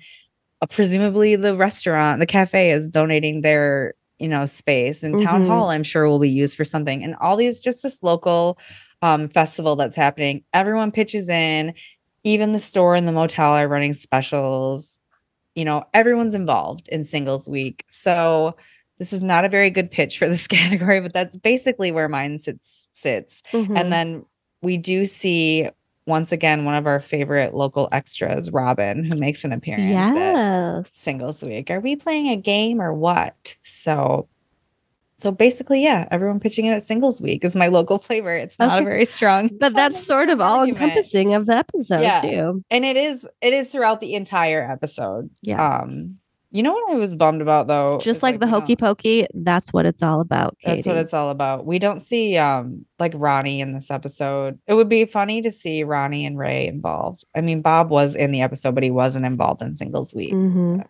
uh, 0.61 0.67
presumably 0.67 1.36
the 1.36 1.57
restaurant, 1.57 2.21
the 2.21 2.25
cafe 2.25 2.71
is 2.71 2.88
donating 2.88 3.41
their, 3.41 3.95
you 4.17 4.29
know, 4.29 4.45
space. 4.45 5.03
And 5.03 5.21
Town 5.21 5.41
Mhm. 5.41 5.47
Hall, 5.49 5.69
I'm 5.71 5.84
sure, 5.84 6.07
will 6.07 6.19
be 6.19 6.29
used 6.29 6.55
for 6.55 6.63
something. 6.63 7.03
And 7.03 7.15
all 7.19 7.36
these, 7.36 7.59
just 7.59 7.84
this 7.84 8.01
local 8.01 8.57
um, 9.01 9.27
festival 9.27 9.75
that's 9.75 9.97
happening. 9.97 10.41
Everyone 10.53 10.89
pitches 10.89 11.27
in. 11.27 11.73
Even 12.23 12.53
the 12.53 12.61
store 12.61 12.95
and 12.95 13.05
the 13.05 13.11
motel 13.11 13.51
are 13.55 13.67
running 13.67 13.93
specials 13.93 14.99
you 15.55 15.65
know, 15.65 15.86
everyone's 15.93 16.36
involved 16.36 16.88
in 16.89 17.03
singles 17.05 17.47
week. 17.47 17.86
So 17.89 18.55
this 18.97 19.11
is 19.13 19.21
not 19.23 19.45
a 19.45 19.49
very 19.49 19.69
good 19.69 19.91
pitch 19.91 20.17
for 20.17 20.27
this 20.29 20.47
category, 20.59 21.01
but 21.01 21.13
that's 21.13 21.35
basically 21.35 21.91
where 21.91 22.07
mine 22.09 22.39
sits 22.39 22.89
sits. 22.93 23.41
Mhm. 23.51 23.77
And 23.79 23.91
then 23.91 24.25
we 24.61 24.77
do 24.77 25.05
see 25.05 25.69
once 26.07 26.31
again 26.31 26.65
one 26.65 26.75
of 26.75 26.85
our 26.87 26.99
favorite 26.99 27.53
local 27.55 27.89
extras, 27.91 28.51
Robin, 28.51 29.03
who 29.03 29.15
makes 29.17 29.43
an 29.43 29.51
appearance 29.51 29.89
yes. 29.89 30.89
singles 30.93 31.43
week. 31.43 31.71
Are 31.71 31.79
we 31.79 31.95
playing 31.95 32.29
a 32.29 32.35
game 32.37 32.79
or 32.81 32.93
what? 32.93 33.55
So 33.63 34.27
so 35.17 35.31
basically, 35.31 35.81
yeah, 35.81 36.07
everyone 36.11 36.41
pitching 36.41 36.65
in 36.65 36.73
at 36.73 36.83
singles 36.83 37.21
week 37.21 37.45
is 37.45 37.55
my 37.55 37.67
local 37.67 37.99
flavor. 38.07 38.35
It's 38.35 38.59
not 38.59 38.71
Okay. 38.71 38.81
a 38.81 38.83
very 38.85 39.05
strong, 39.05 39.49
But 39.59 39.73
that's 39.75 40.03
sort 40.05 40.29
of 40.29 40.41
all 40.41 40.59
argument. 40.59 40.81
encompassing 40.83 41.33
of 41.33 41.45
the 41.45 41.57
episode 41.57 42.01
Yeah. 42.01 42.21
too. 42.21 42.61
and 42.69 42.83
it 42.85 42.97
is 42.97 43.27
it 43.41 43.53
is 43.53 43.69
throughout 43.69 43.99
the 44.01 44.13
entire 44.13 44.69
episode. 44.69 45.29
Yeah. 45.41 45.79
Um, 45.81 46.17
you 46.55 46.63
know 46.63 46.71
what 46.71 46.93
I 46.93 46.95
was 46.95 47.15
bummed 47.15 47.41
about 47.41 47.67
though, 47.67 47.99
Just 48.01 48.19
is, 48.19 48.23
like 48.23 48.39
the 48.39 48.47
hokey 48.47 48.77
pokey, 48.77 49.27
that's 49.33 49.73
what 49.73 49.85
it's 49.85 50.01
all 50.01 50.21
about. 50.21 50.57
Katie. 50.59 50.77
That's 50.77 50.87
what 50.87 50.95
it's 50.95 51.13
all 51.13 51.29
about. 51.29 51.65
We 51.65 51.79
don't 51.79 52.01
see 52.01 52.37
um 52.37 52.85
like 52.97 53.11
Ronnie 53.13 53.59
in 53.59 53.73
this 53.73 53.91
episode. 53.91 54.57
It 54.65 54.73
would 54.73 54.87
be 54.87 55.03
funny 55.03 55.41
to 55.41 55.51
see 55.51 55.83
Ronnie 55.83 56.25
and 56.25 56.37
Ray 56.37 56.67
involved. 56.67 57.25
I 57.35 57.41
mean, 57.41 57.61
Bob 57.61 57.89
was 57.89 58.15
in 58.15 58.31
the 58.31 58.41
episode, 58.41 58.73
but 58.73 58.83
he 58.83 58.91
wasn't 58.91 59.25
involved 59.25 59.61
in 59.61 59.75
singles 59.75 60.13
week. 60.13 60.31
Mhm. 60.31 60.85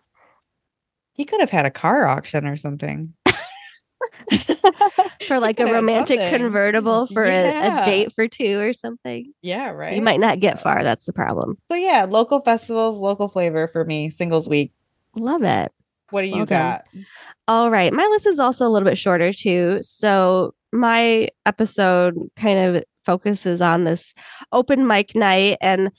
He 1.14 1.24
could 1.24 1.40
have 1.40 1.50
had 1.50 1.66
a 1.66 1.70
car 1.70 2.06
auction 2.06 2.46
or 2.46 2.54
something. 2.54 3.12
for 5.26 5.40
like 5.46 5.58
a 5.58 5.66
romantic 5.66 6.20
something. 6.20 6.42
convertible 6.42 7.06
for 7.06 7.24
a, 7.24 7.80
a 7.80 7.84
date 7.84 8.12
for 8.12 8.28
two 8.28 8.60
or 8.60 8.72
something. 8.72 9.32
Yeah, 9.42 9.70
right. 9.70 9.96
You 9.96 10.02
might 10.02 10.20
not 10.20 10.38
get 10.38 10.62
far. 10.62 10.84
That's 10.84 11.06
the 11.06 11.12
problem. 11.12 11.58
So 11.72 11.76
yeah, 11.76 12.06
local 12.08 12.40
festivals, 12.40 12.98
local 12.98 13.28
flavor 13.28 13.66
for 13.66 13.84
me. 13.84 14.10
Singles 14.10 14.48
week. 14.48 14.72
Love 15.16 15.42
it. 15.42 15.72
What 16.10 16.22
do 16.22 16.28
you 16.28 16.36
Well 16.36 16.46
done. 16.46 16.80
got? 16.94 17.04
All 17.48 17.70
right. 17.70 17.92
My 17.92 18.06
list 18.10 18.26
is 18.26 18.38
also 18.38 18.66
a 18.66 18.70
little 18.70 18.88
bit 18.88 18.98
shorter 18.98 19.32
too. 19.32 19.78
So 19.80 20.54
my 20.72 21.28
episode 21.46 22.14
kind 22.36 22.76
of 22.76 22.84
focuses 23.04 23.60
on 23.60 23.84
this 23.84 24.14
open 24.52 24.86
mic 24.86 25.14
night. 25.14 25.58
And 25.60 25.90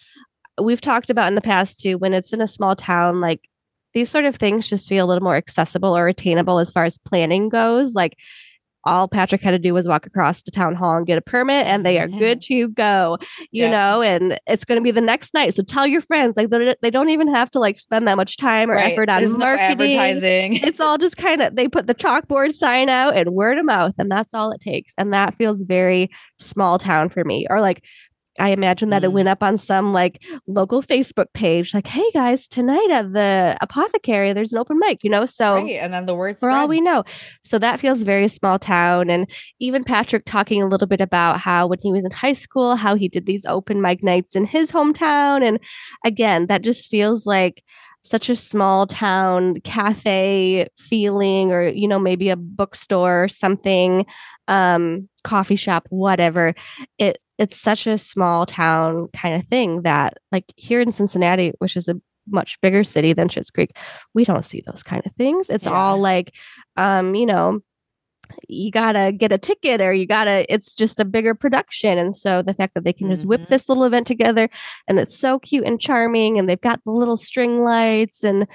we've 0.62 0.82
talked 0.82 1.10
about 1.10 1.28
in 1.28 1.36
the 1.36 1.42
past 1.42 1.80
too, 1.80 1.98
when 1.98 2.14
it's 2.14 2.32
in 2.34 2.42
a 2.42 2.48
small 2.48 2.76
town, 2.76 3.20
like 3.20 3.50
these 3.94 4.10
sort 4.10 4.26
of 4.26 4.36
things 4.36 4.68
just 4.70 4.88
feel 4.88 5.06
a 5.06 5.08
little 5.08 5.24
more 5.24 5.36
accessible 5.36 5.96
or 5.96 6.08
attainable 6.08 6.60
as 6.60 6.72
far 6.72 6.86
as 6.86 6.98
planning 6.98 7.50
goes. 7.50 7.94
Like 7.96 8.18
all 8.88 9.08
Patrick 9.08 9.42
had 9.42 9.52
to 9.52 9.60
do 9.60 9.74
was 9.74 9.88
walk 9.88 10.06
across 10.06 10.42
to 10.44 10.52
town 10.52 10.74
hall 10.76 10.96
and 10.98 11.06
get 11.06 11.18
a 11.18 11.22
permit 11.22 11.68
and 11.68 11.86
they 11.86 12.00
are 12.00 12.08
good 12.08 12.42
to 12.44 12.70
go, 12.70 13.18
you 13.52 13.66
Yeah. 13.66 13.72
know, 13.72 14.02
and 14.02 14.40
it's 14.48 14.66
going 14.66 14.80
to 14.80 14.84
be 14.84 14.92
the 14.92 15.02
next 15.02 15.34
night. 15.34 15.54
So 15.54 15.64
tell 15.64 15.86
your 15.86 16.02
friends, 16.02 16.38
like 16.38 16.50
they 16.82 16.90
don't 16.90 17.10
even 17.10 17.28
have 17.28 17.50
to 17.52 17.60
like 17.60 17.78
spend 17.78 18.08
that 18.08 18.16
much 18.18 18.38
time 18.38 18.72
or 18.72 18.76
Right. 18.76 18.94
effort 18.94 19.10
on 19.10 19.22
There's 19.22 19.34
no 19.34 19.40
marketing 19.40 19.98
advertising. 19.98 20.56
it's 20.64 20.80
all 20.80 20.98
just 20.98 21.18
kind 21.18 21.42
of 21.42 21.56
they 21.56 21.68
put 21.68 21.88
the 21.88 21.96
chalkboard 21.96 22.54
sign 22.54 22.90
out 22.90 23.16
and 23.16 23.32
word 23.34 23.58
of 23.58 23.66
mouth 23.66 23.94
and 23.98 24.10
that's 24.10 24.34
all 24.34 24.52
it 24.52 24.62
takes 24.62 24.94
and 24.98 25.12
that 25.14 25.34
feels 25.34 25.62
very 25.64 26.10
small 26.40 26.80
town 26.80 27.10
for 27.10 27.24
me 27.26 27.46
or 27.50 27.60
like 27.62 27.84
i 28.40 28.50
imagine 28.50 28.90
that 28.90 29.04
it 29.04 29.10
Mm. 29.10 29.14
went 29.14 29.28
up 29.30 29.42
on 29.44 29.58
some 29.58 29.94
like 29.94 30.24
local 30.48 30.82
facebook 30.84 31.28
page 31.34 31.74
like 31.74 31.88
hey 31.88 32.10
guys 32.14 32.48
tonight 32.48 32.90
at 32.92 33.14
the 33.14 33.58
apothecary 33.62 34.34
there's 34.34 34.52
an 34.54 34.60
open 34.60 34.78
mic 34.80 35.04
you 35.04 35.10
know 35.10 35.26
so 35.26 35.56
right. 35.56 35.72
And 35.72 35.94
then 35.94 36.06
the 36.06 36.16
words 36.16 36.40
for 36.40 36.50
all 36.50 36.68
we 36.68 36.82
know. 36.82 37.04
So 37.44 37.60
that 37.60 37.80
feels 37.80 38.04
very 38.04 38.28
small 38.28 38.58
town. 38.60 39.10
And 39.10 39.30
even 39.60 39.84
Patrick 39.84 40.24
talking 40.26 40.62
a 40.62 40.68
little 40.68 40.88
bit 40.88 41.02
about 41.02 41.40
how 41.40 41.68
when 41.68 41.80
he 41.82 41.92
was 41.92 42.04
in 42.06 42.12
high 42.12 42.34
school, 42.34 42.76
how 42.76 42.96
he 42.96 43.08
did 43.08 43.26
these 43.26 43.46
open 43.46 43.82
mic 43.82 44.04
nights 44.04 44.36
in 44.36 44.46
his 44.46 44.72
hometown. 44.72 45.44
And 45.48 45.60
again, 46.06 46.48
that 46.48 46.62
just 46.64 46.90
feels 46.90 47.26
like 47.26 47.64
such 48.04 48.30
a 48.30 48.36
small 48.36 48.88
town 48.88 49.60
cafe 49.62 50.68
feeling, 50.78 51.52
or, 51.52 51.68
you 51.68 51.88
know, 51.88 52.00
maybe 52.00 52.30
a 52.30 52.36
bookstore 52.38 53.24
or 53.26 53.28
something, 53.28 54.06
um, 54.48 55.08
coffee 55.24 55.56
shop, 55.58 55.86
whatever. 55.90 56.54
It 56.98 57.18
it's 57.38 57.60
such 57.60 57.88
a 57.88 57.98
small 57.98 58.46
town 58.46 59.08
kind 59.14 59.36
of 59.40 59.48
thing 59.48 59.84
that 59.84 60.18
like 60.32 60.46
here 60.56 60.82
in 60.82 60.92
Cincinnati, 60.92 61.52
which 61.60 61.76
is 61.76 61.88
a 61.88 61.96
much 62.30 62.60
bigger 62.62 62.84
city 62.84 63.14
than 63.14 63.30
Schitt's 63.30 63.52
Creek, 63.52 63.78
we 64.14 64.26
don't 64.26 64.46
see 64.46 64.62
those 64.66 64.84
kind 64.84 65.06
of 65.06 65.14
things. 65.16 65.50
It's 65.50 65.66
Yeah. 65.66 65.72
all 65.72 65.98
like, 66.00 66.34
um, 66.76 67.16
you 67.16 67.26
know, 67.26 67.60
you 68.50 68.72
gotta 68.72 69.14
get 69.14 69.32
a 69.32 69.38
ticket 69.38 69.80
or 69.80 69.94
you 69.94 70.06
gotta. 70.06 70.52
It's 70.54 70.76
just 70.76 71.00
a 71.00 71.06
bigger 71.06 71.34
production, 71.34 71.98
and 71.98 72.14
so 72.14 72.42
the 72.42 72.54
fact 72.54 72.74
that 72.74 72.84
they 72.84 72.92
can 72.92 73.10
just 73.10 73.26
whip 73.26 73.42
Mhm. 73.42 73.48
this 73.48 73.70
little 73.70 73.86
event 73.86 74.06
together, 74.08 74.50
and 74.88 75.00
it's 75.00 75.18
so 75.18 75.40
cute 75.40 75.64
and 75.66 75.80
charming, 75.80 76.38
and 76.38 76.50
they've 76.50 76.60
got 76.60 76.84
the 76.84 76.92
little 76.92 77.16
string 77.16 77.64
lights, 77.64 78.24
and 78.26 78.46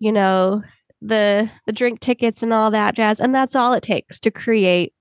you 0.00 0.12
know 0.12 0.60
the 1.00 1.48
the 1.66 1.72
drink 1.72 2.00
tickets 2.00 2.42
and 2.42 2.52
all 2.52 2.70
that 2.72 2.94
jazz, 2.94 3.20
and 3.20 3.34
that's 3.34 3.56
all 3.56 3.72
it 3.72 3.82
takes 3.82 4.20
to 4.20 4.30
create 4.30 4.92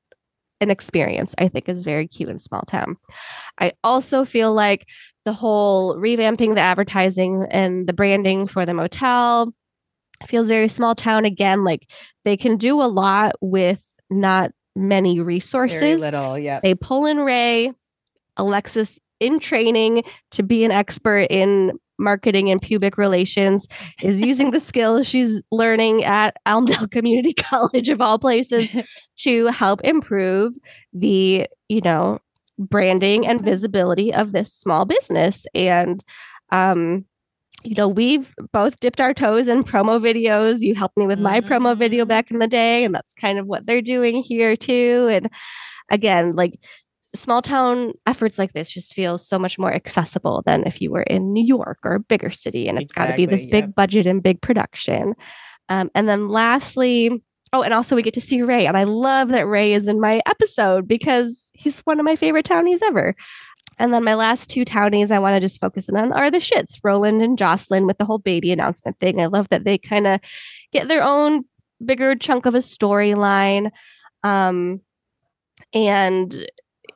an 0.62 0.70
experience. 0.70 1.34
I 1.38 1.47
think 1.47 1.68
is 1.68 1.84
very 1.84 2.07
cute 2.07 2.30
in 2.30 2.39
small 2.39 2.62
town. 2.62 2.97
I 3.59 3.74
also 3.84 4.24
feel 4.26 4.53
like 4.53 4.88
the 5.26 5.34
whole 5.34 5.95
revamping 5.97 6.55
the 6.55 6.62
advertising 6.62 7.45
and 7.49 7.88
the 7.88 7.93
branding 7.93 8.47
for 8.47 8.66
the 8.66 8.74
motel 8.74 9.53
feels 10.28 10.47
very 10.47 10.68
small 10.68 10.95
town 10.95 11.26
again. 11.26 11.64
Like 11.64 11.89
they 12.26 12.38
can 12.38 12.57
do 12.57 12.82
a 12.82 12.86
lot 12.86 13.36
with 13.41 13.82
not 14.09 14.51
many 14.76 15.20
resources. 15.20 15.80
Very 15.80 15.95
little. 15.97 16.38
Yeah. 16.38 16.59
They 16.62 16.76
pull 16.76 17.05
in 17.05 17.18
Ray, 17.18 17.72
Alexis 18.38 18.99
in 19.20 19.39
training 19.39 20.03
to 20.32 20.43
be 20.43 20.64
an 20.64 20.72
expert 20.72 21.28
in 21.30 21.74
marketing 22.02 22.49
and 22.52 22.62
pubic 22.62 22.97
relations, 22.97 23.68
is 24.02 24.20
using 24.22 24.52
the 24.52 24.60
skills 24.60 25.08
she's 25.08 25.41
learning 25.52 26.04
at 26.04 26.36
Elmdale 26.45 26.88
Community 26.91 27.34
College 27.34 27.88
of 27.89 28.02
all 28.02 28.20
places 28.20 28.70
to 29.20 29.45
help 29.47 29.82
improve 29.84 30.54
the, 30.93 31.47
you 31.70 31.82
know, 31.82 32.20
branding 32.60 33.26
and 33.26 33.41
visibility 33.43 34.14
of 34.14 34.34
this 34.34 34.54
small 34.54 34.86
business. 34.86 35.45
And 35.56 36.04
um, 36.52 37.06
you 37.64 37.76
know, 37.76 37.88
we've 37.88 38.34
both 38.52 38.80
dipped 38.80 38.99
our 38.99 39.14
toes 39.14 39.47
in 39.47 39.64
promo 39.64 40.02
videos. 40.02 40.62
You 40.62 40.74
helped 40.74 40.97
me 40.97 41.06
with 41.06 41.20
my 41.20 41.41
promo 41.41 41.78
video 41.78 42.06
Mhm. 42.06 42.08
back 42.08 42.32
in 42.32 42.39
the 42.39 42.47
day, 42.47 42.84
and 42.84 42.93
that's 42.95 43.14
kind 43.14 43.38
of 43.38 43.45
what 43.45 43.68
they're 43.68 43.84
doing 43.84 44.24
here 44.24 44.56
too. 44.56 45.08
And 45.12 45.30
again, 45.91 46.36
like 46.36 46.60
small 47.14 47.41
town 47.41 47.93
efforts 48.05 48.38
like 48.39 48.53
this 48.53 48.70
just 48.70 48.93
feel 48.93 49.18
so 49.18 49.38
much 49.38 49.59
more 49.59 49.74
accessible 49.74 50.41
than 50.45 50.66
if 50.66 50.82
you 50.82 50.91
were 50.91 51.03
in 51.03 51.34
New 51.34 51.45
York 51.45 51.80
or 51.84 51.95
a 51.95 51.99
bigger 51.99 52.30
city 52.30 52.68
and 52.68 52.80
it's 52.80 52.93
got 52.93 53.07
to 53.07 53.16
be 53.16 53.26
this 53.26 53.41
Exactly, 53.41 53.62
big 53.62 53.76
budget 53.76 54.05
and 54.05 54.24
big 54.24 54.41
production. 54.41 55.16
Um, 55.70 55.91
and 55.93 56.07
then 56.07 56.30
lastly, 56.30 57.24
oh, 57.53 57.62
and 57.64 57.74
also 57.74 57.95
we 57.95 58.01
get 58.01 58.14
to 58.14 58.22
see 58.22 58.41
Ray. 58.41 58.66
And 58.66 58.78
I 58.78 58.84
love 58.84 59.30
that 59.30 59.47
Ray 59.47 59.74
is 59.74 59.88
in 59.88 59.99
my 59.99 60.22
episode 60.26 60.88
because 60.88 61.51
he's 61.53 61.80
one 61.82 61.99
of 61.99 62.05
my 62.05 62.16
favorite 62.16 62.45
townies 62.45 62.82
ever. 62.82 63.16
And 63.78 63.91
then 63.93 64.03
my 64.03 64.14
last 64.14 64.49
two 64.49 64.64
townies 64.64 65.12
I 65.12 65.20
want 65.20 65.36
to 65.36 65.39
just 65.39 65.59
focus 65.59 65.89
in 65.89 65.97
on 65.97 66.14
are 66.14 66.30
the 66.30 66.38
Schitts, 66.38 66.78
Roland 66.84 67.22
and 67.22 67.38
Jocelyn 67.38 67.88
with 67.88 67.97
the 67.97 68.05
whole 68.05 68.20
baby 68.20 68.51
announcement 68.51 68.99
thing. 68.99 69.20
I 69.20 69.26
love 69.26 69.49
that 69.49 69.64
they 69.64 69.78
kind 69.78 70.07
of 70.07 70.20
get 70.72 70.88
their 70.88 71.03
own 71.03 71.43
bigger 71.84 72.16
chunk 72.16 72.45
of 72.45 72.53
a 72.53 72.59
storyline. 72.59 73.72
Um, 74.24 74.82
and 75.74 76.47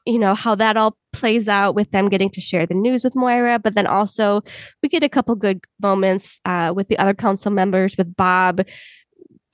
you 0.05 0.19
know 0.19 0.35
how 0.35 0.55
that 0.55 0.77
all 0.77 0.97
plays 1.13 1.47
out 1.47 1.75
with 1.75 1.89
them 1.91 2.09
getting 2.09 2.29
to 2.29 2.41
share 2.41 2.65
the 2.65 2.73
news 2.73 3.03
with 3.03 3.15
Moira, 3.15 3.57
but 3.59 3.73
then 3.73 3.87
also 3.87 4.41
we 4.83 4.89
get 4.89 5.03
a 5.03 5.09
couple 5.09 5.35
good 5.35 5.61
moments 5.81 6.39
uh, 6.45 6.73
with 6.75 6.87
the 6.89 6.97
other 6.97 7.13
council 7.13 7.51
members, 7.51 7.95
with 7.97 8.15
Bob, 8.15 8.61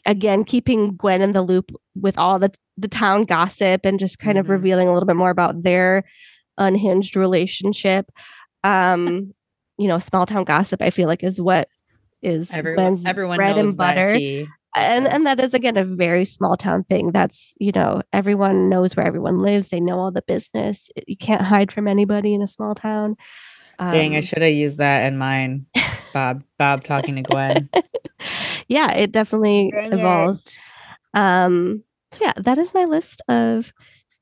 again 0.06 0.43
keeping 0.43 0.95
Gwen 0.95 1.22
in 1.22 1.34
the 1.34 1.41
loop 1.41 1.72
with 1.95 2.18
all 2.18 2.39
the 2.39 2.52
the 2.78 2.88
town 2.88 3.24
gossip 3.24 3.86
and 3.86 3.99
just 3.99 4.18
kind 4.18 4.38
of 4.38 4.47
Mhm. 4.47 4.49
revealing 4.49 4.88
a 4.88 4.93
little 4.93 5.06
bit 5.06 5.16
more 5.16 5.30
about 5.30 5.62
their 5.64 6.04
unhinged 6.58 7.16
relationship. 7.16 8.10
Um, 8.64 9.34
you 9.78 9.88
know, 9.88 9.99
small 9.99 10.26
town 10.26 10.43
gossip. 10.45 10.82
I 10.82 10.89
feel 10.89 11.08
like 11.08 11.24
is 11.24 11.39
what 11.39 11.68
is 12.22 12.52
Everyone, 12.52 12.97
everyone 13.06 13.38
bread 13.38 13.56
knows 13.56 13.70
and 13.70 13.78
butter. 13.78 14.20
And 14.76 15.07
and 15.07 15.26
that 15.26 15.39
is 15.39 15.53
again 15.53 15.78
a 15.78 15.84
very 15.84 16.24
small 16.26 16.55
town 16.55 16.84
thing 16.86 17.11
that's 17.11 17.53
you 17.59 17.72
know 17.74 18.01
everyone 18.13 18.69
knows 18.69 18.95
where 18.95 19.05
everyone 19.05 19.39
lives 19.39 19.69
they 19.69 19.80
know 19.82 19.99
all 19.99 20.11
the 20.11 20.22
business 20.24 20.89
you 21.07 21.17
can't 21.17 21.41
hide 21.41 21.72
from 21.72 21.88
anybody 21.88 22.34
in 22.34 22.41
a 22.41 22.47
small 22.47 22.76
town 22.76 23.15
Dang, 23.80 24.13
I 24.13 24.17
Um, 24.17 24.22
should 24.22 24.43
have 24.43 24.53
used 24.53 24.78
that 24.78 25.11
in 25.11 25.17
mine. 25.17 25.65
Bob, 26.13 26.43
Bob 26.59 26.84
talking 26.84 27.15
to 27.15 27.24
Gwen. 27.24 27.67
yeah, 28.67 28.91
it 28.91 29.11
definitely 29.11 29.72
Bring 29.74 29.93
evolves. 29.93 30.45
it. 31.15 31.19
Um, 31.19 31.84
so 32.11 32.26
yeah, 32.26 32.34
that 32.38 32.59
is 32.59 32.76
my 32.76 32.86
list 32.86 33.24
of 33.28 33.74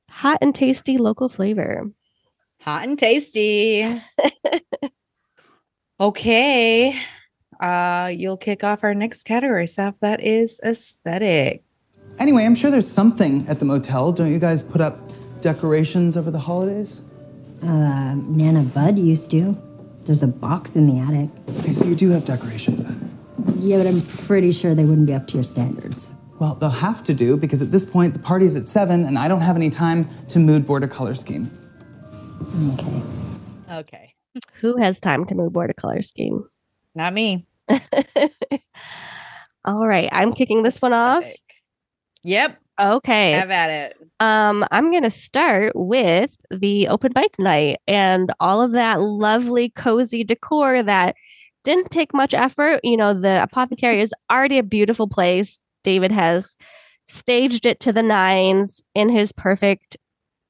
hot 0.09 0.37
and 0.41 0.55
tasty 0.55 0.97
local 0.97 1.27
flavor. 1.27 1.83
Hot 2.61 2.87
and 2.87 2.97
tasty. 2.97 3.83
okay. 5.99 6.97
Uh, 7.59 8.11
you'll 8.15 8.37
kick 8.37 8.63
off 8.63 8.83
our 8.83 8.93
next 8.93 9.23
category, 9.23 9.67
Seth. 9.67 9.95
That 10.01 10.23
is 10.23 10.59
aesthetic. 10.63 11.63
Anyway, 12.17 12.45
I'm 12.45 12.55
sure 12.55 12.71
there's 12.71 12.89
something 12.89 13.47
at 13.47 13.59
the 13.59 13.65
motel. 13.65 14.11
Don't 14.11 14.31
you 14.31 14.39
guys 14.39 14.61
put 14.61 14.81
up 14.81 14.99
decorations 15.41 16.17
over 16.17 16.31
the 16.31 16.39
holidays? 16.39 17.01
Uh, 17.61 18.15
Nana 18.15 18.63
Bud 18.63 18.97
used 18.97 19.31
to. 19.31 19.57
There's 20.05 20.23
a 20.23 20.27
box 20.27 20.75
in 20.75 20.87
the 20.87 20.99
attic. 20.99 21.29
Okay, 21.59 21.71
so 21.71 21.85
you 21.85 21.95
do 21.95 22.09
have 22.09 22.25
decorations 22.25 22.83
then. 22.83 23.17
Yeah, 23.57 23.77
but 23.77 23.87
I'm 23.87 24.01
pretty 24.01 24.51
sure 24.51 24.73
they 24.73 24.85
wouldn't 24.85 25.07
be 25.07 25.13
up 25.13 25.27
to 25.27 25.35
your 25.35 25.43
standards. 25.43 26.13
Well, 26.39 26.55
they'll 26.55 26.69
have 26.69 27.03
to 27.03 27.13
do 27.13 27.35
because 27.35 27.61
at 27.61 27.71
this 27.71 27.83
point 27.83 28.13
the 28.13 28.19
party's 28.19 28.55
at 28.55 28.65
seven 28.65 29.05
and 29.05 29.19
I 29.19 29.27
don't 29.27 29.41
have 29.41 29.57
any 29.57 29.69
time 29.69 30.09
to 30.29 30.39
mood 30.39 30.65
board 30.65 30.83
a 30.83 30.87
color 30.87 31.13
scheme. 31.13 31.51
Okay. 32.73 33.01
Okay. 33.71 34.15
Who 34.61 34.77
has 34.77 34.99
time 34.99 35.25
to 35.25 35.35
move 35.35 35.53
board 35.53 35.69
a 35.69 35.73
color 35.73 36.01
scheme? 36.01 36.45
Not 36.95 37.13
me. 37.13 37.45
All 39.65 39.87
right, 39.87 40.09
I'm 40.11 40.33
kicking 40.33 40.63
this 40.63 40.81
one 40.81 40.93
off. 40.93 41.25
Yep. 42.23 42.59
Okay. 42.79 43.31
Have 43.31 43.51
at 43.51 43.69
it. 43.69 43.97
Um, 44.19 44.65
I'm 44.71 44.91
gonna 44.91 45.09
start 45.09 45.73
with 45.75 46.39
the 46.49 46.87
open 46.87 47.11
mic 47.15 47.37
night 47.37 47.79
and 47.87 48.31
all 48.39 48.61
of 48.61 48.71
that 48.71 49.01
lovely, 49.01 49.69
cozy 49.69 50.23
decor 50.23 50.81
that 50.83 51.15
didn't 51.63 51.91
take 51.91 52.13
much 52.13 52.33
effort. 52.33 52.79
You 52.83 52.97
know, 52.97 53.13
the 53.13 53.43
apothecary 53.43 54.01
is 54.01 54.13
already 54.31 54.57
a 54.57 54.63
beautiful 54.63 55.07
place. 55.07 55.59
David 55.83 56.11
has 56.11 56.55
staged 57.07 57.65
it 57.65 57.79
to 57.81 57.91
the 57.91 58.03
nines 58.03 58.81
in 58.95 59.09
his 59.09 59.31
perfect 59.31 59.97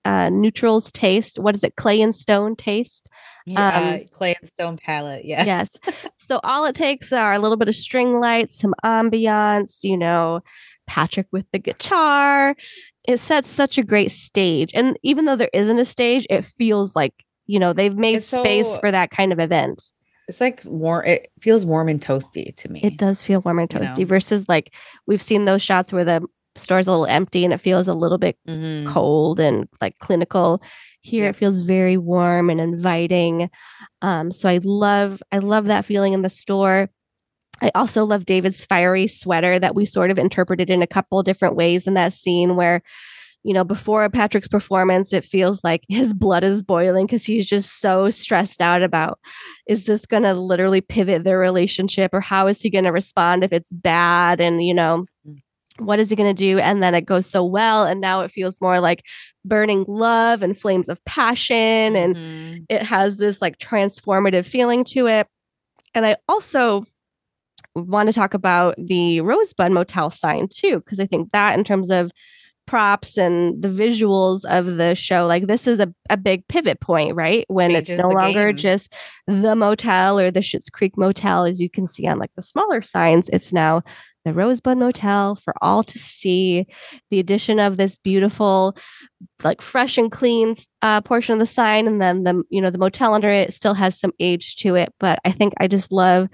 uh 0.06 0.30
neutrals 0.30 0.92
taste. 0.92 1.40
What 1.40 1.56
is 1.56 1.64
it? 1.64 1.76
Clay 1.76 2.02
and 2.02 2.14
stone 2.16 2.56
taste. 2.56 3.08
Yeah, 3.46 4.00
Um, 4.02 4.08
clay 4.14 4.36
and 4.40 4.50
stone 4.50 4.78
palette. 4.78 5.26
Yeah. 5.26 5.44
Yes. 5.44 5.76
so 6.18 6.40
all 6.44 6.66
it 6.66 6.76
takes 6.76 7.12
are 7.12 7.34
a 7.34 7.40
little 7.40 7.58
bit 7.58 7.68
of 7.68 7.76
string 7.76 8.20
lights, 8.20 8.60
some 8.60 8.76
ambiance, 8.84 9.84
you 9.84 9.98
know, 9.98 10.42
Patrick 10.88 11.28
with 11.32 11.46
the 11.52 11.60
guitar. 11.60 12.56
It 13.08 13.18
sets 13.20 13.50
such 13.50 13.78
a 13.78 13.84
great 13.84 14.12
stage. 14.12 14.72
And 14.76 15.00
even 15.04 15.26
though 15.26 15.36
there 15.36 15.50
isn't 15.54 15.80
a 15.80 15.86
stage, 15.86 16.28
it 16.30 16.46
feels 16.46 16.96
like, 16.96 17.14
you 17.48 17.60
know, 17.60 17.74
they've 17.74 17.96
made 17.98 18.18
It's 18.18 18.28
space 18.28 18.78
for 18.78 18.92
that 18.92 19.10
kind 19.10 19.34
of 19.34 19.40
event. 19.40 19.84
It's 20.28 20.40
like 20.42 20.62
warm. 20.66 21.06
It 21.08 21.32
feels 21.40 21.66
warm 21.66 21.90
and 21.90 22.00
toasty 22.00 22.56
to 22.58 22.70
me. 22.70 22.82
It 22.84 22.98
does 22.98 23.24
feel 23.24 23.42
warm 23.42 23.58
and 23.58 23.74
You 23.74 23.80
toasty 23.80 24.00
know? 24.00 24.06
versus 24.06 24.48
like 24.48 24.76
we've 25.08 25.24
seen 25.24 25.46
those 25.46 25.64
shots 25.64 25.92
where 25.92 26.06
the 26.06 26.28
store's 26.56 26.88
a 26.88 26.92
little 26.92 27.06
empty 27.06 27.44
and 27.46 27.54
it 27.54 27.62
feels 27.62 27.88
a 27.88 27.94
little 27.94 28.18
bit 28.18 28.38
Mhm. 28.48 28.86
cold 28.88 29.40
and 29.40 29.68
like 29.82 29.98
clinical. 30.00 30.62
Here 31.02 31.24
Yeah. 31.26 31.30
it 31.30 31.36
feels 31.36 31.62
very 31.62 31.98
warm 31.98 32.50
and 32.50 32.60
inviting. 32.60 33.50
Um, 34.02 34.32
so 34.32 34.50
I 34.50 34.60
love 34.64 35.22
I 35.32 35.38
love 35.40 35.66
that 35.66 35.86
feeling 35.86 36.14
in 36.14 36.22
the 36.22 36.30
store. 36.30 36.90
I 37.62 37.72
also 37.76 38.06
love 38.06 38.26
David's 38.26 38.66
fiery 38.66 39.08
sweater 39.08 39.60
that 39.60 39.76
we 39.76 39.86
sort 39.86 40.12
of 40.12 40.18
interpreted 40.18 40.70
in 40.70 40.82
a 40.82 40.88
couple 40.88 41.22
different 41.24 41.56
ways 41.56 41.88
in 41.88 41.94
that 41.96 42.14
scene 42.14 42.56
where 42.56 42.82
you 43.44 43.54
know 43.54 43.64
before 43.64 44.10
Patrick's 44.10 44.48
performance 44.50 45.14
it 45.14 45.24
feels 45.24 45.64
like 45.64 45.84
his 45.88 46.14
blood 46.14 46.44
is 46.44 46.62
boiling 46.64 47.06
because 47.06 47.24
he's 47.26 47.46
just 47.46 47.80
so 47.80 48.10
stressed 48.10 48.62
out 48.62 48.82
about 48.84 49.18
is 49.68 49.86
this 49.86 50.06
going 50.06 50.24
to 50.24 50.34
literally 50.34 50.82
pivot 50.82 51.24
their 51.24 51.40
relationship 51.40 52.14
or 52.14 52.20
how 52.20 52.48
is 52.48 52.60
he 52.62 52.70
going 52.70 52.84
to 52.84 52.92
respond 52.92 53.44
if 53.44 53.54
it's 53.54 53.72
bad 53.72 54.42
and 54.42 54.62
you 54.66 54.74
know 54.74 55.06
what 55.80 56.00
is 56.00 56.10
he 56.10 56.16
going 56.16 56.30
to 56.36 56.44
do 56.44 56.60
and 56.60 56.82
then 56.84 56.94
it 56.94 57.06
goes 57.06 57.26
so 57.26 57.44
well 57.44 57.86
and 57.86 58.02
now 58.02 58.22
it 58.22 58.32
feels 58.32 58.60
more 58.62 58.80
like 58.80 59.04
burning 59.46 59.86
love 59.88 60.44
and 60.44 60.58
flames 60.60 60.90
of 60.90 61.04
passion 61.06 61.96
and 61.96 62.16
Mhm. 62.16 62.66
it 62.70 62.84
has 62.84 63.18
this 63.18 63.42
like 63.42 63.58
transformative 63.58 64.46
feeling 64.46 64.84
to 64.86 65.08
it 65.08 65.28
and 65.96 66.06
i 66.06 66.16
also 66.28 66.84
want 67.76 68.08
to 68.08 68.14
talk 68.14 68.34
about 68.34 68.76
the 68.78 69.22
rosebud 69.22 69.72
motel 69.72 70.10
sign 70.10 70.48
too 70.50 70.80
because 70.80 71.00
i 71.00 71.06
think 71.06 71.32
that 71.32 71.58
in 71.58 71.64
terms 71.64 71.90
of 71.90 72.12
props 72.68 73.18
and 73.18 73.64
the 73.64 73.68
visuals 73.68 74.46
of 74.46 74.78
the 74.78 74.94
show 74.94 75.26
like 75.26 75.48
this 75.48 75.66
is 75.66 75.80
a, 75.80 75.92
a 76.12 76.18
big 76.18 76.48
pivot 76.48 76.80
point 76.80 77.16
right 77.16 77.44
when 77.48 77.72
it's 77.72 77.90
no 77.90 78.10
longer 78.10 78.50
game. 78.50 78.58
just 78.58 78.94
the 79.26 79.56
motel 79.56 80.20
or 80.20 80.30
the 80.30 80.42
Schitt's 80.42 80.70
Creek 80.70 80.96
motel 80.96 81.46
as 81.46 81.60
you 81.60 81.68
can 81.68 81.88
see 81.88 82.06
on 82.06 82.20
like 82.20 82.30
the 82.36 82.44
smaller 82.44 82.80
signs 82.84 83.28
it's 83.34 83.52
now 83.52 83.82
the 84.26 84.34
Rosebud 84.34 84.78
Motel 84.78 85.36
for 85.36 85.54
all 85.62 85.84
to 85.84 85.98
see. 86.00 86.68
The 87.10 87.20
addition 87.20 87.60
of 87.60 87.78
this 87.78 87.98
beautiful, 87.98 88.76
like 89.44 89.62
fresh 89.62 89.98
and 89.98 90.12
clean 90.12 90.54
uh, 90.82 91.02
portion 91.02 91.34
of 91.34 91.40
the 91.40 91.46
sign, 91.46 91.88
and 91.88 92.02
then 92.02 92.24
the 92.24 92.44
you 92.50 92.62
know 92.62 92.70
the 92.70 92.78
motel 92.78 93.14
under 93.14 93.30
it 93.30 93.54
still 93.54 93.74
has 93.76 94.00
some 94.00 94.12
age 94.20 94.56
to 94.58 94.76
it. 94.76 94.94
But 95.00 95.20
I 95.26 95.32
think 95.32 95.54
I 95.60 95.68
just 95.68 95.92
love 95.92 96.28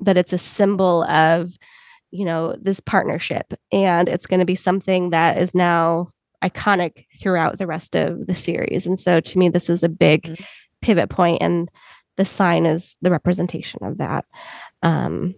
that 0.00 0.16
it's 0.16 0.32
a 0.32 0.38
symbol 0.38 1.04
of 1.04 1.52
you 2.10 2.24
know 2.24 2.56
this 2.60 2.80
partnership, 2.80 3.52
and 3.72 4.08
it's 4.08 4.26
going 4.26 4.40
to 4.40 4.46
be 4.46 4.54
something 4.54 5.10
that 5.10 5.38
is 5.38 5.54
now 5.54 6.08
iconic 6.42 7.06
throughout 7.20 7.58
the 7.58 7.66
rest 7.66 7.96
of 7.96 8.26
the 8.26 8.34
series. 8.34 8.86
And 8.86 8.98
so 9.00 9.18
to 9.20 9.38
me, 9.38 9.48
this 9.48 9.70
is 9.70 9.82
a 9.82 9.88
big 9.88 10.22
Mhm. 10.22 10.44
pivot 10.82 11.08
point, 11.10 11.38
and 11.40 11.70
the 12.16 12.24
sign 12.24 12.66
is 12.66 12.96
the 13.02 13.10
representation 13.10 13.82
of 13.82 13.98
that. 13.98 14.24
Um, 14.82 15.34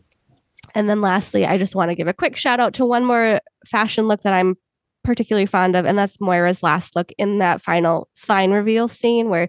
and 0.77 0.89
then 0.89 1.01
lastly, 1.01 1.45
I 1.45 1.59
just 1.59 1.75
want 1.75 1.91
to 1.91 1.95
give 1.97 2.07
a 2.07 2.13
quick 2.15 2.37
shout 2.37 2.61
out 2.61 2.75
to 2.75 2.85
one 2.87 3.05
more 3.05 3.41
fashion 3.67 4.07
look 4.07 4.23
that 4.23 4.33
I'm 4.33 4.55
particularly 5.03 5.47
fond 5.47 5.75
of, 5.77 5.85
and 5.87 5.97
that's 5.97 6.21
Moira's 6.21 6.63
last 6.63 6.95
look 6.97 7.11
in 7.19 7.39
that 7.39 7.63
final 7.63 8.09
sign 8.15 8.51
reveal 8.51 8.87
scene 8.89 9.29
where 9.29 9.49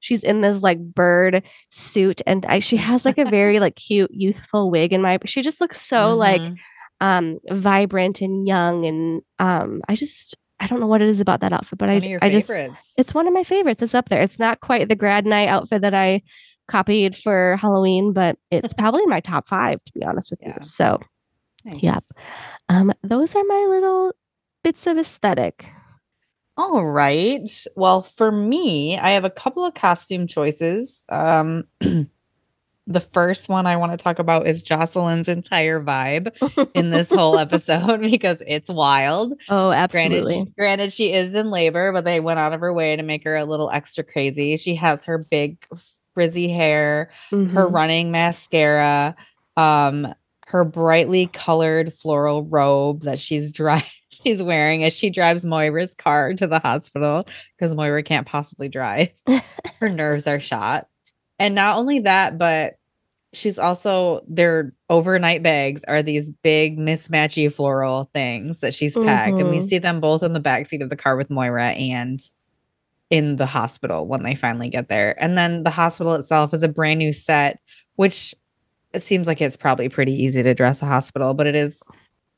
she's 0.00 0.22
in 0.22 0.40
this 0.40 0.62
like 0.62 0.78
bird 0.78 1.42
suit 1.70 2.20
and 2.26 2.44
I, 2.46 2.58
she 2.60 2.76
has 2.76 3.04
like 3.04 3.18
a 3.18 3.24
very 3.30 3.58
like 3.64 3.76
cute 3.76 4.10
youthful 4.12 4.70
wig 4.70 4.92
in 4.92 5.02
my 5.02 5.18
she 5.24 5.42
just 5.42 5.60
looks 5.60 5.80
so 5.80 6.14
like 6.14 6.40
Mhm. 6.42 6.56
um 7.00 7.38
vibrant 7.50 8.20
and 8.20 8.46
young 8.46 8.84
and 8.84 9.22
um 9.38 9.80
I 9.88 9.94
just 9.96 10.36
I 10.58 10.66
don't 10.66 10.80
know 10.80 10.86
what 10.86 11.02
it 11.02 11.08
is 11.08 11.20
about 11.20 11.40
that 11.40 11.52
outfit, 11.52 11.78
but 11.78 11.88
It's 11.88 11.90
I 11.90 11.94
one 11.94 12.04
of 12.04 12.10
your 12.10 12.18
I 12.22 12.30
just 12.30 12.50
it's 12.98 13.14
one 13.14 13.26
of 13.26 13.34
my 13.34 13.44
favorites. 13.44 13.82
It's 13.82 13.94
up 13.94 14.08
there. 14.08 14.22
It's 14.22 14.38
not 14.38 14.60
quite 14.60 14.88
the 14.88 14.96
grad 14.96 15.24
night 15.26 15.48
outfit 15.48 15.82
that 15.82 15.94
I 15.94 16.22
copied 16.68 17.14
for 17.16 17.56
Halloween, 17.60 18.12
but 18.12 18.38
it's 18.50 18.72
probably 18.74 19.02
in 19.02 19.08
my 19.08 19.20
top 19.20 19.46
five 19.48 19.82
to 19.84 19.92
be 19.92 20.04
honest 20.04 20.30
with 20.30 20.40
Yeah. 20.42 20.56
you. 20.60 20.66
So, 20.66 21.00
Nice. 21.64 21.82
yep. 21.82 22.04
Um, 22.68 22.92
those 23.02 23.34
are 23.34 23.44
my 23.44 23.66
little 23.68 24.12
bits 24.64 24.86
of 24.86 24.98
aesthetic. 24.98 25.66
All 26.56 26.86
right. 26.86 27.48
Well, 27.76 28.02
for 28.02 28.32
me, 28.32 28.98
I 28.98 29.10
have 29.10 29.24
a 29.24 29.30
couple 29.30 29.64
of 29.64 29.74
costume 29.74 30.26
choices. 30.26 31.04
Um, 31.10 31.64
the 32.88 33.00
first 33.00 33.48
one 33.48 33.66
I 33.66 33.76
want 33.76 33.92
to 33.92 33.98
talk 34.02 34.18
about 34.20 34.46
is 34.46 34.62
Jocelyn's 34.62 35.28
entire 35.28 35.82
vibe 35.82 36.30
in 36.74 36.90
this 36.90 37.10
whole 37.12 37.36
episode 37.38 38.00
because 38.10 38.42
it's 38.46 38.70
wild. 38.70 39.34
Oh, 39.48 39.68
Granted, 39.70 39.96
absolutely. 40.20 40.44
she- 40.46 40.52
granted, 40.56 40.92
she 40.92 41.12
is 41.12 41.34
in 41.34 41.50
labor, 41.50 41.92
but 41.92 42.04
they 42.04 42.20
went 42.20 42.38
out 42.38 42.52
of 42.52 42.60
her 42.60 42.72
way 42.72 42.96
to 42.96 43.02
make 43.02 43.24
her 43.24 43.36
a 43.36 43.44
little 43.44 43.70
extra 43.70 44.04
crazy. 44.04 44.56
She 44.56 44.76
has 44.76 45.04
her 45.04 45.18
big 45.18 45.58
frizzy 46.16 46.48
hair, 46.48 47.10
her 47.30 47.36
Mhm. 47.68 47.72
running 47.74 48.10
mascara, 48.10 49.14
um, 49.58 50.14
her 50.46 50.64
brightly 50.64 51.26
colored 51.26 51.92
floral 51.92 52.42
robe 52.44 53.02
that 53.02 53.18
she's 53.18 53.50
dry 53.50 53.84
she's 54.24 54.42
wearing 54.42 54.82
as 54.82 54.94
she 54.94 55.10
drives 55.10 55.44
Moira's 55.44 55.94
car 55.94 56.32
to 56.32 56.46
the 56.46 56.58
hospital 56.58 57.26
because 57.58 57.74
Moira 57.76 58.02
can't 58.02 58.26
possibly 58.26 58.68
drive. 58.70 59.10
her 59.80 59.90
nerves 59.90 60.26
are 60.26 60.40
shot. 60.40 60.86
And 61.38 61.54
not 61.54 61.76
only 61.76 61.98
that, 62.00 62.38
but 62.38 62.76
she's 63.34 63.58
also 63.58 64.24
their 64.26 64.72
overnight 64.88 65.42
bags 65.42 65.84
are 65.84 66.02
these 66.02 66.30
big 66.42 66.78
mismatchy 66.78 67.52
floral 67.52 68.08
things 68.14 68.60
that 68.60 68.72
she's 68.72 68.96
packed. 68.96 69.38
And 69.38 69.50
we 69.50 69.58
Mhm. 69.58 69.62
see 69.68 69.78
them 69.78 70.00
both 70.00 70.22
in 70.22 70.32
the 70.32 70.40
backseat 70.40 70.82
of 70.82 70.88
the 70.88 70.96
car 70.96 71.14
with 71.16 71.28
Moira 71.28 71.72
and 71.72 72.18
in 73.10 73.36
the 73.36 73.46
hospital 73.46 74.06
when 74.06 74.22
they 74.22 74.34
finally 74.34 74.68
get 74.68 74.88
there. 74.88 75.20
And 75.22 75.36
then 75.38 75.62
the 75.62 75.70
hospital 75.70 76.14
itself 76.14 76.52
is 76.52 76.62
a 76.62 76.68
brand 76.68 76.98
new 76.98 77.12
set, 77.12 77.60
which 77.94 78.34
it 78.92 79.02
seems 79.02 79.26
like 79.26 79.40
it's 79.40 79.56
probably 79.56 79.88
pretty 79.88 80.12
easy 80.24 80.42
to 80.42 80.54
dress 80.54 80.82
a 80.82 80.86
hospital, 80.86 81.34
but 81.34 81.46
it 81.46 81.54
is 81.54 81.80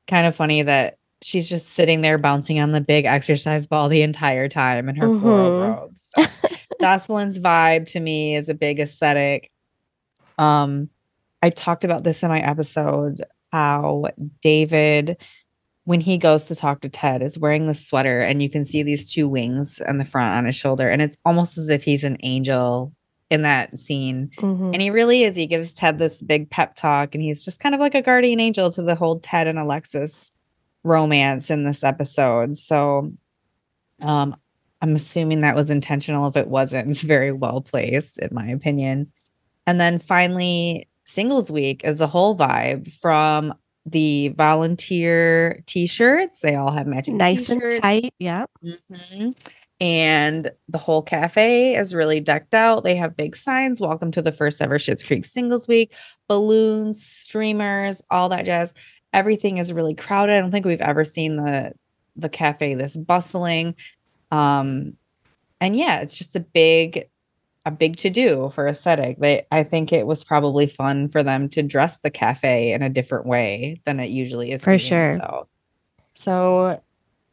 kind 0.09 0.27
of 0.27 0.35
funny 0.37 0.63
that 0.63 0.99
she's 1.23 1.49
just 1.49 1.71
sitting 1.71 2.01
there 2.01 2.19
bouncing 2.19 2.61
on 2.61 2.73
the 2.73 2.81
big 2.81 3.05
exercise 3.05 3.67
ball 3.67 3.89
the 3.89 4.03
entire 4.03 4.49
time 4.49 4.89
in 4.89 4.97
her 4.97 5.19
floral 5.19 5.51
Mhm. 5.51 5.77
robes. 5.77 6.11
So, 6.17 6.25
Jocelyn's 6.81 7.39
vibe 7.41 7.89
to 7.93 8.01
me 8.01 8.37
is 8.37 8.49
a 8.49 8.55
big 8.55 8.79
aesthetic. 8.79 9.51
Um, 10.37 10.91
I 11.43 11.51
talked 11.51 11.85
about 11.85 12.05
this 12.05 12.23
in 12.23 12.29
my 12.29 12.41
episode 12.41 13.23
how 13.53 14.07
David, 14.43 15.17
when 15.89 16.03
he 16.03 16.19
goes 16.19 16.45
to 16.45 16.55
talk 16.55 16.83
to 16.83 16.89
Ted, 16.91 17.23
is 17.23 17.39
wearing 17.39 17.67
the 17.67 17.73
sweater, 17.73 18.21
and 18.21 18.43
you 18.43 18.51
can 18.51 18.63
see 18.63 18.83
these 18.83 19.11
two 19.11 19.27
wings 19.27 19.81
on 19.89 19.97
the 19.97 20.05
front 20.05 20.37
on 20.37 20.45
his 20.45 20.55
shoulder, 20.55 20.87
and 20.87 21.01
it's 21.01 21.17
almost 21.25 21.57
as 21.57 21.71
if 21.71 21.83
he's 21.83 22.05
an 22.05 22.19
angel 22.23 22.93
in 23.31 23.41
that 23.41 23.79
scene. 23.79 24.29
Mhm. 24.37 24.75
And 24.75 24.83
he 24.83 24.91
really 24.91 25.23
is. 25.23 25.35
He 25.35 25.47
gives 25.47 25.73
Ted 25.73 25.97
this 25.97 26.21
big 26.21 26.51
pep 26.51 26.77
talk, 26.77 27.15
and 27.15 27.25
he's 27.25 27.43
just 27.43 27.59
kind 27.61 27.75
of 27.75 27.81
like 27.81 27.95
a 27.95 28.03
guardian 28.03 28.39
angel 28.39 28.71
to 28.73 28.83
the 28.83 28.97
whole 28.97 29.19
Ted 29.19 29.47
and 29.47 29.59
Alexis 29.59 30.31
romance 30.85 31.51
in 31.51 31.65
this 31.65 31.83
episode. 31.83 32.59
So 32.59 33.11
um 34.03 34.37
I'm 34.83 34.95
assuming 34.95 35.41
that 35.41 35.57
was 35.57 35.71
intentional. 35.71 36.29
If 36.29 36.37
it 36.37 36.49
wasn't, 36.49 36.91
it's 36.91 37.03
very 37.03 37.33
well 37.33 37.63
placed, 37.63 38.19
in 38.19 38.29
my 38.31 38.47
opinion. 38.49 39.11
And 39.67 39.81
then 39.81 39.99
finally, 39.99 40.87
singles 41.05 41.51
week 41.51 41.83
is 41.83 42.03
a 42.03 42.07
whole 42.07 42.37
vibe 42.37 42.93
from 42.93 43.55
the 43.91 44.29
volunteer 44.29 45.63
t-shirts. 45.67 46.41
They 46.41 46.55
all 46.55 46.73
have 46.73 46.87
matching 46.87 47.17
nice 47.17 47.49
and 47.49 47.61
t-shirts. 47.61 47.81
tight. 47.81 48.15
Yeah. 48.19 48.47
Mhm. 48.65 49.37
And 49.81 50.51
the 50.69 50.79
whole 50.79 51.03
cafe 51.03 51.77
is 51.77 51.95
really 51.95 52.19
decked 52.21 52.53
out. 52.55 52.83
They 52.83 52.97
have 52.97 53.17
big 53.17 53.37
signs. 53.37 53.81
Welcome 53.81 54.11
to 54.13 54.23
the 54.23 54.33
first 54.33 54.61
ever 54.61 54.79
Schitt's 54.79 55.05
Creek 55.05 55.25
Singles 55.25 55.69
Week. 55.69 55.93
Balloons, 56.29 57.05
streamers, 57.05 58.03
all 58.11 58.29
that 58.31 58.45
jazz. 58.45 58.75
Everything 59.13 59.59
is 59.59 59.73
really 59.73 59.95
crowded. 59.95 60.33
I 60.35 60.41
don't 60.41 60.51
think 60.51 60.67
we've 60.67 60.81
ever 60.81 61.05
seen 61.05 61.37
the 61.37 61.73
the 62.17 62.29
cafe 62.29 62.75
this 62.75 62.97
bustling. 62.97 63.77
Um, 64.33 64.95
and 65.61 65.77
yeah, 65.77 66.01
it's 66.01 66.19
just 66.19 66.35
a 66.35 66.41
big 66.41 67.09
a 67.69 67.71
big 67.71 67.97
to 67.99 68.11
do 68.11 68.51
for 68.55 68.67
aesthetic. 68.67 69.19
They 69.21 69.47
I 69.53 69.63
think 69.63 69.93
it 69.93 70.07
was 70.07 70.25
probably 70.25 70.67
fun 70.67 71.09
for 71.09 71.23
them 71.23 71.49
to 71.51 71.63
dress 71.63 71.99
the 71.99 72.11
cafe 72.11 72.73
in 72.73 72.83
a 72.83 72.89
different 72.89 73.27
way 73.27 73.81
than 73.85 74.01
it 74.01 74.11
usually 74.11 74.53
is. 74.53 74.63
For 74.63 74.79
seen. 74.79 74.89
sure. 74.89 75.17
So 75.17 75.49
so 76.15 76.83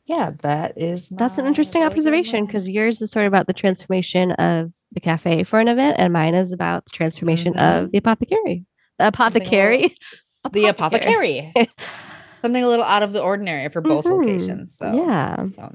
yeah, 0.06 0.32
that 0.44 0.74
is 0.80 1.10
That's 1.10 1.40
an 1.40 1.48
interesting 1.48 1.82
observation 1.82 2.46
because 2.46 2.70
yours 2.70 3.02
is 3.02 3.12
sort 3.12 3.26
of 3.26 3.32
about 3.32 3.48
the 3.48 3.54
transformation 3.54 4.34
of 4.34 4.72
the 4.92 5.00
cafe 5.00 5.44
for 5.44 5.60
an 5.60 5.68
event, 5.68 5.96
and 5.98 6.14
mine 6.14 6.36
is 6.36 6.52
about 6.52 6.86
the 6.86 6.92
transformation 6.92 7.54
Mhm. 7.56 7.84
of 7.86 7.92
the 7.92 7.98
apothecary. 7.98 8.66
The 9.00 9.06
Something 9.12 9.24
a 9.26 9.48
little- 9.48 9.90
apothecary. 9.90 9.94
the 10.54 10.66
apothecary. 10.68 11.54
Something 12.44 12.64
a 12.64 12.68
little 12.68 12.86
out 12.86 13.02
of 13.02 13.14
the 13.14 13.22
ordinary 13.22 13.68
for 13.70 13.82
both 13.82 14.06
Mhm. 14.06 14.20
locations. 14.20 14.78
So 14.78 14.94
Yeah. 14.94 15.46
so. 15.46 15.74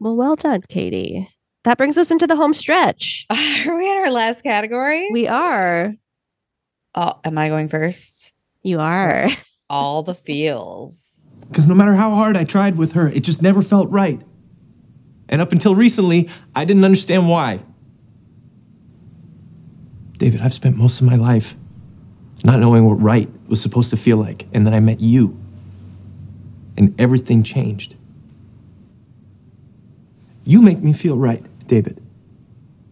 Well, 0.00 0.14
well 0.16 0.36
done, 0.36 0.62
Katie. 0.68 1.28
That 1.64 1.78
brings 1.78 1.96
us 1.96 2.10
into 2.10 2.26
the 2.26 2.36
home 2.36 2.54
stretch. 2.54 3.26
Are 3.30 3.76
we 3.76 3.90
in 3.90 3.96
our 3.98 4.10
last 4.10 4.42
category? 4.42 5.08
We 5.10 5.26
are. 5.26 5.94
oh, 6.94 7.18
am 7.24 7.38
I 7.38 7.48
going 7.48 7.68
first? 7.68 8.32
You 8.62 8.80
are. 8.80 9.28
All 9.70 10.02
the 10.02 10.14
feels. 10.14 11.26
Because 11.48 11.66
no 11.66 11.74
matter 11.74 11.94
how 11.94 12.10
hard 12.10 12.36
I 12.36 12.44
tried 12.44 12.76
with 12.76 12.92
her, 12.92 13.08
it 13.08 13.20
just 13.20 13.42
never 13.42 13.62
felt 13.62 13.90
right. 13.90 14.20
And 15.28 15.40
up 15.40 15.52
until 15.52 15.74
recently, 15.74 16.28
I 16.54 16.64
didn't 16.64 16.84
understand 16.84 17.28
why. 17.28 17.60
David, 20.18 20.42
I've 20.42 20.54
spent 20.54 20.76
most 20.76 21.00
of 21.00 21.06
my 21.06 21.16
life 21.16 21.54
not 22.44 22.60
knowing 22.60 22.84
what 22.84 23.00
right 23.00 23.28
was 23.48 23.60
supposed 23.60 23.90
to 23.90 23.96
feel 23.96 24.18
like. 24.18 24.46
And 24.52 24.66
then 24.66 24.74
I 24.74 24.80
met 24.80 25.00
you. 25.00 25.36
And 26.76 26.94
everything 27.00 27.42
changed. 27.42 27.94
You 30.44 30.60
make 30.60 30.82
me 30.82 30.92
feel 30.92 31.16
right, 31.16 31.44
David. 31.74 32.00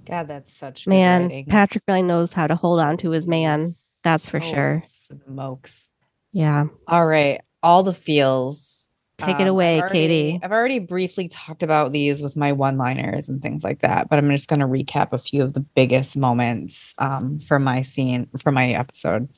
God, 0.07 0.27
that's 0.27 0.53
such 0.53 0.85
good 0.87 0.91
Man, 0.91 1.23
writing. 1.23 1.47
Patrick 1.47 1.85
really 1.87 2.03
knows 2.03 2.33
how 2.33 2.47
to 2.49 2.57
hold 2.57 2.81
on 2.81 2.97
to 2.99 3.11
his 3.11 3.29
man. 3.29 3.77
That's 4.03 4.29
for 4.29 4.39
Oh, 4.39 4.41
sure. 4.41 4.83
Smokes. 4.89 5.89
Yeah. 6.33 6.67
All 6.89 7.07
right. 7.07 7.41
All 7.63 7.85
the 7.85 7.95
feels. 7.95 8.89
Take 9.19 9.37
it 9.39 9.43
Um, 9.43 9.49
away, 9.49 9.77
I've 9.77 9.83
already- 9.83 9.99
Katie. 10.01 10.41
I've 10.43 10.51
already 10.51 10.81
briefly 10.81 11.29
talked 11.29 11.63
about 11.63 11.93
these 11.93 12.21
with 12.23 12.37
my 12.37 12.51
one 12.51 12.77
liners 12.77 13.29
and 13.29 13.41
things 13.41 13.63
like 13.63 13.81
that, 13.83 14.09
but 14.09 14.19
I'm 14.19 14.29
just 14.33 14.49
going 14.49 14.59
to 14.59 14.67
recap 14.67 15.13
a 15.13 15.19
few 15.19 15.43
of 15.45 15.53
the 15.53 15.61
biggest 15.61 16.17
moments 16.17 16.97
um, 16.99 17.39
from 17.39 17.63
my 17.63 17.83
scene, 17.83 18.27
from 18.43 18.55
my 18.55 18.73
episode. 18.73 19.29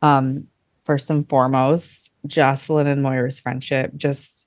Um, 0.00 0.46
first 0.84 1.10
and 1.10 1.28
foremost, 1.28 2.14
Jocelyn 2.26 2.86
and 2.86 3.02
Moira's 3.02 3.38
friendship 3.38 3.92
just, 3.96 4.46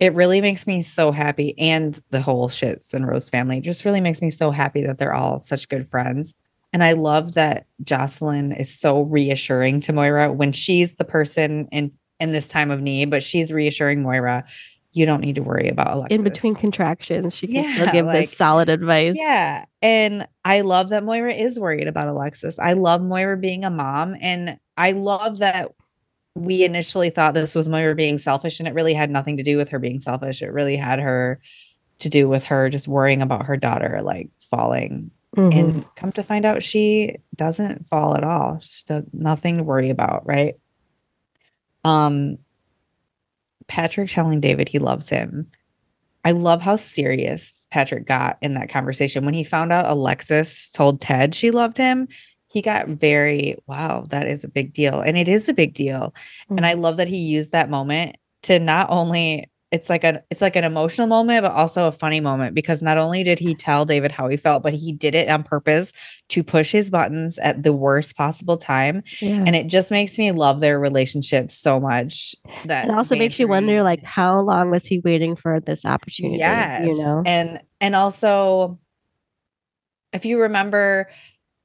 it 0.00 0.14
really 0.14 0.40
makes 0.40 0.66
me 0.66 0.82
so 0.82 1.12
happy. 1.12 1.58
And 1.58 2.00
the 2.10 2.20
whole 2.20 2.48
Schitts 2.48 2.94
and 2.94 3.06
Rose 3.06 3.28
family 3.28 3.60
just 3.60 3.84
really 3.84 4.00
makes 4.00 4.20
me 4.20 4.30
so 4.30 4.50
happy 4.50 4.82
that 4.86 4.98
they're 4.98 5.14
all 5.14 5.38
such 5.38 5.68
good 5.68 5.86
friends. 5.86 6.34
And 6.72 6.82
I 6.82 6.92
love 6.92 7.34
that 7.34 7.66
Jocelyn 7.84 8.52
is 8.52 8.76
so 8.76 9.02
reassuring 9.02 9.80
to 9.82 9.92
Moira 9.92 10.32
when 10.32 10.50
she's 10.52 10.96
the 10.96 11.04
person 11.04 11.68
in 11.70 11.92
in 12.20 12.32
this 12.32 12.48
time 12.48 12.70
of 12.70 12.80
need, 12.80 13.10
but 13.10 13.22
she's 13.22 13.52
reassuring 13.52 14.02
Moira, 14.02 14.44
you 14.92 15.04
don't 15.04 15.20
need 15.20 15.34
to 15.34 15.42
worry 15.42 15.68
about 15.68 15.92
Alexis. 15.92 16.18
In 16.18 16.24
between 16.24 16.54
contractions, 16.54 17.34
she 17.34 17.48
can 17.48 17.74
still 17.74 17.90
give 17.90 18.06
like- 18.06 18.28
this 18.28 18.36
solid 18.36 18.68
advice. 18.68 19.16
Yeah. 19.16 19.64
And 19.82 20.26
I 20.44 20.60
love 20.60 20.90
that 20.90 21.04
Moira 21.04 21.34
is 21.34 21.58
worried 21.58 21.88
about 21.88 22.08
Alexis. 22.08 22.58
I 22.58 22.74
love 22.74 23.02
Moira 23.02 23.36
being 23.36 23.64
a 23.64 23.70
mom. 23.70 24.16
And 24.20 24.58
I 24.76 24.92
love 24.92 25.38
that 25.38 25.72
we 26.34 26.64
initially 26.64 27.10
thought 27.10 27.34
this 27.34 27.54
was 27.54 27.68
Moira 27.68 27.94
being 27.94 28.18
selfish, 28.18 28.58
and 28.58 28.68
it 28.68 28.74
really 28.74 28.94
had 28.94 29.10
nothing 29.10 29.36
to 29.36 29.42
do 29.42 29.56
with 29.56 29.68
her 29.68 29.78
being 29.78 30.00
selfish. 30.00 30.42
It 30.42 30.52
really 30.52 30.76
had 30.76 30.98
her 30.98 31.40
to 32.00 32.08
do 32.08 32.28
with 32.28 32.44
her 32.44 32.68
just 32.68 32.88
worrying 32.88 33.22
about 33.22 33.46
her 33.46 33.56
daughter 33.56 34.00
like 34.02 34.28
falling. 34.50 35.10
Mhm. 35.36 35.58
And 35.58 35.94
come 35.96 36.12
to 36.12 36.22
find 36.22 36.44
out, 36.44 36.62
she 36.62 37.16
doesn't 37.34 37.88
fall 37.88 38.16
at 38.16 38.24
all. 38.24 38.58
She 38.60 38.84
does 38.86 39.04
nothing 39.12 39.58
to 39.58 39.62
worry 39.64 39.90
about, 39.90 40.26
right? 40.26 40.54
Um, 41.84 42.38
Patrick 43.66 44.10
telling 44.10 44.40
David 44.40 44.68
he 44.68 44.78
loves 44.78 45.08
him. 45.08 45.50
I 46.24 46.30
love 46.32 46.62
how 46.62 46.76
serious 46.76 47.66
Patrick 47.70 48.06
got 48.06 48.38
in 48.40 48.54
that 48.54 48.70
conversation. 48.70 49.24
When 49.24 49.34
he 49.34 49.44
found 49.44 49.72
out 49.72 49.90
Alexis 49.90 50.72
told 50.72 51.00
Ted 51.00 51.34
she 51.34 51.50
loved 51.50 51.76
him, 51.76 52.08
he 52.54 52.62
got 52.62 52.86
very, 52.86 53.56
wow, 53.66 54.06
that 54.10 54.28
is 54.28 54.44
a 54.44 54.48
big 54.48 54.72
deal. 54.72 55.00
And 55.00 55.18
it 55.18 55.28
is 55.28 55.48
a 55.48 55.52
big 55.52 55.74
deal. 55.74 56.14
And 56.48 56.64
I 56.64 56.76
mm. 56.76 56.80
love 56.80 56.98
that 56.98 57.08
he 57.08 57.18
used 57.18 57.50
that 57.50 57.68
moment 57.68 58.14
to 58.44 58.60
not 58.60 58.86
only 58.90 59.50
it's 59.72 59.90
like 59.90 60.04
a 60.04 60.22
it's 60.30 60.40
like 60.40 60.54
an 60.54 60.62
emotional 60.62 61.08
moment, 61.08 61.42
but 61.42 61.50
also 61.50 61.88
a 61.88 61.92
funny 61.92 62.20
moment 62.20 62.54
because 62.54 62.80
not 62.80 62.96
only 62.96 63.24
did 63.24 63.40
he 63.40 63.56
tell 63.56 63.84
David 63.84 64.12
how 64.12 64.28
he 64.28 64.36
felt, 64.36 64.62
but 64.62 64.72
he 64.72 64.92
did 64.92 65.16
it 65.16 65.28
on 65.28 65.42
purpose 65.42 65.92
to 66.28 66.44
push 66.44 66.70
his 66.70 66.90
buttons 66.90 67.40
at 67.40 67.64
the 67.64 67.72
worst 67.72 68.16
possible 68.16 68.56
time. 68.56 69.02
Yeah. 69.20 69.42
And 69.44 69.56
it 69.56 69.66
just 69.66 69.90
makes 69.90 70.16
me 70.16 70.30
love 70.30 70.60
their 70.60 70.78
relationship 70.78 71.50
so 71.50 71.80
much. 71.80 72.36
That 72.66 72.84
It 72.84 72.92
also 72.92 73.16
makes 73.16 73.40
you 73.40 73.48
wonder, 73.48 73.82
like, 73.82 74.04
how 74.04 74.38
long 74.38 74.70
was 74.70 74.86
he 74.86 75.00
waiting 75.00 75.34
for 75.34 75.58
this 75.58 75.84
opportunity? 75.84 76.38
Yes. 76.38 76.86
You 76.86 76.96
know? 76.96 77.24
And 77.26 77.60
and 77.80 77.96
also 77.96 78.78
if 80.12 80.24
you 80.24 80.40
remember 80.40 81.08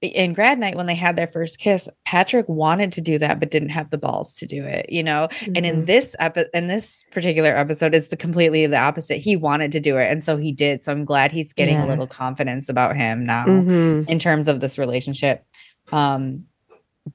in 0.01 0.31
grad 0.33 0.57
night 0.59 0.75
when 0.77 0.85
they 0.85 0.95
had 0.95 1.17
their 1.17 1.27
first 1.27 1.59
kiss, 1.59 1.89
Patrick 2.05 2.47
wanted 2.47 2.91
to 2.93 3.01
do 3.01 3.17
that 3.17 3.39
but 3.39 3.51
didn't 3.51 3.69
have 3.69 3.89
the 3.89 3.97
balls 3.97 4.35
to 4.35 4.45
do 4.45 4.63
it, 4.63 4.85
you 4.89 5.03
know. 5.03 5.27
And 5.55 5.65
in 5.65 5.81
Mhm. 5.81 5.85
this 5.87 6.15
epi- 6.19 6.45
in 6.53 6.67
this 6.67 7.03
particular 7.11 7.55
episode 7.55 7.93
it's 7.93 8.07
the 8.07 8.15
completely 8.17 8.65
the 8.65 8.77
opposite. 8.77 9.17
He 9.17 9.35
wanted 9.35 9.71
to 9.73 9.79
do 9.81 9.97
it 9.97 10.09
and 10.09 10.23
so 10.23 10.37
he 10.37 10.51
did. 10.53 10.81
So 10.81 10.91
I'm 10.93 11.03
glad 11.03 11.31
he's 11.33 11.51
getting 11.51 11.75
Yeah. 11.75 11.85
a 11.85 11.87
little 11.87 12.07
confidence 12.07 12.69
about 12.69 12.95
him 12.95 13.25
now 13.25 13.45
Mhm. 13.45 14.07
in 14.07 14.19
terms 14.19 14.47
of 14.47 14.61
this 14.61 14.77
relationship. 14.77 15.43
Um 15.91 16.45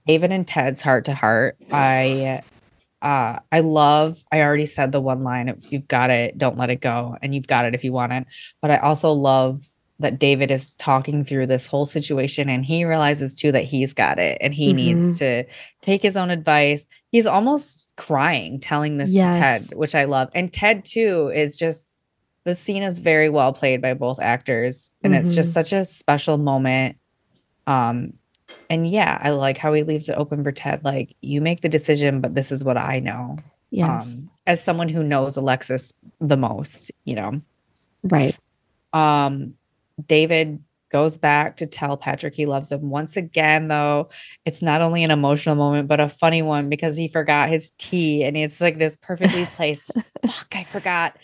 David 0.06 0.32
and 0.32 0.46
Ted's 0.46 0.80
heart 0.82 1.04
to 1.06 1.14
heart. 1.14 1.56
I 1.72 2.42
uh 3.00 3.38
I 3.52 3.60
love 3.60 4.22
I 4.32 4.42
already 4.42 4.66
said 4.66 4.92
the 4.92 5.00
one 5.00 5.24
line 5.24 5.48
if 5.48 5.72
you've 5.72 5.88
got 5.88 6.10
it, 6.10 6.36
don't 6.36 6.58
let 6.58 6.68
it 6.70 6.80
go. 6.82 7.16
And 7.22 7.34
you've 7.34 7.46
got 7.46 7.64
it 7.64 7.74
if 7.74 7.82
you 7.84 7.92
want 7.92 8.12
it. 8.12 8.26
But 8.60 8.70
I 8.72 8.76
also 8.78 9.12
love 9.12 9.66
that 10.00 10.18
David 10.18 10.50
is 10.50 10.74
talking 10.74 11.22
through 11.24 11.46
this 11.46 11.66
whole 11.66 11.86
situation 11.86 12.48
and 12.48 12.64
he 12.64 12.84
realizes 12.84 13.36
too 13.36 13.52
that 13.52 13.64
he's 13.64 13.94
got 13.94 14.18
it 14.18 14.36
and 14.40 14.52
he 14.52 14.72
needs 14.72 15.18
to 15.18 15.44
take 15.82 16.02
his 16.02 16.16
own 16.16 16.30
advice. 16.30 16.88
He's 17.12 17.26
almost 17.26 17.92
crying 17.96 18.58
telling 18.58 18.96
this 18.98 19.12
Yes. 19.12 19.34
to 19.34 19.40
Ted, 19.68 19.78
which 19.78 19.94
I 19.94 20.04
love. 20.04 20.30
And 20.34 20.52
Ted 20.52 20.84
too 20.84 21.30
is 21.34 21.54
just 21.54 21.94
the 22.42 22.54
scene 22.56 22.82
is 22.82 22.98
very 22.98 23.30
well 23.30 23.52
played 23.52 23.80
by 23.80 23.94
both 23.94 24.18
actors 24.20 24.90
and 25.04 25.14
it's 25.14 25.34
just 25.34 25.50
Mhm. 25.50 25.54
such 25.54 25.72
a 25.72 25.84
special 25.84 26.38
moment. 26.38 26.96
Um 27.66 28.14
and 28.68 28.90
yeah, 28.90 29.18
I 29.22 29.30
like 29.30 29.58
how 29.58 29.72
he 29.74 29.82
leaves 29.84 30.08
it 30.08 30.16
open 30.18 30.42
for 30.42 30.50
Ted 30.52 30.84
like 30.84 31.14
you 31.22 31.40
make 31.40 31.60
the 31.60 31.68
decision 31.68 32.20
but 32.20 32.34
this 32.34 32.50
is 32.50 32.64
what 32.64 32.76
I 32.76 32.98
know. 32.98 33.36
Yes. 33.70 33.88
Um 34.18 34.30
as 34.46 34.62
someone 34.62 34.88
who 34.88 35.02
knows 35.04 35.36
Alexis 35.36 35.92
the 36.20 36.36
most, 36.36 36.90
you 37.04 37.14
know. 37.14 37.40
right. 38.02 38.36
Um, 38.92 39.54
David 40.06 40.62
goes 40.90 41.18
back 41.18 41.56
to 41.56 41.66
tell 41.66 41.96
Patrick 41.96 42.34
he 42.34 42.46
loves 42.46 42.70
him. 42.70 42.88
Once 42.88 43.16
again, 43.16 43.68
though, 43.68 44.08
it's 44.44 44.62
not 44.62 44.80
only 44.80 45.02
an 45.02 45.10
emotional 45.10 45.56
moment, 45.56 45.88
but 45.88 45.98
a 46.00 46.08
funny 46.08 46.40
one 46.42 46.68
because 46.68 46.96
he 46.96 47.08
forgot 47.08 47.48
his 47.48 47.72
tea 47.78 48.22
and 48.22 48.36
it's 48.36 48.60
like 48.60 48.78
this 48.78 48.96
perfectly 49.02 49.44
placed. 49.56 49.90
Fuck, 50.24 50.54
I 50.54 50.64
forgot. 50.64 51.16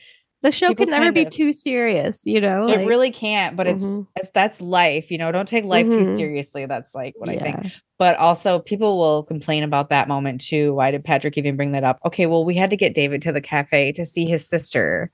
The 0.42 0.50
show 0.50 0.68
People 0.68 0.86
can 0.86 0.92
never 0.98 1.12
be 1.12 1.26
of- 1.26 1.30
too 1.30 1.52
serious, 1.52 2.24
you 2.24 2.40
know? 2.40 2.66
it 2.66 2.78
like- 2.78 2.88
really 2.88 3.10
can't, 3.10 3.56
but 3.56 3.66
it's 3.66 3.82
Mhm. 3.82 4.06
if 4.16 4.32
that's 4.32 4.60
life, 4.60 5.10
you 5.10 5.18
know, 5.18 5.30
don't 5.30 5.46
take 5.46 5.64
life 5.66 5.84
too 5.86 5.98
Mhm. 5.98 6.16
seriously. 6.16 6.64
That's 6.66 6.94
like 6.94 7.12
what 7.18 7.28
I 7.28 7.36
think. 7.36 7.72
But 7.98 8.16
also, 8.16 8.58
people 8.58 8.96
will 8.96 9.22
complain 9.22 9.62
about 9.62 9.90
that 9.90 10.08
moment 10.08 10.40
too. 10.40 10.74
Why 10.74 10.90
did 10.90 11.04
Patrick 11.04 11.36
even 11.36 11.56
bring 11.56 11.72
that 11.72 11.84
up? 11.84 11.98
Okay, 12.06 12.24
well, 12.24 12.44
we 12.46 12.54
had 12.54 12.70
to 12.70 12.76
get 12.76 12.94
David 12.94 13.20
to 13.22 13.32
the 13.32 13.42
cafe 13.42 13.92
to 13.92 14.04
see 14.06 14.24
his 14.24 14.48
sister 14.48 15.12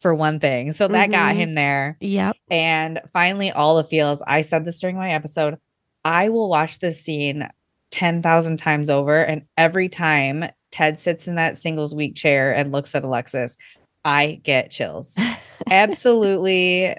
for 0.00 0.14
one 0.14 0.38
thing. 0.40 0.72
So 0.72 0.86
that 0.88 1.10
got 1.10 1.34
Mhm. 1.34 1.38
him 1.38 1.54
there. 1.54 1.96
Yep. 2.00 2.36
And 2.50 3.00
finally, 3.12 3.50
all 3.50 3.76
the 3.76 3.84
feels. 3.84 4.22
I 4.26 4.42
said 4.42 4.64
this 4.64 4.80
during 4.80 4.96
my 4.96 5.10
episode. 5.10 5.58
I 6.04 6.28
will 6.28 6.48
watch 6.48 6.78
this 6.78 7.00
scene 7.02 7.48
10,000 7.90 8.58
times 8.58 8.88
over. 8.90 9.22
And 9.22 9.42
every 9.56 9.88
time 9.88 10.44
Ted 10.70 10.98
sits 10.98 11.26
in 11.26 11.34
that 11.36 11.58
singles 11.58 11.94
week 11.94 12.14
chair 12.14 12.54
and 12.54 12.70
looks 12.70 12.94
at 12.94 13.02
Alexis, 13.04 13.56
I 14.04 14.40
get 14.44 14.70
chills. 14.70 15.16
Absolutely 15.70 16.94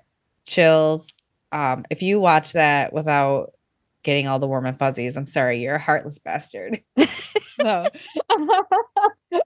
chills. 0.46 1.16
Um, 1.52 1.86
if 1.90 2.02
you 2.02 2.20
watch 2.20 2.54
that 2.54 2.92
without 2.92 3.54
getting 4.04 4.28
all 4.28 4.40
the 4.40 4.48
warm 4.48 4.66
and 4.66 4.78
fuzzies, 4.78 5.16
I'm 5.16 5.26
sorry, 5.26 5.62
you're 5.62 5.76
a 5.76 5.80
heartless 5.80 6.20
bastard. 6.20 6.82
so 7.62 7.86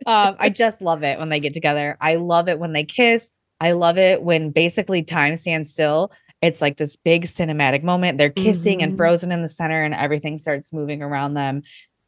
um, 0.05 0.35
I 0.39 0.49
just 0.49 0.81
love 0.81 1.03
it 1.03 1.19
when 1.19 1.29
they 1.29 1.39
get 1.39 1.53
together. 1.53 1.97
I 2.01 2.15
love 2.15 2.49
it 2.49 2.59
when 2.59 2.73
they 2.73 2.83
kiss. 2.83 3.31
I 3.59 3.71
love 3.73 3.97
it 3.97 4.23
when 4.23 4.51
basically 4.51 5.03
time 5.03 5.37
stands 5.37 5.71
still. 5.71 6.11
It's 6.41 6.61
like 6.61 6.77
this 6.77 6.97
big 6.97 7.25
cinematic 7.25 7.83
moment. 7.83 8.17
They're 8.17 8.29
kissing 8.29 8.79
Mhm. 8.79 8.83
and 8.83 8.97
frozen 8.97 9.31
in 9.31 9.41
the 9.41 9.49
center, 9.49 9.81
and 9.81 9.93
everything 9.93 10.37
starts 10.37 10.73
moving 10.73 11.01
around 11.01 11.35
them. 11.35 11.61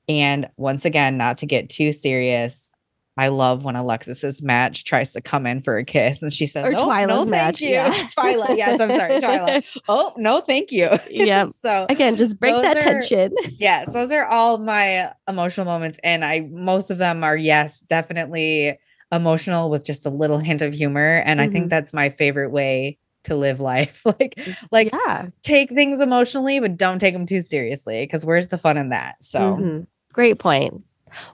And 0.09 0.47
once 0.57 0.83
again, 0.85 1.17
not 1.17 1.37
to 1.39 1.45
get 1.45 1.69
too 1.69 1.91
serious, 1.93 2.71
I 3.17 3.29
love 3.29 3.63
when 3.63 3.77
Alexis's 3.77 4.41
match 4.41 4.83
tries 4.83 5.13
to 5.13 5.21
come 5.21 5.45
in 5.47 5.61
for 5.61 5.77
a 5.77 5.85
kiss, 5.85 6.21
and 6.21 6.33
she 6.33 6.47
says, 6.47 6.65
Or 6.65 6.75
"Oh, 6.75 6.85
Twyla's 6.87 7.07
no, 7.07 7.17
thank 7.19 7.29
match, 7.29 7.61
you." 7.61 7.69
yeah. 7.69 7.91
Twyla, 8.17 8.57
yes, 8.57 8.81
I'm 8.81 8.89
sorry, 8.91 9.21
Twyla. 9.21 9.63
Oh 9.87 10.11
no, 10.17 10.41
thank 10.41 10.69
you. 10.73 10.89
Yep. 11.09 11.47
so 11.61 11.85
Again, 11.87 12.17
just 12.17 12.37
break 12.37 12.61
that 12.61 12.77
are- 12.77 12.81
tension. 12.81 13.33
yes, 13.57 13.93
those 13.93 14.11
are 14.11 14.25
all 14.25 14.57
my 14.57 15.13
emotional 15.29 15.65
moments, 15.65 15.97
and 16.03 16.25
I 16.25 16.41
most 16.51 16.91
of 16.91 16.97
them 16.97 17.23
are 17.23 17.37
yes, 17.37 17.79
definitely 17.79 18.77
emotional 19.15 19.69
with 19.69 19.83
just 19.83 20.05
a 20.05 20.09
little 20.09 20.39
hint 20.39 20.61
of 20.61 20.73
humor, 20.73 21.23
and 21.25 21.41
I 21.41 21.47
Mhm. 21.47 21.51
think 21.51 21.69
that's 21.69 21.93
my 21.93 22.09
favorite 22.09 22.51
way 22.51 22.97
to 23.23 23.35
live 23.35 23.59
life. 23.73 24.05
like, 24.05 24.39
like 24.71 24.91
Yeah. 25.07 25.27
take 25.43 25.69
things 25.71 26.01
emotionally, 26.01 26.59
but 26.59 26.77
don't 26.77 26.99
take 26.99 27.13
them 27.13 27.25
too 27.25 27.41
seriously, 27.41 28.03
because 28.03 28.25
where's 28.25 28.49
the 28.49 28.57
fun 28.57 28.77
in 28.77 28.89
that? 28.89 29.15
So. 29.21 29.39
Mhm. 29.39 29.87
Great 30.13 30.39
point. 30.39 30.83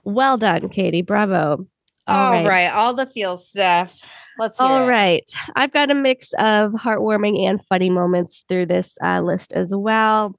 Well 0.03 0.38
done, 0.38 0.69
Katie. 0.69 1.01
Bravo. 1.01 1.65
All 2.07 2.43
right. 2.45 2.67
all 2.67 2.93
the 2.93 3.05
feel 3.05 3.38
stuff. 3.38 3.97
Let's 4.38 4.59
All 4.59 4.86
right. 4.88 5.23
I've 5.55 5.71
got 5.71 5.91
a 5.91 5.93
mix 5.93 6.34
of 6.34 6.71
heartwarming 6.73 7.45
and 7.47 7.63
funny 7.65 7.89
moments 7.89 8.43
through 8.47 8.67
this 8.67 8.97
uh, 9.03 9.21
list 9.21 9.51
as 9.53 9.73
well. 9.75 10.36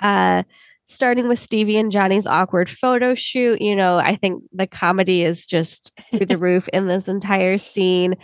Uh, 0.00 0.42
starting 0.86 1.28
with 1.28 1.38
Stevie 1.38 1.76
and 1.76 1.92
Johnny's 1.92 2.26
awkward 2.26 2.68
photo 2.68 3.14
shoot. 3.14 3.60
You 3.60 3.74
know, 3.74 3.98
I 3.98 4.16
think 4.16 4.42
the 4.52 4.66
comedy 4.66 5.22
is 5.22 5.46
just 5.46 5.92
through 6.10 6.26
the 6.26 6.38
roof 6.38 6.68
in 6.72 6.86
this 6.86 7.08
entire 7.08 7.58
scene 7.58 8.14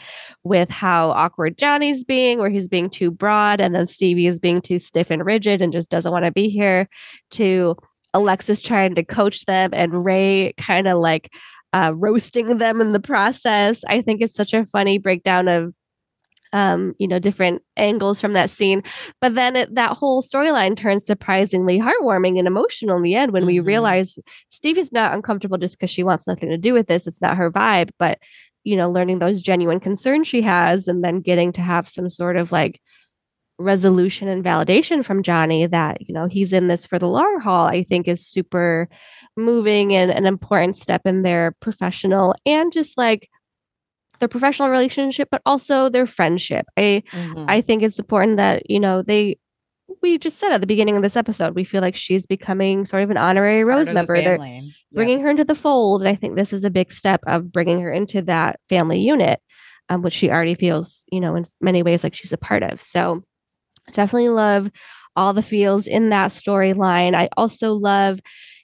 with 0.44 0.70
how 0.70 1.10
awkward 1.10 1.58
Johnny's 1.58 2.04
being, 2.04 2.38
where 2.38 2.50
he's 2.50 2.68
being 2.68 2.90
too 2.90 3.10
broad, 3.10 3.60
and 3.60 3.74
then 3.74 3.86
Stevie 3.86 4.26
is 4.26 4.38
being 4.38 4.60
too 4.60 4.78
stiff 4.78 5.10
and 5.10 5.24
rigid 5.24 5.62
and 5.62 5.72
just 5.72 5.90
doesn't 5.90 6.12
want 6.12 6.24
to 6.24 6.32
be 6.32 6.48
here, 6.48 6.88
to 7.32 7.76
Alexis 8.14 8.60
trying 8.60 8.94
to 8.94 9.04
coach 9.04 9.44
them 9.46 9.70
and 9.72 10.04
Ray 10.04 10.54
kind 10.58 10.88
of 10.88 10.98
like 10.98 11.32
uh, 11.72 11.92
roasting 11.94 12.58
them 12.58 12.80
in 12.80 12.92
the 12.92 13.00
process. 13.00 13.82
I 13.88 14.00
think 14.00 14.20
it's 14.20 14.34
such 14.34 14.54
a 14.54 14.64
funny 14.66 14.98
breakdown 14.98 15.48
of 15.48 15.72
um, 16.52 16.94
you 16.98 17.06
know, 17.08 17.18
different 17.18 17.62
angles 17.76 18.20
from 18.20 18.32
that 18.32 18.50
scene. 18.50 18.82
But 19.20 19.34
then 19.34 19.56
it, 19.56 19.74
that 19.74 19.96
whole 19.96 20.22
storyline 20.22 20.76
turns 20.76 21.06
surprisingly 21.06 21.78
heartwarming 21.78 22.38
and 22.38 22.46
emotional 22.46 22.96
in 22.96 23.02
the 23.02 23.14
end 23.14 23.32
when 23.32 23.46
we 23.46 23.56
Mhm. 23.58 23.66
realize 23.66 24.16
Stevie's 24.48 24.92
not 24.92 25.14
uncomfortable 25.14 25.58
just 25.58 25.78
because 25.78 25.90
she 25.90 26.02
wants 26.04 26.26
nothing 26.26 26.48
to 26.50 26.58
do 26.58 26.72
with 26.72 26.86
this. 26.86 27.06
It's 27.06 27.20
not 27.22 27.36
her 27.36 27.50
vibe, 27.50 27.90
but 27.98 28.18
you 28.64 28.76
know, 28.76 28.90
learning 28.90 29.18
those 29.18 29.40
genuine 29.40 29.80
concerns 29.80 30.28
she 30.28 30.42
has 30.42 30.88
and 30.88 31.02
then 31.02 31.20
getting 31.20 31.52
to 31.52 31.60
have 31.62 31.88
some 31.88 32.10
sort 32.10 32.36
of 32.36 32.52
like 32.52 32.80
resolution 33.58 34.28
and 34.28 34.44
validation 34.44 35.04
from 35.04 35.22
Johnny 35.22 35.66
that, 35.66 36.06
you 36.06 36.14
know, 36.14 36.26
he's 36.26 36.52
in 36.52 36.68
this 36.68 36.86
for 36.86 36.98
the 36.98 37.08
long 37.08 37.40
haul, 37.40 37.66
I 37.66 37.82
think 37.82 38.06
is 38.06 38.26
super 38.26 38.88
moving 39.36 39.94
and 39.94 40.10
an 40.10 40.26
important 40.26 40.76
step 40.76 41.02
in 41.06 41.22
their 41.22 41.54
professional 41.60 42.34
and 42.46 42.72
just 42.72 42.96
like 42.96 43.28
their 44.20 44.28
professional 44.28 44.68
relationship, 44.68 45.28
but 45.30 45.42
also 45.46 45.88
their 45.88 46.06
friendship. 46.06 46.66
I 46.76 47.02
Mhm. 47.12 47.44
I 47.48 47.60
think 47.60 47.82
it's 47.82 47.98
important 47.98 48.36
that, 48.38 48.68
you 48.70 48.80
know, 48.80 49.02
they 49.02 49.38
we 50.02 50.18
just 50.18 50.38
said 50.38 50.52
at 50.52 50.60
the 50.60 50.66
beginning 50.66 50.96
of 50.96 51.02
this 51.02 51.16
episode, 51.16 51.54
we 51.54 51.64
feel 51.64 51.80
like 51.80 51.96
she's 51.96 52.26
becoming 52.26 52.84
sort 52.84 53.02
of 53.02 53.10
an 53.10 53.16
honorary 53.16 53.64
Part 53.64 53.76
Rose 53.76 53.88
of 53.88 53.94
the 53.94 53.94
member. 53.94 54.20
They're. 54.20 54.38
Yep. 54.90 54.96
bringing 54.96 55.20
her 55.20 55.28
into 55.30 55.44
the 55.44 55.54
fold. 55.54 56.00
And 56.02 56.08
I 56.08 56.14
think 56.14 56.34
this 56.36 56.52
is 56.52 56.64
a 56.64 56.70
big 56.70 56.92
step 56.92 57.20
of 57.26 57.50
bringing 57.52 57.80
her 57.82 57.92
into 57.92 58.22
that 58.22 58.58
family 58.68 59.00
unit, 59.00 59.40
um, 59.90 60.02
which 60.02 60.14
she 60.14 60.30
already 60.30 60.54
feels, 60.54 61.04
you 61.12 61.20
know, 61.20 61.36
in 61.36 61.44
many 61.60 61.82
ways 61.82 62.02
like 62.04 62.14
she's 62.14 62.32
a 62.32 62.38
part 62.38 62.62
of. 62.62 62.80
So 62.82 63.22
definitely 63.92 64.28
love 64.30 64.70
all 65.16 65.32
the 65.34 65.42
feels 65.42 65.86
in 65.86 66.08
that 66.10 66.30
storyline. 66.30 67.14
I 67.14 67.28
also 67.36 67.72
love, 67.74 68.20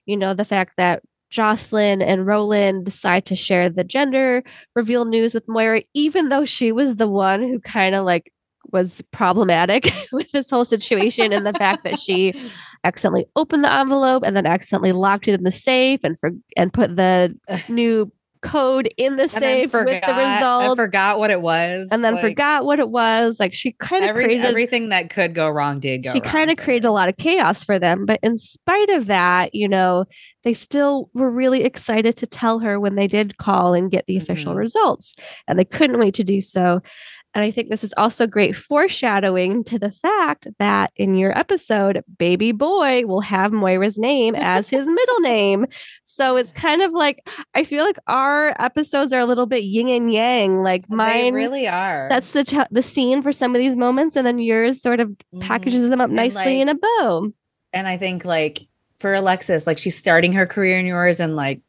you 0.06 0.16
know, 0.16 0.32
the 0.34 0.44
fact 0.46 0.74
that 0.78 1.02
Jocelyn 1.34 2.00
and 2.00 2.26
Roland 2.26 2.84
decide 2.84 3.26
to 3.26 3.34
share 3.34 3.68
the 3.68 3.82
gender 3.82 4.44
reveal 4.76 5.04
news 5.04 5.34
with 5.34 5.48
Moira, 5.48 5.82
even 5.92 6.28
though 6.28 6.44
she 6.44 6.70
was 6.70 6.96
the 6.96 7.08
one 7.08 7.42
who 7.42 7.58
kind 7.58 7.96
of 7.96 8.04
like 8.04 8.32
was 8.72 9.02
problematic 9.10 9.90
with 10.12 10.30
this 10.30 10.48
whole 10.48 10.64
situation 10.64 11.32
and 11.32 11.44
the 11.44 11.52
fact 11.52 11.82
that 11.82 11.98
she 11.98 12.32
accidentally 12.84 13.26
opened 13.34 13.64
the 13.64 13.72
envelope 13.72 14.22
and 14.24 14.36
then 14.36 14.46
accidentally 14.46 14.92
locked 14.92 15.26
it 15.26 15.34
in 15.34 15.42
the 15.42 15.50
safe 15.50 16.00
and 16.04 16.16
for 16.20 16.30
and 16.56 16.72
put 16.72 16.94
the 16.94 17.36
new 17.68 18.10
code 18.44 18.88
in 18.96 19.16
the 19.16 19.28
safe 19.28 19.72
with 19.72 19.86
the 19.86 19.94
forgot- 20.00 20.36
results 20.36 20.72
I 20.72 20.74
forgot 20.84 21.18
what 21.18 21.30
it 21.30 21.40
was. 21.40 21.88
and 21.90 22.04
then 22.04 22.14
like, 22.14 22.22
forgot 22.22 22.64
what 22.64 22.78
it 22.78 22.88
was. 22.90 23.40
Like 23.40 23.52
she 23.54 23.72
kind 23.72 24.04
of 24.04 24.10
every, 24.10 24.24
created 24.24 24.44
everything 24.44 24.90
that 24.90 25.10
could 25.10 25.34
go 25.34 25.48
wrong 25.50 25.80
did 25.80 26.02
go 26.04 26.12
she 26.12 26.20
kind 26.20 26.50
of 26.50 26.56
created 26.56 26.84
a 26.86 26.92
lot 26.92 27.08
of 27.08 27.16
chaos 27.16 27.64
for 27.64 27.78
them. 27.78 28.06
But 28.06 28.20
in 28.22 28.36
spite 28.38 28.90
of 28.90 29.06
that, 29.06 29.54
you 29.54 29.68
know, 29.68 30.04
they 30.44 30.54
still 30.54 31.10
were 31.14 31.30
really 31.30 31.64
excited 31.64 32.16
to 32.18 32.26
tell 32.26 32.58
her 32.60 32.78
when 32.78 32.94
they 32.94 33.06
did 33.08 33.38
call 33.38 33.74
and 33.74 33.90
get 33.90 34.06
the 34.06 34.16
official 34.16 34.54
Mhm. 34.54 34.58
results. 34.58 35.16
And 35.48 35.58
they 35.58 35.64
couldn't 35.64 35.98
wait 35.98 36.14
to 36.14 36.24
do 36.24 36.40
so. 36.40 36.80
And 37.34 37.42
I 37.42 37.50
think 37.50 37.68
this 37.68 37.82
is 37.82 37.92
also 37.96 38.26
great 38.28 38.54
foreshadowing 38.56 39.64
to 39.64 39.78
the 39.78 39.90
fact 39.90 40.46
that 40.60 40.92
in 40.94 41.16
your 41.16 41.36
episode, 41.36 42.02
baby 42.18 42.52
boy 42.52 43.04
will 43.06 43.22
have 43.22 43.50
Moira's 43.52 43.98
name 43.98 44.34
as 44.36 44.68
his 44.68 44.86
middle 44.98 45.20
name. 45.20 45.66
So 46.04 46.36
it's 46.36 46.52
kind 46.52 46.80
of 46.80 46.92
like, 46.92 47.28
I 47.54 47.64
feel 47.64 47.84
like 47.84 47.98
our 48.06 48.54
episodes 48.62 49.12
are 49.12 49.18
a 49.18 49.26
little 49.26 49.46
bit 49.46 49.64
yin 49.64 49.88
and 49.88 50.12
yang. 50.12 50.62
Like 50.62 50.86
They 50.86 50.94
mine 50.94 51.34
really 51.34 51.66
are. 51.66 52.06
that's 52.08 52.30
the 52.30 52.44
t- 52.44 52.60
the 52.70 52.82
scene 52.82 53.20
for 53.20 53.32
some 53.32 53.54
of 53.54 53.58
these 53.60 53.76
moments, 53.76 54.14
and 54.14 54.24
then 54.24 54.38
yours 54.38 54.80
sort 54.80 55.00
of 55.00 55.08
Mhm. 55.34 55.40
packages 55.40 55.88
them 55.88 56.00
up 56.00 56.10
nicely 56.10 56.60
in 56.60 56.68
a 56.68 56.74
bow. 56.76 57.32
and 57.72 57.88
I 57.88 57.96
think 57.96 58.24
like 58.24 58.60
for 59.00 59.12
Alexis, 59.12 59.66
like 59.66 59.78
she's 59.78 59.98
starting 59.98 60.32
her 60.34 60.46
career 60.46 60.78
in 60.78 60.86
yours 60.86 61.18
and 61.18 61.34
like 61.34 61.60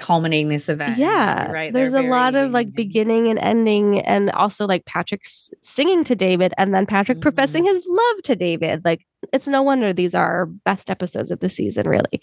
culminating 0.00 0.48
this 0.48 0.68
event. 0.68 0.98
Yeah, 0.98 1.50
right. 1.52 1.72
There's 1.72 1.92
they're 1.92 2.04
a 2.06 2.10
lot 2.10 2.34
of 2.34 2.50
like 2.50 2.66
yin 2.66 2.72
and 2.72 2.78
yang. 2.78 2.86
beginning 2.86 3.28
and 3.28 3.38
ending, 3.38 4.00
and 4.00 4.30
also 4.32 4.66
like 4.66 4.84
Patrick 4.86 5.22
s- 5.24 5.50
singing 5.62 6.02
to 6.04 6.16
David, 6.16 6.52
and 6.58 6.74
then 6.74 6.86
Patrick 6.86 7.20
professing 7.20 7.64
Mm-hmm. 7.64 7.74
his 7.74 7.86
love 7.88 8.22
to 8.24 8.34
David. 8.36 8.84
Like 8.84 9.06
it's 9.32 9.46
no 9.46 9.62
wonder 9.62 9.92
these 9.92 10.14
are 10.14 10.26
our 10.26 10.46
best 10.46 10.90
episodes 10.90 11.30
of 11.30 11.40
the 11.40 11.48
season, 11.50 11.88
really. 11.88 12.20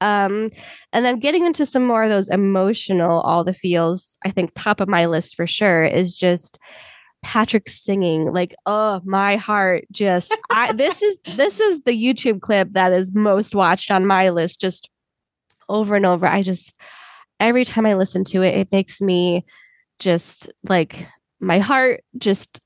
Um, 0.00 0.50
and 0.92 1.04
then 1.04 1.18
getting 1.20 1.46
into 1.46 1.64
some 1.64 1.86
more 1.86 2.04
of 2.04 2.10
those 2.10 2.28
emotional, 2.28 3.20
all 3.20 3.44
the 3.44 3.54
feels. 3.54 4.18
I 4.26 4.30
think 4.30 4.50
top 4.54 4.80
of 4.80 4.88
my 4.88 5.06
list 5.06 5.36
for 5.36 5.46
sure 5.46 5.84
is 5.84 6.14
just. 6.14 6.58
Patrick 7.26 7.70
singing 7.70 8.34
like 8.34 8.54
oh 8.66 9.00
my 9.06 9.36
heart 9.36 9.86
just 9.90 10.36
I 10.50 10.72
this 10.72 11.00
is 11.00 11.16
this 11.36 11.58
is 11.58 11.80
the 11.84 11.92
YouTube 11.92 12.42
clip 12.42 12.72
that 12.72 12.92
is 12.92 13.14
most 13.14 13.54
watched 13.54 13.90
on 13.90 14.04
my 14.04 14.28
list 14.28 14.60
just 14.60 14.90
over 15.70 15.94
and 15.96 16.04
over 16.04 16.26
I 16.26 16.42
just 16.42 16.76
every 17.40 17.64
time 17.64 17.86
I 17.86 17.94
listen 17.94 18.24
to 18.24 18.42
it 18.42 18.54
it 18.56 18.72
makes 18.72 19.00
me 19.00 19.44
just 19.98 20.50
like 20.68 21.06
my 21.40 21.58
heart 21.58 22.02
just 22.18 22.60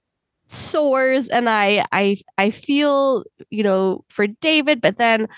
soars 0.48 1.28
and 1.28 1.48
I 1.48 1.84
I 1.92 2.18
I 2.38 2.50
feel 2.50 3.24
you 3.50 3.62
know 3.62 4.04
for 4.08 4.26
David 4.26 4.80
but 4.80 4.98
then 4.98 5.28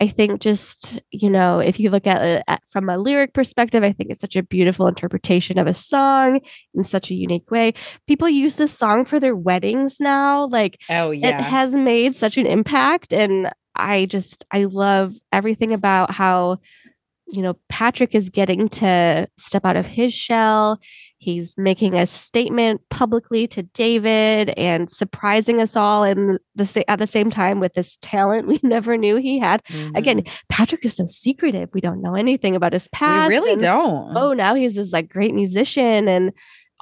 I 0.00 0.08
think 0.08 0.40
just 0.40 1.00
you 1.10 1.30
know 1.30 1.60
if 1.60 1.78
you 1.78 1.90
look 1.90 2.06
at 2.06 2.22
it 2.22 2.44
at, 2.48 2.62
from 2.68 2.88
a 2.88 2.98
lyric 2.98 3.34
perspective 3.34 3.82
I 3.82 3.92
think 3.92 4.10
it's 4.10 4.20
such 4.20 4.36
a 4.36 4.42
beautiful 4.42 4.86
interpretation 4.86 5.58
of 5.58 5.66
a 5.66 5.74
song 5.74 6.40
in 6.74 6.84
such 6.84 7.10
a 7.10 7.14
unique 7.14 7.50
way. 7.50 7.74
People 8.06 8.28
use 8.28 8.56
this 8.56 8.76
song 8.76 9.04
for 9.04 9.20
their 9.20 9.36
weddings 9.36 9.96
now 10.00 10.46
like 10.46 10.80
Oh 10.88 11.10
it 11.10 11.34
has 11.40 11.72
made 11.72 12.14
such 12.14 12.38
an 12.38 12.46
impact 12.46 13.12
and 13.12 13.50
i 13.76 14.06
just 14.06 14.44
i 14.52 14.64
love 14.64 15.14
everything 15.32 15.72
about 15.72 16.10
how 16.10 16.58
you 17.28 17.40
know 17.42 17.56
patrick 17.68 18.14
is 18.14 18.28
getting 18.30 18.68
to 18.68 19.26
step 19.38 19.64
out 19.64 19.76
of 19.76 19.86
his 19.86 20.12
shell 20.12 20.78
he's 21.18 21.54
making 21.56 21.94
a 21.96 22.04
statement 22.06 22.80
publicly 22.90 23.46
to 23.46 23.62
david 23.62 24.50
and 24.58 24.90
surprising 24.90 25.60
us 25.60 25.74
all 25.74 26.04
in 26.04 26.38
the 26.54 26.84
at 26.86 26.98
the 26.98 27.06
same 27.06 27.30
time 27.30 27.60
with 27.60 27.72
this 27.74 27.96
talent 28.02 28.46
we 28.52 28.60
never 28.62 28.96
knew 28.98 29.16
he 29.16 29.38
had 29.38 29.62
again 29.94 30.22
patrick 30.50 30.84
is 30.84 30.94
so 30.96 31.06
secretive 31.06 31.70
we 31.72 31.80
don't 31.80 32.02
know 32.02 32.14
anything 32.14 32.54
about 32.54 32.72
his 32.72 32.88
Mm-hmm. 32.88 33.04
we 33.04 33.18
past 33.20 33.28
really 33.30 33.52
and- 33.52 33.62
don't. 33.62 34.16
oh 34.16 34.32
now 34.34 34.54
he's 34.54 34.74
this 34.74 34.92
like 34.92 35.08
great 35.08 35.34
musician 35.34 36.06
and 36.08 36.32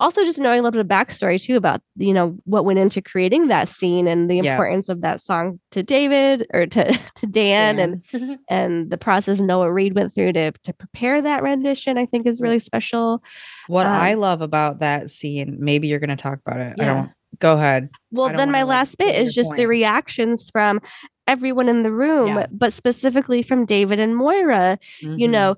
also 0.03 0.23
just 0.25 0.39
knowing 0.39 0.61
a 0.61 0.63
little 0.63 0.73
bit 0.73 0.81
of 0.81 0.87
backstory 0.89 1.41
too 1.43 1.57
about 1.57 1.81
you 1.97 2.13
know 2.13 2.37
what 2.45 2.65
went 2.67 2.79
into 2.79 3.01
creating 3.01 3.49
that 3.49 3.69
scene 3.69 4.07
and 4.07 4.29
the 4.29 4.37
Yeah. 4.37 4.53
importance 4.53 4.89
of 4.91 5.01
that 5.01 5.21
song 5.23 5.59
to 5.71 5.83
David 5.83 6.47
or 6.53 6.67
to 6.67 6.93
to 7.17 7.27
Dan, 7.27 7.79
and 7.79 8.39
and 8.51 8.91
the 8.91 8.99
process 8.99 9.39
Noah 9.41 9.73
Reid 9.73 9.95
went 9.95 10.15
through 10.15 10.35
to 10.35 10.53
to 10.53 10.73
prepare 10.75 11.23
that 11.23 11.43
rendition. 11.43 11.97
I 11.97 12.05
think 12.07 12.27
is 12.27 12.41
really 12.41 12.59
special. 12.59 13.23
What 13.69 13.87
I 13.87 14.13
Um, 14.13 14.21
love 14.21 14.43
about 14.43 14.81
that 14.81 15.09
scene, 15.11 15.57
maybe 15.61 15.89
you're 15.89 16.01
going 16.01 16.11
to 16.11 16.17
talk 16.17 16.41
about 16.45 16.61
it. 16.61 16.75
I 16.81 16.85
don't. 16.85 17.11
Go 17.39 17.55
ahead. 17.55 17.89
Well, 18.11 18.29
then 18.29 18.51
my 18.51 18.63
last 18.63 18.99
bit 18.99 19.15
is 19.15 19.33
just 19.35 19.55
the 19.55 19.65
reactions 19.67 20.51
from 20.51 20.81
everyone 21.27 21.69
in 21.69 21.83
the 21.83 21.91
room, 21.93 22.29
Yeah. 22.37 22.47
but 22.53 22.73
specifically 22.75 23.43
from 23.43 23.65
David 23.65 23.99
and 23.99 24.15
Moira. 24.15 24.79
You 25.01 25.29
Mhm. 25.29 25.31
know, 25.31 25.57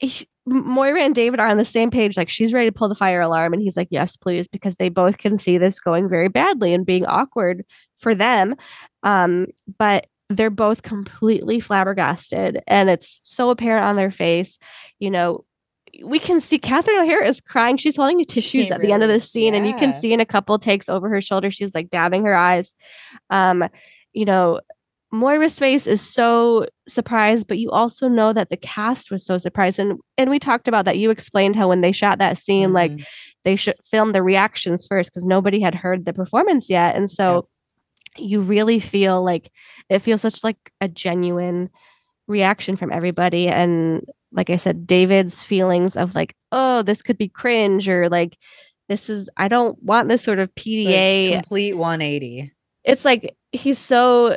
he- 0.00 0.28
Moira 0.44 1.02
and 1.02 1.14
David 1.14 1.38
are 1.40 1.46
on 1.46 1.56
the 1.56 1.64
same 1.64 1.90
page. 1.90 2.16
Like 2.16 2.28
she's 2.28 2.52
ready 2.52 2.68
to 2.68 2.72
pull 2.72 2.88
the 2.88 2.94
fire 2.94 3.20
alarm, 3.20 3.52
and 3.52 3.62
he's 3.62 3.76
like, 3.76 3.88
"Yes, 3.90 4.16
please," 4.16 4.48
because 4.48 4.76
they 4.76 4.88
both 4.88 5.18
can 5.18 5.38
see 5.38 5.58
this 5.58 5.78
going 5.78 6.08
very 6.08 6.28
badly 6.28 6.74
and 6.74 6.84
being 6.84 7.06
awkward 7.06 7.64
for 7.98 8.14
them. 8.14 8.56
Um, 9.02 9.46
but 9.78 10.06
they're 10.28 10.50
both 10.50 10.82
completely 10.82 11.60
flabbergasted, 11.60 12.60
and 12.66 12.90
it's 12.90 13.20
so 13.22 13.50
apparent 13.50 13.84
on 13.84 13.96
their 13.96 14.10
face. 14.10 14.58
You 14.98 15.10
know, 15.10 15.44
we 16.04 16.18
can 16.18 16.40
see 16.40 16.58
Catherine 16.58 16.98
O'Hara 16.98 17.26
is 17.26 17.40
crying. 17.40 17.76
She's 17.76 17.96
holding 17.96 18.18
the 18.18 18.24
tissues 18.24 18.70
at 18.70 18.80
the 18.80 18.92
end 18.92 19.02
of 19.02 19.08
the 19.08 19.20
scene, 19.20 19.54
and 19.54 19.66
you 19.66 19.74
can 19.74 19.92
see 19.92 20.12
in 20.12 20.20
a 20.20 20.26
couple 20.26 20.58
takes 20.58 20.88
over 20.88 21.08
her 21.08 21.20
shoulder, 21.20 21.50
she's 21.50 21.74
like 21.74 21.90
dabbing 21.90 22.24
her 22.24 22.34
eyes. 22.34 22.74
Um, 23.30 23.64
you 24.12 24.24
know, 24.24 24.60
Moira's 25.12 25.58
face 25.58 25.86
is 25.86 26.00
so 26.00 26.66
surprised, 26.88 27.46
but 27.46 27.58
you 27.58 27.70
also 27.70 28.08
know 28.08 28.32
that 28.32 28.48
the 28.48 28.56
cast 28.56 29.10
was 29.10 29.24
so 29.24 29.36
surprised. 29.38 29.78
And 29.78 29.98
and 30.16 30.30
we 30.30 30.38
talked 30.38 30.68
about 30.68 30.86
that. 30.86 30.98
You 30.98 31.10
explained 31.10 31.54
how 31.56 31.68
when 31.68 31.82
they 31.82 31.92
shot 31.92 32.18
that 32.18 32.38
scene, 32.38 32.72
like 32.72 32.92
Mhm. 32.92 33.06
they 33.44 33.56
should 33.56 33.76
film 33.84 34.12
the 34.12 34.22
reactions 34.22 34.86
first 34.86 35.10
because 35.10 35.24
nobody 35.26 35.60
had 35.60 35.74
heard 35.74 36.04
the 36.06 36.12
performance 36.14 36.70
yet. 36.70 36.96
And 36.96 37.10
so 37.10 37.48
you 38.16 38.40
really 38.42 38.78
feel 38.80 39.22
like 39.22 39.50
it 39.88 39.98
feels 40.00 40.20
such 40.22 40.42
like 40.42 40.58
a 40.80 40.88
genuine 40.88 41.68
reaction 42.28 42.76
from 42.76 42.90
everybody. 42.92 43.48
And 43.48 44.02
like 44.32 44.48
I 44.48 44.56
said, 44.56 44.86
David's 44.86 45.42
feelings 45.44 45.94
of 45.96 46.14
like, 46.14 46.34
oh, 46.52 46.82
this 46.82 47.02
could 47.02 47.18
be 47.18 47.28
cringe 47.28 47.86
or 47.88 48.08
like 48.08 48.38
this 48.88 49.10
is 49.10 49.28
I 49.36 49.48
don't 49.48 49.80
want 49.82 50.08
this 50.08 50.22
sort 50.22 50.38
of 50.38 50.54
PDA 50.54 51.32
complete 51.34 51.74
180. 51.74 52.52
it's 52.84 53.04
like 53.04 53.36
he's 53.52 53.78
so 53.78 54.36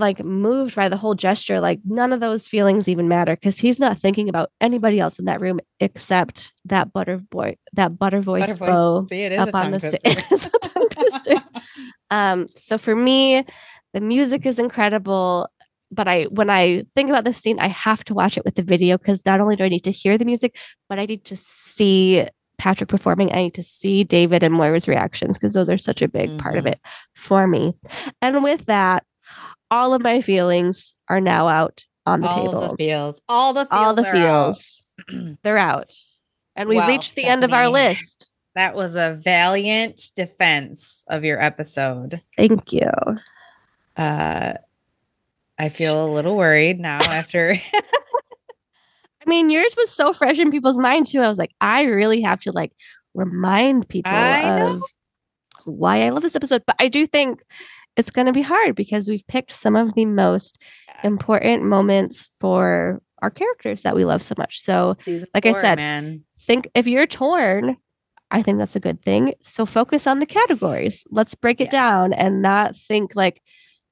like 0.00 0.24
moved 0.24 0.74
by 0.74 0.88
the 0.88 0.96
whole 0.96 1.14
gesture 1.14 1.60
like 1.60 1.78
none 1.84 2.12
of 2.12 2.20
those 2.20 2.46
feelings 2.46 2.88
even 2.88 3.06
matter 3.08 3.36
because 3.36 3.58
he's 3.58 3.78
not 3.78 3.98
thinking 3.98 4.28
about 4.28 4.50
anybody 4.60 4.98
else 4.98 5.18
in 5.18 5.26
that 5.26 5.40
room 5.40 5.60
except 5.78 6.52
that 6.64 6.92
butter 6.92 7.18
boy 7.18 7.56
that 7.74 7.98
butter 7.98 8.20
voice 8.20 8.40
Butter 8.42 8.54
voice. 8.54 8.68
bow 8.68 9.06
See, 9.08 9.20
it 9.22 9.32
is 9.32 9.38
up 9.40 9.48
a 9.54 9.56
on 9.56 9.70
the 9.72 9.80
stage 9.80 10.00
twister. 10.02 10.26
it's 10.34 10.46
a 10.46 10.58
tongue 10.58 10.88
twister 10.90 11.34
um 12.10 12.48
so 12.56 12.78
for 12.78 12.96
me 12.96 13.44
the 13.92 14.00
music 14.00 14.46
is 14.46 14.58
incredible 14.58 15.48
but 15.92 16.08
i 16.08 16.24
when 16.24 16.50
i 16.50 16.84
think 16.94 17.08
about 17.10 17.24
this 17.24 17.38
scene 17.38 17.58
i 17.60 17.68
have 17.68 18.02
to 18.04 18.14
watch 18.14 18.36
it 18.36 18.44
with 18.44 18.54
the 18.54 18.62
video 18.62 18.96
because 18.98 19.24
not 19.26 19.40
only 19.40 19.56
do 19.56 19.64
i 19.64 19.68
need 19.68 19.84
to 19.84 19.90
hear 19.92 20.16
the 20.18 20.24
music 20.24 20.56
but 20.88 20.98
i 20.98 21.06
need 21.06 21.24
to 21.24 21.36
see 21.36 22.26
patrick 22.58 22.88
performing 22.88 23.32
i 23.32 23.42
need 23.42 23.54
to 23.54 23.62
see 23.62 24.04
david 24.04 24.42
and 24.42 24.54
moira's 24.54 24.86
reactions 24.86 25.36
because 25.38 25.54
those 25.54 25.68
are 25.68 25.78
such 25.78 26.02
a 26.02 26.08
big 26.08 26.36
part 26.38 26.56
of 26.56 26.64
Mhm. 26.64 26.72
it 26.72 26.80
for 27.14 27.46
me 27.46 27.74
and 28.22 28.42
with 28.44 28.66
that 28.66 29.04
all 29.70 29.94
of 29.94 30.02
my 30.02 30.20
feelings 30.20 30.94
are 31.08 31.20
now 31.20 31.48
out 31.48 31.84
on 32.06 32.20
the 32.22 32.28
all 32.28 32.36
table 32.46 32.62
of 32.62 32.70
the 32.70 32.76
feels. 32.76 33.20
All 33.28 33.52
the 33.52 33.66
feels. 33.66 33.68
all 33.70 33.94
the 33.94 34.02
are 34.08 34.16
out. 34.16 34.56
feels 34.56 34.82
they're 35.42 35.58
out 35.58 35.92
and 36.56 36.68
we've 36.68 36.78
Wow, 36.78 36.88
reached 36.88 37.14
the 37.14 37.24
end 37.24 37.44
of 37.44 37.52
our 37.52 37.68
list 37.68 38.30
That 38.54 38.74
was 38.74 38.96
a 38.96 39.14
valiant 39.22 40.10
defense 40.16 41.04
of 41.08 41.24
your 41.24 41.40
episode. 41.42 42.20
thank 42.36 42.72
you 42.72 42.90
Uh, 43.96 44.54
I 45.58 45.68
feel 45.68 46.04
a 46.06 46.10
little 46.10 46.36
worried 46.36 46.80
now 46.80 46.98
after. 47.00 47.60
I 47.74 49.28
mean, 49.28 49.50
yours 49.50 49.74
was 49.76 49.90
so 49.90 50.14
fresh 50.14 50.38
in 50.38 50.50
people's 50.50 50.78
mind 50.78 51.06
too. 51.06 51.20
I 51.20 51.28
was 51.28 51.36
like, 51.36 51.52
I 51.60 51.82
really 51.82 52.22
have 52.22 52.40
to 52.42 52.52
like 52.52 52.72
remind 53.14 53.86
people 53.88 54.10
I 54.10 54.42
know. 54.58 54.74
of 54.76 54.82
why 55.66 56.02
I 56.06 56.08
love 56.10 56.22
this 56.22 56.34
episode. 56.34 56.62
But 56.66 56.76
I 56.78 56.88
do 56.88 57.06
think 57.06 57.42
it's 57.96 58.10
going 58.10 58.26
to 58.26 58.32
be 58.32 58.42
hard 58.42 58.74
because 58.74 59.08
we've 59.08 59.26
picked 59.26 59.52
some 59.52 59.76
of 59.76 59.94
the 59.94 60.06
most 60.06 60.58
important 61.04 61.64
moments 61.64 62.30
for 62.38 63.02
our 63.22 63.30
characters 63.30 63.82
that 63.82 63.94
we 63.94 64.04
love 64.04 64.22
so 64.22 64.34
much. 64.38 64.62
So, 64.62 64.96
like 65.34 65.46
I 65.46 65.52
said, 65.52 65.78
man. 65.78 66.24
think 66.40 66.68
if 66.74 66.86
you're 66.86 67.06
torn, 67.06 67.76
I 68.30 68.42
think 68.42 68.58
that's 68.58 68.76
a 68.76 68.80
good 68.80 69.02
thing. 69.02 69.34
So 69.42 69.66
focus 69.66 70.06
on 70.06 70.20
the 70.20 70.26
categories. 70.26 71.04
Let's 71.10 71.34
break 71.34 71.60
it 71.60 71.64
Yes. 71.64 71.72
down 71.72 72.12
and 72.12 72.40
not 72.42 72.76
think 72.76 73.12
like 73.14 73.42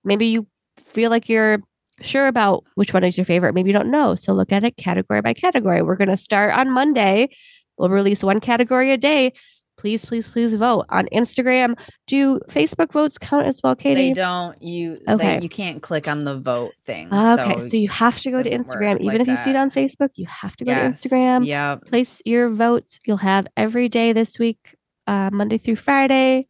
maybe 0.04 0.26
you 0.26 0.46
feel 0.76 1.10
like 1.10 1.28
you're 1.28 1.58
sure 2.00 2.28
about 2.28 2.64
which 2.76 2.94
one 2.94 3.02
is 3.04 3.18
your 3.18 3.24
favorite. 3.24 3.52
Maybe 3.54 3.70
you 3.70 3.74
don't 3.76 3.90
know. 3.90 4.14
So 4.14 4.32
look 4.32 4.52
at 4.52 4.62
it 4.64 4.76
category 4.76 5.20
by 5.20 5.34
category. 5.34 5.82
We're 5.82 5.96
going 5.96 6.08
to 6.08 6.16
start 6.16 6.54
on 6.54 6.70
Monday. 6.70 7.30
We'll 7.76 7.90
release 7.90 8.22
one 8.22 8.40
category 8.40 8.92
a 8.92 8.96
day. 8.96 9.32
Please, 9.78 10.04
please, 10.04 10.28
please 10.28 10.52
vote 10.54 10.86
on 10.88 11.06
Instagram. 11.12 11.78
Do 12.08 12.40
Facebook 12.48 12.92
votes 12.92 13.16
count 13.16 13.46
as 13.46 13.60
well, 13.62 13.76
Katie? 13.76 14.08
They 14.08 14.12
don't. 14.12 14.60
You. 14.60 15.00
Okay. 15.08 15.38
They, 15.38 15.42
you 15.44 15.48
can't 15.48 15.80
click 15.80 16.08
on 16.08 16.24
the 16.24 16.36
vote 16.38 16.74
thing. 16.84 17.14
Okay, 17.14 17.60
so, 17.60 17.76
you 17.76 17.88
have 17.88 18.18
to 18.20 18.30
go 18.32 18.42
to 18.42 18.50
Instagram. 18.50 18.96
Even 18.96 19.06
like 19.06 19.20
if 19.20 19.28
you 19.28 19.36
see 19.36 19.50
it 19.50 19.56
on 19.56 19.70
Facebook, 19.70 20.10
you 20.16 20.26
have 20.26 20.56
to 20.56 20.64
go 20.64 20.72
Yes, 20.72 21.00
to 21.02 21.08
Instagram. 21.08 21.46
Yep. 21.46 21.84
place 21.86 22.20
your 22.24 22.50
votes. 22.50 22.98
You'll 23.06 23.18
have 23.18 23.46
every 23.56 23.88
day 23.88 24.12
this 24.12 24.36
week, 24.36 24.74
uh, 25.06 25.30
Monday 25.32 25.58
through 25.58 25.76
Friday, 25.76 26.48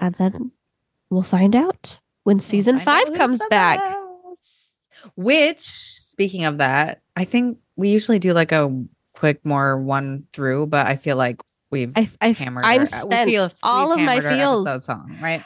and 0.00 0.16
then 0.16 0.50
we'll 1.08 1.22
find 1.22 1.54
out 1.54 1.98
when 2.24 2.40
season 2.40 2.76
out 2.76 2.82
five 2.82 3.14
comes 3.14 3.40
back. 3.48 3.80
Which, 5.14 5.60
speaking 5.60 6.44
of 6.46 6.58
that, 6.58 7.00
I 7.14 7.24
think 7.26 7.58
we 7.76 7.90
usually 7.90 8.18
do 8.18 8.32
like 8.32 8.50
a 8.50 8.84
quick 9.14 9.44
more 9.44 9.80
one 9.80 10.24
through, 10.32 10.66
but 10.66 10.86
I 10.86 10.96
feel 10.96 11.16
like 11.16 11.40
we've 11.70 11.92
I, 11.96 12.08
I, 12.20 12.32
hammered. 12.32 12.64
We 12.64 12.86
spent. 12.86 13.30
feel- 13.30 13.52
All 13.62 13.92
of 13.92 14.00
my 14.00 14.20
feels. 14.20 14.84
song, 14.84 15.16
right? 15.20 15.42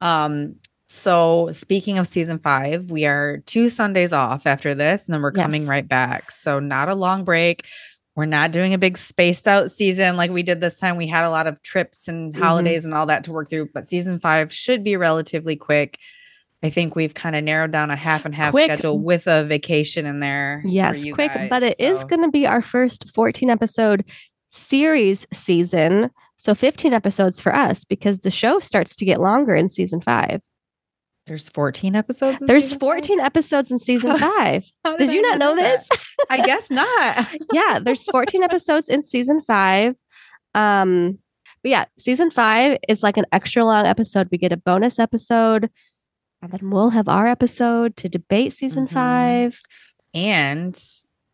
Um. 0.00 0.56
So 0.90 1.50
speaking 1.52 1.98
of 1.98 2.08
season 2.08 2.38
five, 2.38 2.90
we 2.90 3.04
are 3.04 3.38
two 3.44 3.68
Sundays 3.68 4.12
off 4.14 4.46
after 4.46 4.74
this, 4.74 5.06
and 5.06 5.14
then 5.14 5.20
we're 5.22 5.32
coming 5.32 5.66
right 5.66 5.86
back. 5.86 6.30
So 6.30 6.60
not 6.60 6.88
a 6.88 6.94
long 6.94 7.24
break. 7.24 7.66
We're 8.16 8.24
not 8.24 8.52
doing 8.52 8.72
a 8.74 8.78
big 8.78 8.96
spaced 8.98 9.46
out 9.46 9.70
season 9.70 10.16
like 10.16 10.30
we 10.30 10.42
did 10.42 10.60
this 10.60 10.78
time. 10.78 10.96
We 10.96 11.06
had 11.06 11.24
a 11.24 11.30
lot 11.30 11.46
of 11.46 11.62
trips 11.62 12.08
and 12.08 12.34
Mhm. 12.34 12.38
holidays 12.38 12.84
and 12.86 12.94
all 12.94 13.06
that 13.06 13.24
to 13.24 13.32
work 13.32 13.50
through, 13.50 13.68
but 13.74 13.86
season 13.86 14.18
five 14.18 14.52
should 14.52 14.82
be 14.82 14.96
relatively 14.96 15.56
quick. 15.56 15.98
I 16.62 16.70
think 16.70 16.96
we've 16.96 17.14
kind 17.14 17.36
of 17.36 17.44
narrowed 17.44 17.70
down 17.70 17.90
a 17.90 17.96
half 17.96 18.24
and 18.24 18.34
half 18.34 18.50
Quick. 18.50 18.64
schedule 18.64 18.98
with 18.98 19.28
a 19.28 19.44
vacation 19.44 20.06
in 20.06 20.18
there. 20.18 20.60
for 20.64 20.68
Yes, 20.68 21.04
quick, 21.12 21.32
guys, 21.32 21.48
but 21.50 21.62
it 21.62 21.76
is 21.78 22.00
so- 22.00 22.06
going 22.06 22.22
to 22.22 22.30
be 22.30 22.46
our 22.48 22.62
first 22.62 23.14
14 23.14 23.50
episode 23.50 24.04
series 24.48 25.26
season. 25.32 26.10
So 26.36 26.54
15 26.54 26.92
episodes 26.92 27.40
for 27.40 27.54
us 27.54 27.84
because 27.84 28.20
the 28.20 28.30
show 28.30 28.60
starts 28.60 28.94
to 28.96 29.04
get 29.04 29.20
longer 29.20 29.54
in 29.54 29.68
season 29.68 30.00
five. 30.00 30.42
There's 31.26 31.48
14 31.50 31.94
episodes. 31.94 32.40
in 32.40 32.46
There's 32.46 32.64
season 32.64 32.78
five? 32.78 32.86
14 32.86 33.20
episodes 33.20 33.70
in 33.70 33.78
season 33.78 34.16
five. 34.16 34.64
Did 34.98 35.08
I 35.10 35.12
you 35.12 35.20
not 35.22 35.38
know 35.38 35.54
that? 35.56 35.84
this? 35.88 35.98
I 36.30 36.44
guess 36.46 36.70
not. 36.70 37.28
yeah, 37.52 37.78
there's 37.82 38.04
14 38.04 38.42
episodes 38.42 38.88
in 38.88 39.02
season 39.02 39.40
five. 39.42 39.94
Um, 40.54 41.18
but 41.62 41.70
yeah, 41.70 41.84
season 41.98 42.30
five 42.30 42.78
is 42.88 43.02
like 43.02 43.16
an 43.18 43.26
extra 43.32 43.64
long 43.64 43.84
episode. 43.84 44.28
We 44.30 44.38
get 44.38 44.52
a 44.52 44.56
bonus 44.56 44.98
episode, 44.98 45.68
and 46.40 46.50
then 46.52 46.70
we'll 46.70 46.90
have 46.90 47.08
our 47.08 47.26
episode 47.26 47.96
to 47.98 48.08
debate 48.08 48.52
season 48.54 48.86
Mhm. 48.86 48.92
five. 48.92 49.60
And 50.14 50.80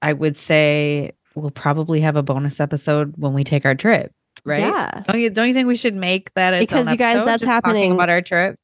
I 0.03 0.13
would 0.15 0.37
say 0.37 1.13
we'll 1.35 1.51
probably 1.51 2.01
have 2.01 2.17
a 2.17 2.23
bonus 2.23 2.61
episode 2.61 3.15
when 3.17 3.33
we 3.33 3.45
take 3.45 3.65
our 3.65 3.75
trip, 3.75 4.13
right? 4.45 4.61
Yeah. 4.61 5.03
Don't 5.07 5.21
you 5.21 5.31
don't 5.31 5.49
you 5.49 5.55
think 5.55 5.69
we 5.69 5.77
should 5.77 5.95
make 5.95 6.33
that 6.35 6.59
Because 6.59 6.91
you 6.91 6.97
guys, 6.97 7.25
that's 7.25 7.45
happening. 7.45 7.93
about 7.93 8.09
our 8.09 8.23
trip? 8.23 8.59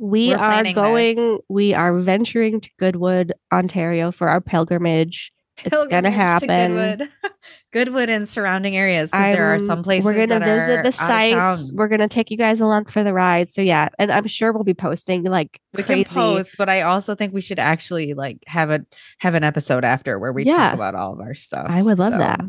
We 0.00 0.30
We're 0.30 0.38
are 0.38 0.72
going, 0.72 1.40
we 1.48 1.74
are 1.74 1.96
venturing 1.98 2.60
to 2.60 2.70
Goodwood, 2.78 3.34
Ontario 3.52 4.10
for 4.10 4.28
our 4.28 4.40
pilgrimage. 4.40 5.32
It's 5.58 5.70
gonna 5.70 6.10
Pilgrimage 6.10 6.40
to 6.40 6.50
happen. 6.50 7.08
Goodwood. 7.72 8.08
And 8.10 8.28
surrounding 8.28 8.76
areas 8.76 9.10
because 9.10 9.34
there 9.34 9.54
are 9.54 9.58
some 9.58 9.82
places 9.82 10.04
we're 10.04 10.26
gonna 10.26 10.40
visit 10.40 10.84
the 10.84 10.92
sites. 10.92 11.72
We're 11.72 11.88
gonna 11.88 12.08
take 12.08 12.30
you 12.30 12.36
guys 12.36 12.60
along 12.60 12.84
for 12.86 13.02
the 13.02 13.12
ride. 13.14 13.48
So 13.48 13.62
yeah, 13.62 13.88
and 13.98 14.12
I'm 14.12 14.26
sure 14.26 14.52
we'll 14.52 14.62
be 14.64 14.74
posting 14.74 15.22
like 15.24 15.60
We 15.74 15.82
crazy. 15.82 16.04
can 16.04 16.14
post, 16.14 16.56
but 16.58 16.68
I 16.68 16.82
also 16.82 17.14
think 17.14 17.32
we 17.32 17.40
should 17.40 17.58
actually 17.58 18.14
like 18.14 18.38
have 18.46 18.70
a 18.70 18.84
have 19.18 19.34
an 19.34 19.42
episode 19.44 19.84
after 19.84 20.18
where 20.18 20.32
we 20.32 20.44
Yeah. 20.44 20.56
talk 20.68 20.74
about 20.74 20.94
all 20.94 21.12
of 21.14 21.20
our 21.20 21.34
stuff. 21.34 21.66
I 21.70 21.82
would 21.82 21.98
love 21.98 22.12
So, 22.12 22.18
that 22.18 22.40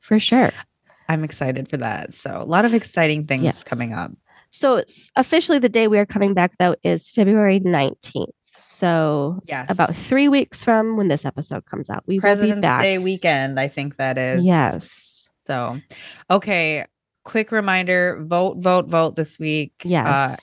for 0.00 0.18
sure. 0.18 0.52
I'm 1.08 1.24
excited 1.24 1.68
for 1.68 1.78
that. 1.78 2.14
So 2.14 2.40
a 2.40 2.44
lot 2.44 2.64
of 2.64 2.72
exciting 2.72 3.26
things 3.26 3.42
Yes. 3.44 3.64
coming 3.64 3.92
up. 3.92 4.12
So 4.50 4.82
officially 5.16 5.58
the 5.58 5.68
day 5.68 5.88
we 5.88 5.98
are 5.98 6.06
coming 6.06 6.34
back 6.34 6.52
though 6.58 6.76
is 6.84 7.10
February 7.10 7.58
19th. 7.58 8.26
So 8.72 9.40
Yes. 9.46 9.66
about 9.70 9.94
three 9.94 10.28
weeks 10.28 10.64
from 10.64 10.96
when 10.96 11.08
this 11.08 11.24
episode 11.24 11.66
comes 11.66 11.90
out, 11.90 12.04
we 12.06 12.14
will 12.14 12.18
be 12.18 12.20
President's 12.22 12.62
back. 12.62 12.82
Day 12.82 12.98
weekend, 12.98 13.60
I 13.60 13.68
think 13.68 13.96
that 13.98 14.16
is. 14.18 14.44
Yes. 14.44 15.28
So, 15.46 15.78
okay. 16.30 16.86
quick 17.24 17.52
reminder 17.52 18.18
vote, 18.22 18.56
vote, 18.58 18.86
vote 18.88 19.14
this 19.16 19.38
week. 19.38 19.72
Yes. 19.84 20.06
Uh, 20.06 20.36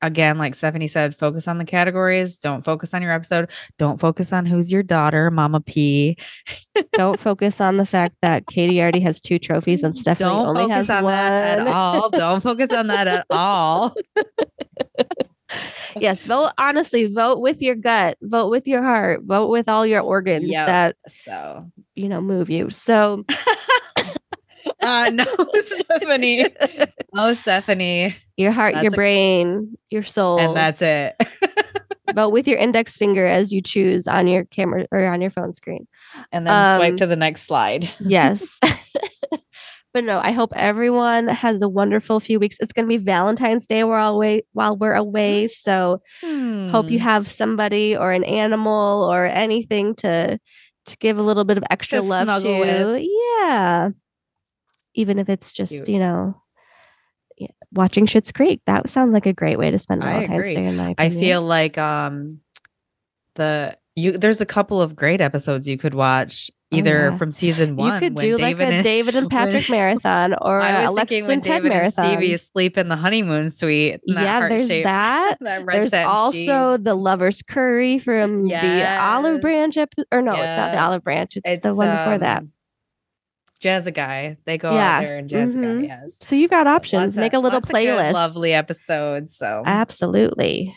again, 0.00 0.38
like 0.38 0.54
Stephanie 0.54 0.88
said, 0.88 1.14
focus 1.14 1.46
on 1.46 1.58
the 1.58 1.64
categories. 1.64 2.36
Don't 2.36 2.64
focus 2.64 2.94
on 2.94 3.02
your 3.02 3.12
episode. 3.12 3.50
Don't 3.78 4.00
focus 4.00 4.32
on 4.32 4.46
who's 4.46 4.72
your 4.72 4.82
daughter, 4.82 5.30
Mama 5.30 5.60
P. 5.60 6.16
Don't 6.94 7.20
focus 7.20 7.60
on 7.60 7.76
the 7.76 7.86
fact 7.86 8.16
that 8.22 8.46
Katie 8.46 8.80
already 8.80 9.00
has 9.00 9.20
two 9.20 9.38
trophies 9.38 9.82
and 9.82 9.96
Stephanie 9.96 10.30
Don't 10.30 10.46
only 10.46 10.62
focus 10.62 10.74
has 10.88 10.90
on 10.90 11.04
one. 11.04 11.12
that 11.12 11.58
at 11.60 11.66
all. 11.68 12.10
Don't 12.10 12.40
focus 12.42 12.72
on 12.72 12.86
that 12.86 13.06
at 13.08 13.26
all. 13.30 13.94
yes, 16.00 16.24
vote 16.24 16.52
honestly, 16.58 17.06
vote 17.06 17.40
with 17.40 17.60
your 17.62 17.74
gut, 17.74 18.16
vote 18.22 18.50
with 18.50 18.66
your 18.66 18.82
heart, 18.82 19.22
vote 19.24 19.48
with 19.48 19.68
all 19.68 19.86
your 19.86 20.00
organs 20.02 20.48
Yep. 20.50 20.66
that 20.66 20.96
So, 21.24 21.70
you 21.94 22.08
know 22.08 22.20
move 22.20 22.50
you. 22.50 22.70
So 22.70 23.24
uh, 24.82 25.10
no, 25.12 25.24
Stephanie. 25.64 26.46
No, 27.14 27.34
Stephanie. 27.34 28.16
your 28.36 28.52
heart, 28.52 28.74
That's 28.74 28.84
your 28.84 28.92
a- 28.92 28.96
brain, 28.96 29.76
your 29.90 30.02
soul, 30.02 30.38
And 30.38 30.56
that's 30.56 30.82
it. 30.82 31.16
vote 32.14 32.30
with 32.30 32.46
your 32.48 32.58
index 32.58 32.96
finger 32.96 33.26
as 33.26 33.52
you 33.52 33.60
choose 33.60 34.06
on 34.06 34.26
your 34.26 34.44
camera 34.44 34.86
or 34.90 35.06
on 35.06 35.20
your 35.20 35.30
phone 35.30 35.52
screen. 35.52 35.86
And 36.32 36.46
then 36.46 36.76
swipe 36.76 36.92
Um, 36.92 36.96
to 36.98 37.06
the 37.06 37.16
next 37.16 37.42
slide. 37.42 37.88
Yes. 38.00 38.58
But 39.98 40.04
no, 40.04 40.18
I 40.20 40.30
hope 40.32 40.52
everyone 40.54 41.26
has 41.28 41.60
a 41.62 41.68
wonderful 41.68 42.20
few 42.20 42.38
weeks. 42.38 42.56
It's 42.60 42.72
going 42.72 42.84
to 42.86 42.88
be 42.88 42.96
Valentine's 42.98 43.66
Day 43.66 43.82
while 43.84 44.16
we're 44.16 44.28
away, 44.28 44.42
while 44.52 44.76
we're 44.76 44.94
away. 44.94 45.48
So 45.48 46.00
hope 46.22 46.90
you 46.90 46.98
Hmm. 46.98 47.04
have 47.04 47.26
somebody 47.28 47.96
or 47.96 48.12
an 48.12 48.22
animal 48.24 49.02
or 49.10 49.26
anything 49.26 49.94
to 49.96 50.38
to 50.86 50.96
give 50.98 51.18
a 51.18 51.22
little 51.22 51.44
bit 51.44 51.58
of 51.58 51.64
extra 51.70 51.98
To 51.98 52.04
love 52.04 52.42
to. 52.42 52.58
with. 52.60 53.04
Yeah. 53.40 53.90
Even 54.94 55.18
if 55.18 55.28
it's 55.28 55.52
just, 55.52 55.70
Cute. 55.72 55.88
you 55.88 55.98
know, 55.98 56.34
watching 57.72 58.06
Schitt's 58.06 58.32
Creek. 58.32 58.62
That 58.66 58.88
sounds 58.88 59.12
like 59.12 59.26
a 59.26 59.32
great 59.32 59.58
way 59.58 59.70
to 59.70 59.78
spend 59.78 60.02
Valentine's. 60.02 60.46
Day 60.54 60.64
in 60.64 60.76
my 60.76 60.94
I 60.96 61.10
feel 61.10 61.42
like 61.42 61.76
um 61.76 62.40
the 63.34 63.76
you 63.96 64.12
there's 64.16 64.40
a 64.40 64.46
couple 64.46 64.80
of 64.80 64.94
great 64.96 65.20
episodes 65.20 65.66
you 65.68 65.76
could 65.76 65.94
watch 65.94 66.50
either 66.70 67.06
Oh, 67.06 67.10
yeah. 67.12 67.16
from 67.16 67.32
season 67.32 67.76
one. 67.76 67.94
you 67.94 67.98
could 68.00 68.14
when 68.16 68.24
do 68.26 68.36
like 68.38 68.58
a 68.58 68.64
and, 68.66 68.84
David 68.84 69.14
and 69.16 69.30
Patrick 69.30 69.70
marathon 69.70 70.34
or 70.42 70.60
I 70.60 70.68
a 70.70 70.78
was 70.82 70.88
Alexis 70.90 71.22
when 71.22 71.30
and 71.32 71.42
Ted 71.42 71.62
David 71.62 71.72
and 71.72 71.80
marathon. 71.80 72.06
Stevie 72.18 72.36
sleep 72.36 72.76
in 72.76 72.88
the 72.88 72.96
honeymoon 72.96 73.50
suite. 73.50 74.00
that 74.06 74.22
yeah, 74.22 74.48
there's 74.48 74.68
that. 74.68 75.36
that 75.40 75.64
There's 75.66 75.94
also 75.94 76.76
sheet. 76.76 76.84
the 76.84 76.94
Lover's 76.94 77.40
Curry 77.42 77.98
from 77.98 78.48
the 78.48 78.98
Olive 79.00 79.40
Branch 79.40 79.76
episode. 79.76 80.06
Or 80.12 80.20
no, 80.22 80.32
it's 80.32 80.40
not 80.56 80.72
the 80.72 80.78
Olive 80.80 81.02
Branch. 81.04 81.36
It's, 81.42 81.62
the 81.62 81.74
one 81.74 81.90
before 81.96 82.18
that. 82.18 82.38
um, 82.42 82.52
Jazza 83.62 83.92
guy. 83.92 84.36
They 84.44 84.56
go 84.58 84.72
Yeah. 84.74 84.96
out 84.98 85.00
there 85.00 85.16
and 85.18 85.28
Jazza 85.28 85.54
Mhm. 85.56 85.80
guy. 85.80 85.86
Yes. 86.02 86.18
So 86.20 86.36
you 86.36 86.46
got 86.48 86.66
options. 86.68 87.16
Lots 87.16 87.16
Make 87.16 87.32
of- 87.32 87.38
a 87.38 87.42
little 87.42 87.56
lots 87.56 87.70
of 87.70 87.74
good, 87.74 87.88
playlist. 87.88 88.12
lovely 88.12 88.52
episodes. 88.52 89.36
So 89.36 89.62
Absolutely. 89.66 90.76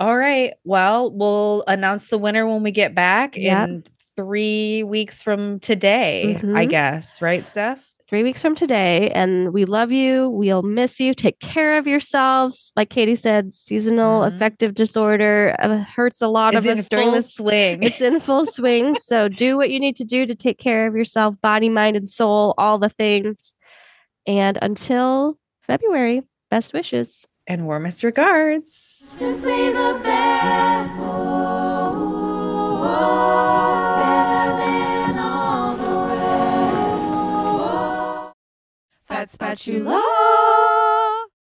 All 0.00 0.16
right. 0.16 0.52
Well, 0.64 1.10
we'll 1.10 1.64
announce 1.66 2.08
the 2.08 2.18
winner 2.18 2.46
when 2.46 2.62
we 2.62 2.70
get 2.70 2.94
back 2.94 3.36
Yep. 3.36 3.68
in 3.68 3.84
three 4.18 4.82
weeks 4.82 5.22
from 5.22 5.60
today, 5.60 6.34
I 6.34 6.66
Mhm. 6.66 6.70
guess. 6.70 7.22
Right, 7.22 7.46
Steph? 7.46 7.78
Three 8.08 8.24
weeks 8.24 8.42
from 8.42 8.56
today, 8.56 9.10
and 9.10 9.52
we 9.52 9.64
love 9.64 9.92
you. 9.92 10.30
We'll 10.30 10.62
miss 10.62 10.98
you. 10.98 11.14
Take 11.14 11.38
care 11.38 11.78
of 11.78 11.86
yourselves. 11.86 12.72
Like 12.74 12.88
Katie 12.90 13.14
said, 13.14 13.54
seasonal 13.54 14.22
Mhm. 14.22 14.26
affective 14.34 14.74
disorder 14.74 15.54
uh, 15.60 15.84
hurts 15.84 16.20
a 16.20 16.26
lot 16.26 16.54
It's 16.54 16.66
of 16.66 16.78
us 16.78 16.88
during 16.88 17.12
the 17.12 17.22
swing. 17.22 17.82
It's 17.84 18.00
in 18.00 18.18
full 18.18 18.44
swing. 18.58 18.96
So 18.96 19.28
do 19.28 19.56
what 19.56 19.70
you 19.70 19.78
need 19.78 19.94
to 19.96 20.04
do 20.04 20.26
to 20.26 20.34
take 20.34 20.58
care 20.58 20.86
of 20.88 20.94
yourself, 20.96 21.40
body, 21.40 21.68
mind, 21.68 21.96
and 21.96 22.08
soul, 22.08 22.54
all 22.58 22.78
the 22.78 22.88
things. 22.88 23.54
And 24.26 24.58
until 24.60 25.38
February, 25.62 26.22
best 26.50 26.72
wishes. 26.74 27.24
and 27.46 27.66
warmest 27.66 28.02
regards. 28.04 28.72
Simply 29.18 29.68
the 29.70 30.00
best. 30.02 30.92
better 32.82 33.37
Fat 39.18 39.32
spatula. 39.32 40.17